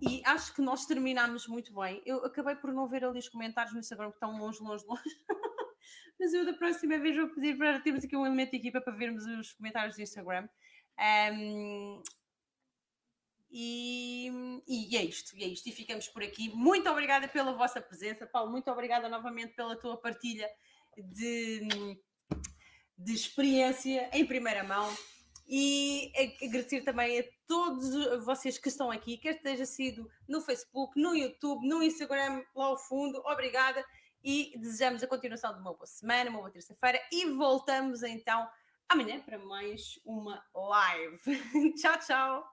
e, 0.00 0.22
acho 0.24 0.54
que 0.54 0.62
nós 0.62 0.86
terminámos 0.86 1.46
muito 1.48 1.74
bem. 1.74 2.00
Eu 2.06 2.24
acabei 2.24 2.54
por 2.54 2.72
não 2.72 2.86
ver 2.86 3.04
ali 3.04 3.18
os 3.18 3.28
comentários 3.28 3.74
no 3.74 3.80
Instagram 3.80 4.10
que 4.10 4.16
estão 4.16 4.38
longe, 4.38 4.60
longe, 4.60 4.84
longe. 4.86 5.02
mas 6.18 6.32
eu 6.32 6.46
da 6.46 6.52
próxima 6.52 6.98
vez 6.98 7.16
vou 7.16 7.28
pedir 7.28 7.58
para 7.58 7.80
termos 7.80 8.04
aqui 8.04 8.16
um 8.16 8.24
elemento 8.24 8.52
de 8.52 8.58
equipa 8.58 8.80
para 8.80 8.94
vermos 8.94 9.26
os 9.26 9.52
comentários 9.52 9.96
do 9.96 10.02
Instagram. 10.02 10.48
Um, 11.32 12.02
e, 13.50 14.30
e, 14.66 14.96
é 14.96 15.04
isto, 15.04 15.36
e 15.36 15.44
é 15.44 15.48
isto. 15.48 15.68
E 15.68 15.72
ficamos 15.72 16.08
por 16.08 16.22
aqui. 16.22 16.48
Muito 16.50 16.88
obrigada 16.88 17.28
pela 17.28 17.52
vossa 17.52 17.80
presença, 17.80 18.26
Paulo. 18.26 18.50
Muito 18.50 18.70
obrigada 18.70 19.08
novamente 19.08 19.54
pela 19.54 19.76
tua 19.76 19.96
partilha 19.96 20.48
de, 20.96 21.68
de 22.98 23.12
experiência 23.12 24.10
em 24.12 24.24
primeira 24.24 24.64
mão. 24.64 24.92
E 25.46 26.10
agradecer 26.42 26.80
também 26.80 27.20
a 27.20 27.24
todos 27.46 28.24
vocês 28.24 28.56
que 28.56 28.68
estão 28.68 28.90
aqui, 28.90 29.18
quer 29.18 29.36
esteja 29.36 29.66
sido 29.66 30.08
no 30.26 30.40
Facebook, 30.40 30.98
no 30.98 31.14
YouTube, 31.14 31.68
no 31.68 31.82
Instagram, 31.82 32.42
lá 32.54 32.66
ao 32.66 32.78
fundo. 32.78 33.20
Obrigada 33.26 33.84
e 34.22 34.54
desejamos 34.56 35.02
a 35.02 35.06
continuação 35.06 35.52
de 35.52 35.60
uma 35.60 35.74
boa 35.74 35.86
semana, 35.86 36.30
uma 36.30 36.38
boa 36.38 36.50
terça-feira 36.50 36.98
e 37.12 37.26
voltamos 37.30 38.02
então 38.02 38.48
amanhã 38.88 39.20
para 39.20 39.38
mais 39.38 40.00
uma 40.04 40.42
live. 40.54 41.74
tchau, 41.76 41.98
tchau! 41.98 42.44